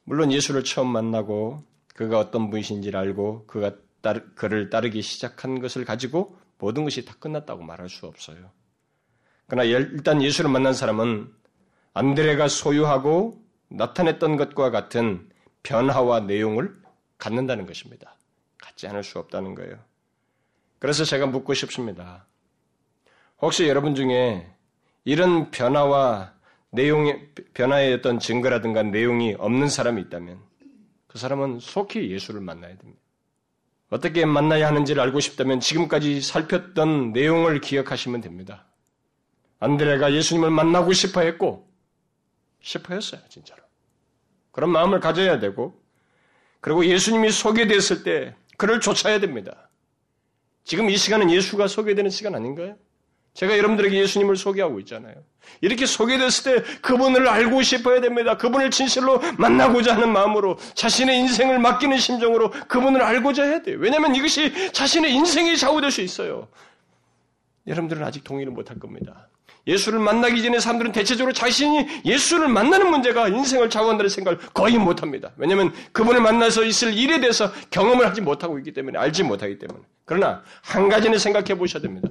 물론 0.04 0.32
예수를 0.32 0.64
처음 0.64 0.88
만나고 0.88 1.64
그가 1.88 2.20
어떤 2.20 2.50
분이신지를 2.50 3.00
알고 3.00 3.46
그가 3.46 3.76
따르, 4.02 4.34
그를 4.34 4.70
따르기 4.70 5.02
시작한 5.02 5.60
것을 5.60 5.86
가지고 5.86 6.36
모든 6.58 6.84
것이 6.84 7.06
다 7.06 7.16
끝났다고 7.20 7.64
말할 7.64 7.90
수 7.90 8.08
없어요. 8.08 8.52
그러나 9.52 9.66
일단 9.66 10.24
예수를 10.24 10.50
만난 10.50 10.74
사람은 10.74 11.30
안드레가 11.94 12.48
소유하고 12.48 13.38
나타냈던 13.68 14.38
것과 14.38 14.72
같은 14.72 15.30
변화와 15.64 16.22
내용을 16.22 16.74
갖는다는 17.18 17.66
것입니다. 17.66 18.16
갖지 18.60 18.88
않을 18.88 19.04
수 19.04 19.20
없다는 19.20 19.54
거예요. 19.56 19.78
그래서 20.80 21.04
제가 21.04 21.26
묻고 21.26 21.54
싶습니다. 21.54 22.26
혹시 23.42 23.68
여러분 23.68 23.94
중에 23.94 24.50
이런 25.04 25.52
변화와 25.52 26.34
내용의 26.70 27.32
변화의 27.54 27.96
어떤 27.96 28.20
증거라든가 28.20 28.84
내용이 28.84 29.36
없는 29.38 29.68
사람이 29.68 30.02
있다면 30.04 30.40
그 31.08 31.18
사람은 31.18 31.60
속히 31.60 32.10
예수를 32.10 32.40
만나야 32.40 32.78
됩니다. 32.78 33.02
어떻게 33.90 34.24
만나야 34.24 34.68
하는지를 34.68 35.04
알고 35.04 35.20
싶다면 35.20 35.60
지금까지 35.60 36.22
살폈던 36.22 37.12
내용을 37.12 37.60
기억하시면 37.60 38.22
됩니다. 38.22 38.71
안드레가 39.62 40.14
예수님을 40.14 40.50
만나고 40.50 40.92
싶어 40.92 41.22
했고 41.22 41.70
싶어 42.62 42.94
했어요, 42.94 43.22
진짜로. 43.30 43.62
그런 44.52 44.70
마음을 44.70 45.00
가져야 45.00 45.40
되고, 45.40 45.80
그리고 46.60 46.86
예수님이 46.86 47.32
소개됐을 47.32 48.04
때 48.04 48.36
그를 48.58 48.82
쫓아야 48.82 49.20
됩니다. 49.20 49.70
지금 50.64 50.90
이 50.90 50.98
시간은 50.98 51.32
예수가 51.32 51.68
소개되는 51.68 52.12
시간 52.12 52.36
아닌가요? 52.36 52.76
제가 53.34 53.58
여러분들에게 53.58 53.98
예수님을 53.98 54.36
소개하고 54.36 54.80
있잖아요. 54.82 55.16
이렇게 55.62 55.86
소개됐을 55.86 56.44
때 56.44 56.80
그분을 56.82 57.28
알고 57.28 57.62
싶어야 57.62 58.02
됩니다. 58.02 58.38
그분을 58.38 58.70
진실로 58.72 59.20
만나고자 59.38 59.96
하는 59.96 60.12
마음으로 60.12 60.58
자신의 60.76 61.18
인생을 61.20 61.58
맡기는 61.60 61.98
심정으로 61.98 62.52
그분을 62.68 63.02
알고자 63.02 63.44
해야 63.44 63.62
돼요. 63.62 63.78
왜냐하면 63.80 64.16
이것이 64.16 64.74
자신의 64.74 65.14
인생이 65.14 65.58
좌우될 65.58 65.92
수 65.92 66.02
있어요. 66.02 66.50
여러분들은 67.68 68.04
아직 68.04 68.24
동의를 68.24 68.52
못할 68.52 68.78
겁니다. 68.78 69.30
예수를 69.68 70.00
만나기 70.00 70.42
전에 70.42 70.60
사람들은 70.60 70.92
대체적으로 70.92 71.34
자신이 71.34 72.04
예수를 72.06 72.48
만나는 72.48 72.90
문제가 72.90 73.28
인생을 73.28 73.70
좌우한다는 73.70 74.10
생각을 74.10 74.40
거의 74.54 74.78
못합니다. 74.78 75.32
왜냐하면 75.38 75.72
그분을 75.92 76.22
만나서 76.22 76.64
있을 76.64 76.94
일에 76.94 77.20
대해서 77.20 77.52
경험을 77.70 78.08
하지 78.08 78.22
못하고 78.22 78.58
있기 78.58 78.74
때문에 78.74 78.98
알지 78.98 79.24
못하기 79.24 79.60
때문에. 79.60 79.82
그러나 80.06 80.44
한 80.64 80.90
가지는 80.90 81.20
생각해 81.20 81.58
보셔야 81.58 81.82
됩니다. 81.82 82.10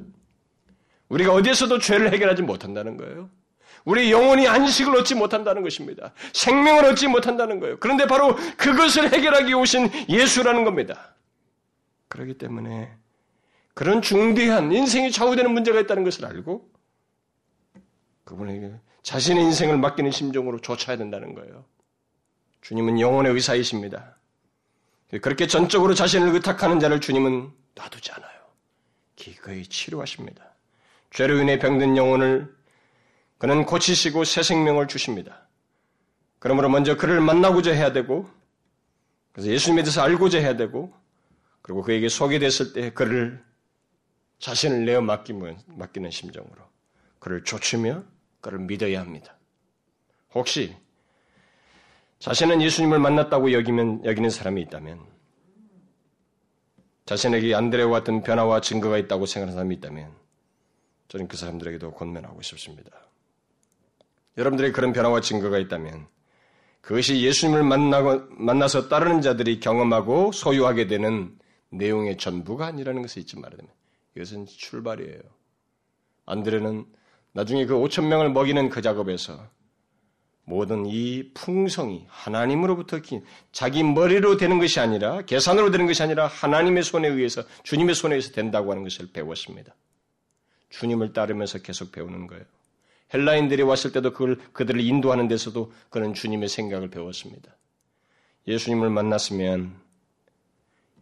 우리가 1.09 1.33
어디에서도 1.33 1.79
죄를 1.81 2.13
해결하지 2.13 2.43
못한다는 2.43 2.97
거예요. 2.97 3.29
우리 3.85 4.13
영혼이 4.13 4.47
안식을 4.47 4.95
얻지 4.99 5.15
못한다는 5.15 5.63
것입니다. 5.63 6.13
생명을 6.33 6.85
얻지 6.85 7.09
못한다는 7.09 7.61
거예요. 7.61 7.79
그런데 7.81 8.07
바로 8.07 8.37
그것을 8.57 9.13
해결하기 9.13 9.53
오신 9.55 9.91
예수라는 10.09 10.65
겁니다. 10.65 11.15
그렇기 12.09 12.35
때문에 12.35 12.91
그런 13.75 14.03
중대한 14.03 14.71
인생이 14.73 15.11
좌우되는 15.11 15.51
문제가 15.53 15.81
있다는 15.81 16.05
것을 16.05 16.27
알고 16.27 16.70
그분에게 18.31 18.73
자신의 19.03 19.43
인생을 19.45 19.77
맡기는 19.79 20.11
심정으로 20.13 20.61
쫓아야 20.61 20.97
된다는 20.97 21.35
거예요. 21.35 21.65
주님은 22.61 23.01
영혼의 23.01 23.33
의사이십니다. 23.33 24.17
그렇게 25.21 25.49
전적으로 25.49 25.95
자신을 25.95 26.33
의탁하는 26.35 26.79
자를 26.79 27.01
주님은 27.01 27.51
놔두지 27.75 28.13
않아요. 28.13 28.41
기꺼이 29.17 29.65
치료하십니다. 29.65 30.55
죄로 31.11 31.39
인해 31.39 31.59
병든 31.59 31.97
영혼을 31.97 32.55
그는 33.39 33.67
고치시고 33.67 34.23
새 34.25 34.45
생명을 34.45 34.87
주십니다. 34.87 35.49
그러므로 36.39 36.69
먼저 36.69 36.97
그를 36.97 37.21
만나고자 37.21 37.73
해야 37.73 37.93
되고, 37.93 38.31
그래서 39.33 39.51
예수님에 39.51 39.83
대해서 39.83 40.03
알고자 40.03 40.39
해야 40.39 40.57
되고, 40.57 40.95
그리고 41.63 41.83
그에게 41.83 42.09
소개됐을 42.09 42.73
때 42.75 42.93
그를 42.93 43.43
자신을 44.39 44.85
내어 44.85 45.01
맡기는 45.01 46.11
심정으로 46.11 46.63
그를 47.19 47.43
조치며 47.45 48.05
그를 48.41 48.59
믿어야 48.61 49.01
합니다. 49.01 49.37
혹시 50.35 50.77
자신은 52.21 52.61
예수님을 52.61 52.99
만났다고 52.99 53.53
여기면, 53.53 54.05
여기는 54.05 54.29
사람이 54.29 54.61
있다면, 54.63 55.01
자신에게 57.07 57.55
안드레와 57.55 57.91
같은 57.91 58.23
변화와 58.23 58.61
증거가 58.61 58.99
있다고 58.99 59.25
생각하는 59.25 59.55
사람이 59.55 59.75
있다면, 59.77 60.13
저는 61.09 61.29
그 61.29 61.39
사람들에게도 61.39 61.93
권면하고 61.93 62.43
싶습니다. 62.43 62.91
여러분들이 64.37 64.71
그런 64.73 64.93
변화와 64.93 65.23
증거가 65.23 65.59
있다면, 65.59 66.07
그것이 66.83 67.23
예수님을 67.23 67.63
만나고, 67.63 68.27
만나서 68.33 68.89
따르는 68.89 69.23
자들이 69.23 69.59
경험하고 69.59 70.33
소유하게 70.33 70.89
되는 70.89 71.39
내용의 71.71 72.19
전부가 72.19 72.67
아니라는 72.67 73.01
것을 73.01 73.23
잊지 73.23 73.37
말아야 73.37 73.57
됩니다. 73.57 73.77
이것은 74.15 74.45
출발이에요. 74.47 75.23
안드레는 76.27 76.85
나중에 77.33 77.67
그 77.67 77.75
5천 77.75 78.07
명을 78.07 78.31
먹이는 78.31 78.69
그 78.69 78.83
작업에서 78.83 79.49
모든 80.45 80.85
이 80.87 81.31
풍성이 81.33 82.05
하나님으로부터 82.09 82.99
자기 83.53 83.85
머리로 83.85 84.37
되는 84.37 84.59
것이 84.59 84.81
아니라 84.81 85.23
계산으로 85.23 85.71
되는 85.71 85.87
것이 85.87 86.03
아니라 86.03 86.27
하나님의 86.27 86.83
손에 86.83 87.07
의해서 87.07 87.45
주님의 87.63 87.95
손에 87.95 88.17
의해서 88.17 88.33
된다고 88.33 88.73
하는 88.73 88.83
것을 88.83 89.11
배웠습니다. 89.13 89.75
주님을 90.71 91.13
따르면서 91.13 91.59
계속 91.61 91.93
배우는 91.93 92.27
거예요. 92.27 92.45
헬라인들이 93.15 93.63
왔을 93.63 93.93
때도 93.93 94.13
그걸 94.13 94.39
그들을 94.53 94.81
인도하는 94.81 95.29
데서도 95.29 95.73
그는 95.89 96.15
주님의 96.15 96.49
생각을 96.49 96.91
배웠습니다. 96.91 97.57
예수님을 98.47 98.91
만났으면 98.91 99.75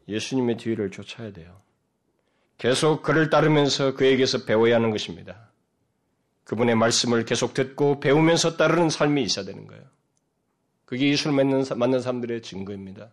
예수님의 0.09 0.57
뒤를 0.57 0.91
쫓아야 0.91 1.33
돼요. 1.33 1.57
계속 2.57 3.03
그를 3.03 3.31
따르면서 3.31 3.95
그에게서 3.95 4.45
배워야 4.45 4.77
하는 4.77 4.91
것입니다. 4.91 5.48
그분의 6.49 6.77
말씀을 6.77 7.27
계속 7.27 7.53
듣고 7.53 8.01
배우면서 8.01 8.57
따르는 8.57 8.89
삶이 8.89 9.23
있어야 9.23 9.45
되는 9.45 9.67
거예요. 9.67 9.85
그게 10.87 11.11
예수를 11.11 11.37
만난, 11.37 11.63
만난 11.77 12.01
사람들의 12.01 12.41
증거입니다. 12.41 13.13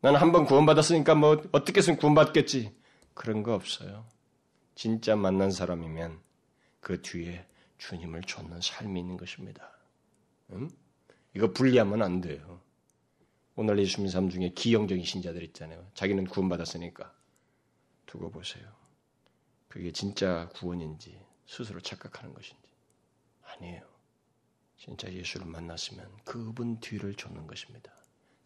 나는 0.00 0.18
한 0.18 0.32
번 0.32 0.44
구원받았으니까 0.44 1.14
뭐 1.14 1.40
어떻게 1.52 1.78
해서 1.78 1.94
구원받겠지. 1.94 2.74
그런 3.14 3.44
거 3.44 3.54
없어요. 3.54 4.04
진짜 4.74 5.14
만난 5.14 5.52
사람이면 5.52 6.18
그 6.80 7.00
뒤에 7.00 7.46
주님을 7.78 8.22
쫓는 8.22 8.60
삶이 8.60 8.98
있는 8.98 9.16
것입니다. 9.16 9.70
응? 10.50 10.68
이거 11.36 11.52
분리하면 11.52 12.02
안 12.02 12.20
돼요. 12.20 12.60
오늘 13.54 13.78
예수 13.78 13.98
믿는 13.98 14.10
사람 14.10 14.30
중에 14.30 14.48
기형적인 14.48 15.04
신자들 15.04 15.44
있잖아요. 15.44 15.86
자기는 15.94 16.24
구원받았으니까. 16.24 17.14
두고 18.06 18.32
보세요. 18.32 18.64
그게 19.68 19.92
진짜 19.92 20.48
구원인지 20.56 21.16
스스로 21.52 21.80
착각하는 21.80 22.32
것인지. 22.32 22.62
아니에요. 23.44 23.82
진짜 24.78 25.12
예수를 25.12 25.46
만났으면 25.46 26.08
그분 26.24 26.80
뒤를 26.80 27.14
쫓는 27.14 27.46
것입니다. 27.46 27.92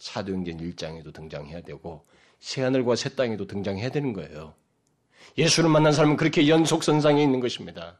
사도행전 0.00 0.58
1장에도 0.58 1.14
등장해야 1.14 1.60
되고 1.62 2.04
새하늘과 2.40 2.96
새 2.96 3.14
땅에도 3.14 3.46
등장해야 3.46 3.90
되는 3.90 4.12
거예요. 4.12 4.54
예수를 5.38 5.70
만난 5.70 5.92
사람은 5.92 6.16
그렇게 6.16 6.48
연속선상에 6.48 7.22
있는 7.22 7.38
것입니다. 7.38 7.98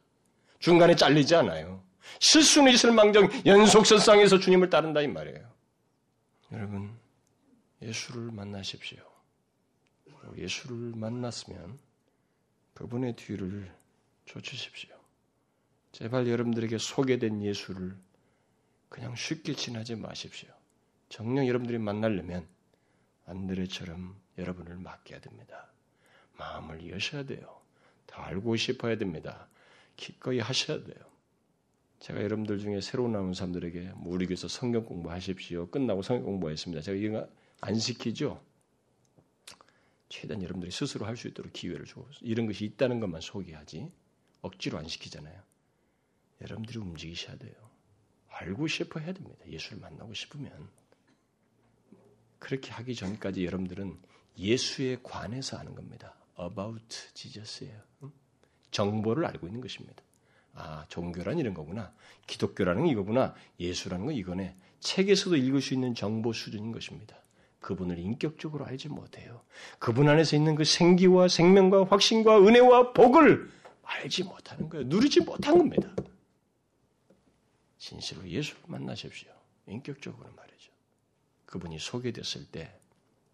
중간에 0.59 0.97
잘리지 0.97 1.37
않아요. 1.37 1.85
실수는 2.19 2.73
있을 2.73 2.91
망정 2.91 3.29
연속선상에서 3.47 4.41
주님을 4.41 4.71
따른다 4.71 5.03
이 5.03 5.07
말이에요. 5.07 5.49
여러분 6.51 6.99
예수를 7.81 8.33
만나십시오. 8.33 8.99
예수를 10.37 10.93
만났으면 10.97 11.79
그분의 12.75 13.15
뒤를 13.15 13.73
쫓으십시오. 14.27 14.96
제발 15.97 16.29
여러분들에게 16.29 16.77
소개된 16.77 17.43
예수를 17.43 17.97
그냥 18.91 19.17
쉽게 19.17 19.55
지나지 19.55 19.97
마십시오. 19.97 20.51
정녕 21.09 21.49
여러분들이 21.49 21.79
만나려면 21.79 22.47
안드레처럼 23.25 24.15
여러분을 24.37 24.77
맡겨야 24.77 25.21
됩니다. 25.21 25.73
마음을 26.37 26.91
여셔야 26.91 27.25
돼요. 27.25 27.63
더 28.07 28.21
알고 28.21 28.57
싶어야 28.57 28.99
됩니다. 28.99 29.49
기꺼이 29.97 30.39
하셔야 30.39 30.85
돼요. 30.85 30.99
제가 32.01 32.23
여러분들 32.23 32.59
중에 32.59 32.83
새로 32.83 33.09
나온 33.09 33.33
사람들에게 33.33 33.93
뭐 33.97 34.13
우리 34.13 34.27
교회에서 34.27 34.49
성경 34.49 34.85
공부하십시오. 34.85 35.71
끝나고 35.71 36.03
성경 36.03 36.27
공부했습니다. 36.27 36.83
제가 36.83 36.99
이거 36.99 37.27
안 37.63 37.75
시키죠? 37.79 38.45
최대한 40.11 40.43
여러분들이 40.43 40.71
스스로 40.71 41.07
할 41.07 41.17
수 41.17 41.27
있도록 41.29 41.55
기회를 41.55 41.87
주고 41.87 42.07
이런 42.21 42.47
것이 42.47 42.67
있다는 42.67 43.01
것만 43.01 43.23
소개하지 43.23 43.91
억지로 44.43 44.77
안 44.77 44.87
시키잖아요. 44.89 45.56
여러분들이 46.41 46.79
움직이셔야 46.79 47.37
돼요. 47.37 47.55
알고 48.29 48.67
싶어 48.67 49.01
해야 49.01 49.13
됩니다. 49.13 49.39
예수를 49.47 49.79
만나고 49.81 50.13
싶으면 50.15 50.69
그렇게 52.39 52.71
하기 52.73 52.95
전까지 52.95 53.45
여러분들은 53.47 53.99
예수에 54.39 54.99
관해서 55.03 55.57
하는 55.57 55.75
겁니다. 55.75 56.15
About 56.39 57.15
Jesus예요. 57.15 57.81
정보를 58.71 59.25
알고 59.25 59.47
있는 59.47 59.61
것입니다. 59.61 60.03
아, 60.53 60.85
종교란 60.89 61.39
이런 61.39 61.55
거구나. 61.55 61.93
기독교라는 62.27 62.87
이거구나. 62.87 63.35
예수라는 63.59 64.07
건 64.07 64.15
이거네. 64.15 64.55
책에서도 64.81 65.37
읽을 65.37 65.63
수 65.63 65.75
있는 65.75 65.95
정보 65.95 66.33
수준인 66.33 66.73
것입니다. 66.73 67.17
그분을 67.61 67.99
인격적으로 67.99 68.65
알지 68.67 68.89
못해요. 68.89 69.43
그분 69.79 70.09
안에서 70.09 70.37
있는 70.37 70.55
그 70.55 70.65
생기와 70.65 71.29
생명과 71.29 71.87
확신과 71.87 72.39
은혜와 72.47 72.93
복을 72.93 73.51
알지 73.83 74.25
못하는 74.25 74.69
거예요. 74.69 74.87
누리지 74.87 75.23
못한 75.23 75.59
겁니다. 75.59 75.91
진실로 77.87 78.29
예수를 78.29 78.63
만나십시오. 78.67 79.33
인격적으로 79.69 80.29
말이죠. 80.33 80.73
그분이 81.47 81.79
소개됐을 81.79 82.47
때 82.51 82.77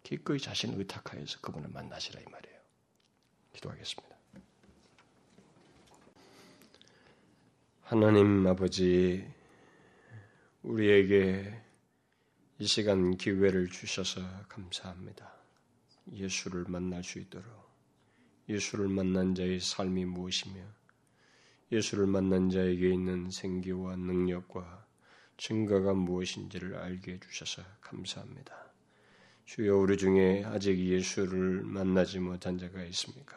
기꺼이 0.03 0.37
자신을 0.37 0.77
의탁하여서 0.77 1.39
그분을 1.41 1.69
만나시라 1.69 2.21
이 2.21 2.25
말이에요. 2.25 2.59
기도하겠습니다. 3.53 4.15
하나님 7.81 8.45
아버지, 8.45 9.27
우리에게 10.61 11.59
이 12.59 12.67
시간 12.67 13.17
기회를 13.17 13.71
주셔서 13.71 14.21
감사합니다. 14.49 15.33
예수를 16.11 16.65
만날 16.67 17.03
수 17.03 17.17
있도록 17.17 17.71
예수를 18.47 18.87
만난 18.87 19.33
자의 19.33 19.59
삶이 19.59 20.05
무엇이며 20.05 20.61
예수를 21.73 22.07
만난 22.07 22.49
자에게 22.49 22.89
있는 22.89 23.29
생기와 23.29 23.95
능력과 23.95 24.85
증거가 25.37 25.93
무엇인지를 25.93 26.75
알게 26.75 27.13
해주셔서 27.13 27.63
감사합니다. 27.81 28.53
주여 29.45 29.75
우리 29.77 29.97
중에 29.97 30.43
아직 30.45 30.77
예수를 30.77 31.63
만나지 31.63 32.19
못한 32.19 32.57
자가 32.57 32.83
있습니까? 32.85 33.35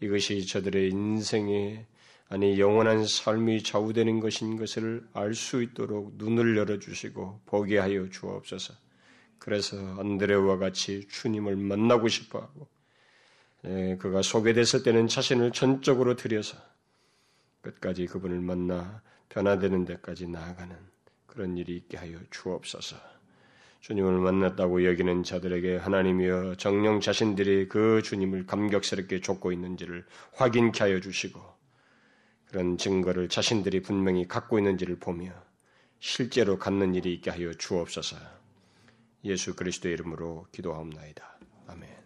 이것이 0.00 0.46
저들의 0.46 0.90
인생의 0.90 1.86
아니 2.28 2.60
영원한 2.60 3.04
삶이 3.04 3.64
좌우되는 3.64 4.20
것인 4.20 4.56
것을 4.56 5.06
알 5.12 5.34
수 5.34 5.62
있도록 5.62 6.14
눈을 6.16 6.56
열어주시고 6.56 7.42
보게 7.44 7.78
하여 7.78 8.08
주옵소서. 8.08 8.72
그래서 9.38 9.76
안드레와 9.98 10.58
같이 10.58 11.08
주님을 11.08 11.56
만나고 11.56 12.08
싶어하고 12.08 12.68
예, 13.64 13.96
그가 13.98 14.22
소개됐을 14.22 14.84
때는 14.84 15.08
자신을 15.08 15.52
전적으로 15.52 16.14
들여서 16.14 16.56
끝까지 17.62 18.06
그분을 18.06 18.40
만나 18.40 19.02
변화되는 19.28 19.84
데까지 19.84 20.28
나아가는 20.28 20.76
그런 21.26 21.56
일이 21.56 21.76
있게 21.76 21.96
하여 21.96 22.18
주옵소서. 22.30 22.96
주님을 23.80 24.18
만났다고 24.18 24.84
여기는 24.84 25.22
자들에게 25.22 25.76
하나님이여 25.76 26.56
정령 26.56 27.00
자신들이 27.00 27.68
그 27.68 28.02
주님을 28.02 28.46
감격스럽게 28.46 29.20
쫓고 29.20 29.52
있는지를 29.52 30.04
확인케 30.34 30.84
하여 30.84 31.00
주시고 31.00 31.40
그런 32.48 32.76
증거를 32.76 33.28
자신들이 33.28 33.80
분명히 33.80 34.26
갖고 34.28 34.58
있는지를 34.58 34.98
보며 34.98 35.32
실제로 35.98 36.58
갖는 36.58 36.94
일이 36.94 37.14
있게 37.14 37.30
하여 37.30 37.52
주옵소서. 37.54 38.16
예수 39.24 39.54
그리스도의 39.54 39.94
이름으로 39.94 40.46
기도하옵나이다. 40.50 41.38
아멘. 41.68 41.99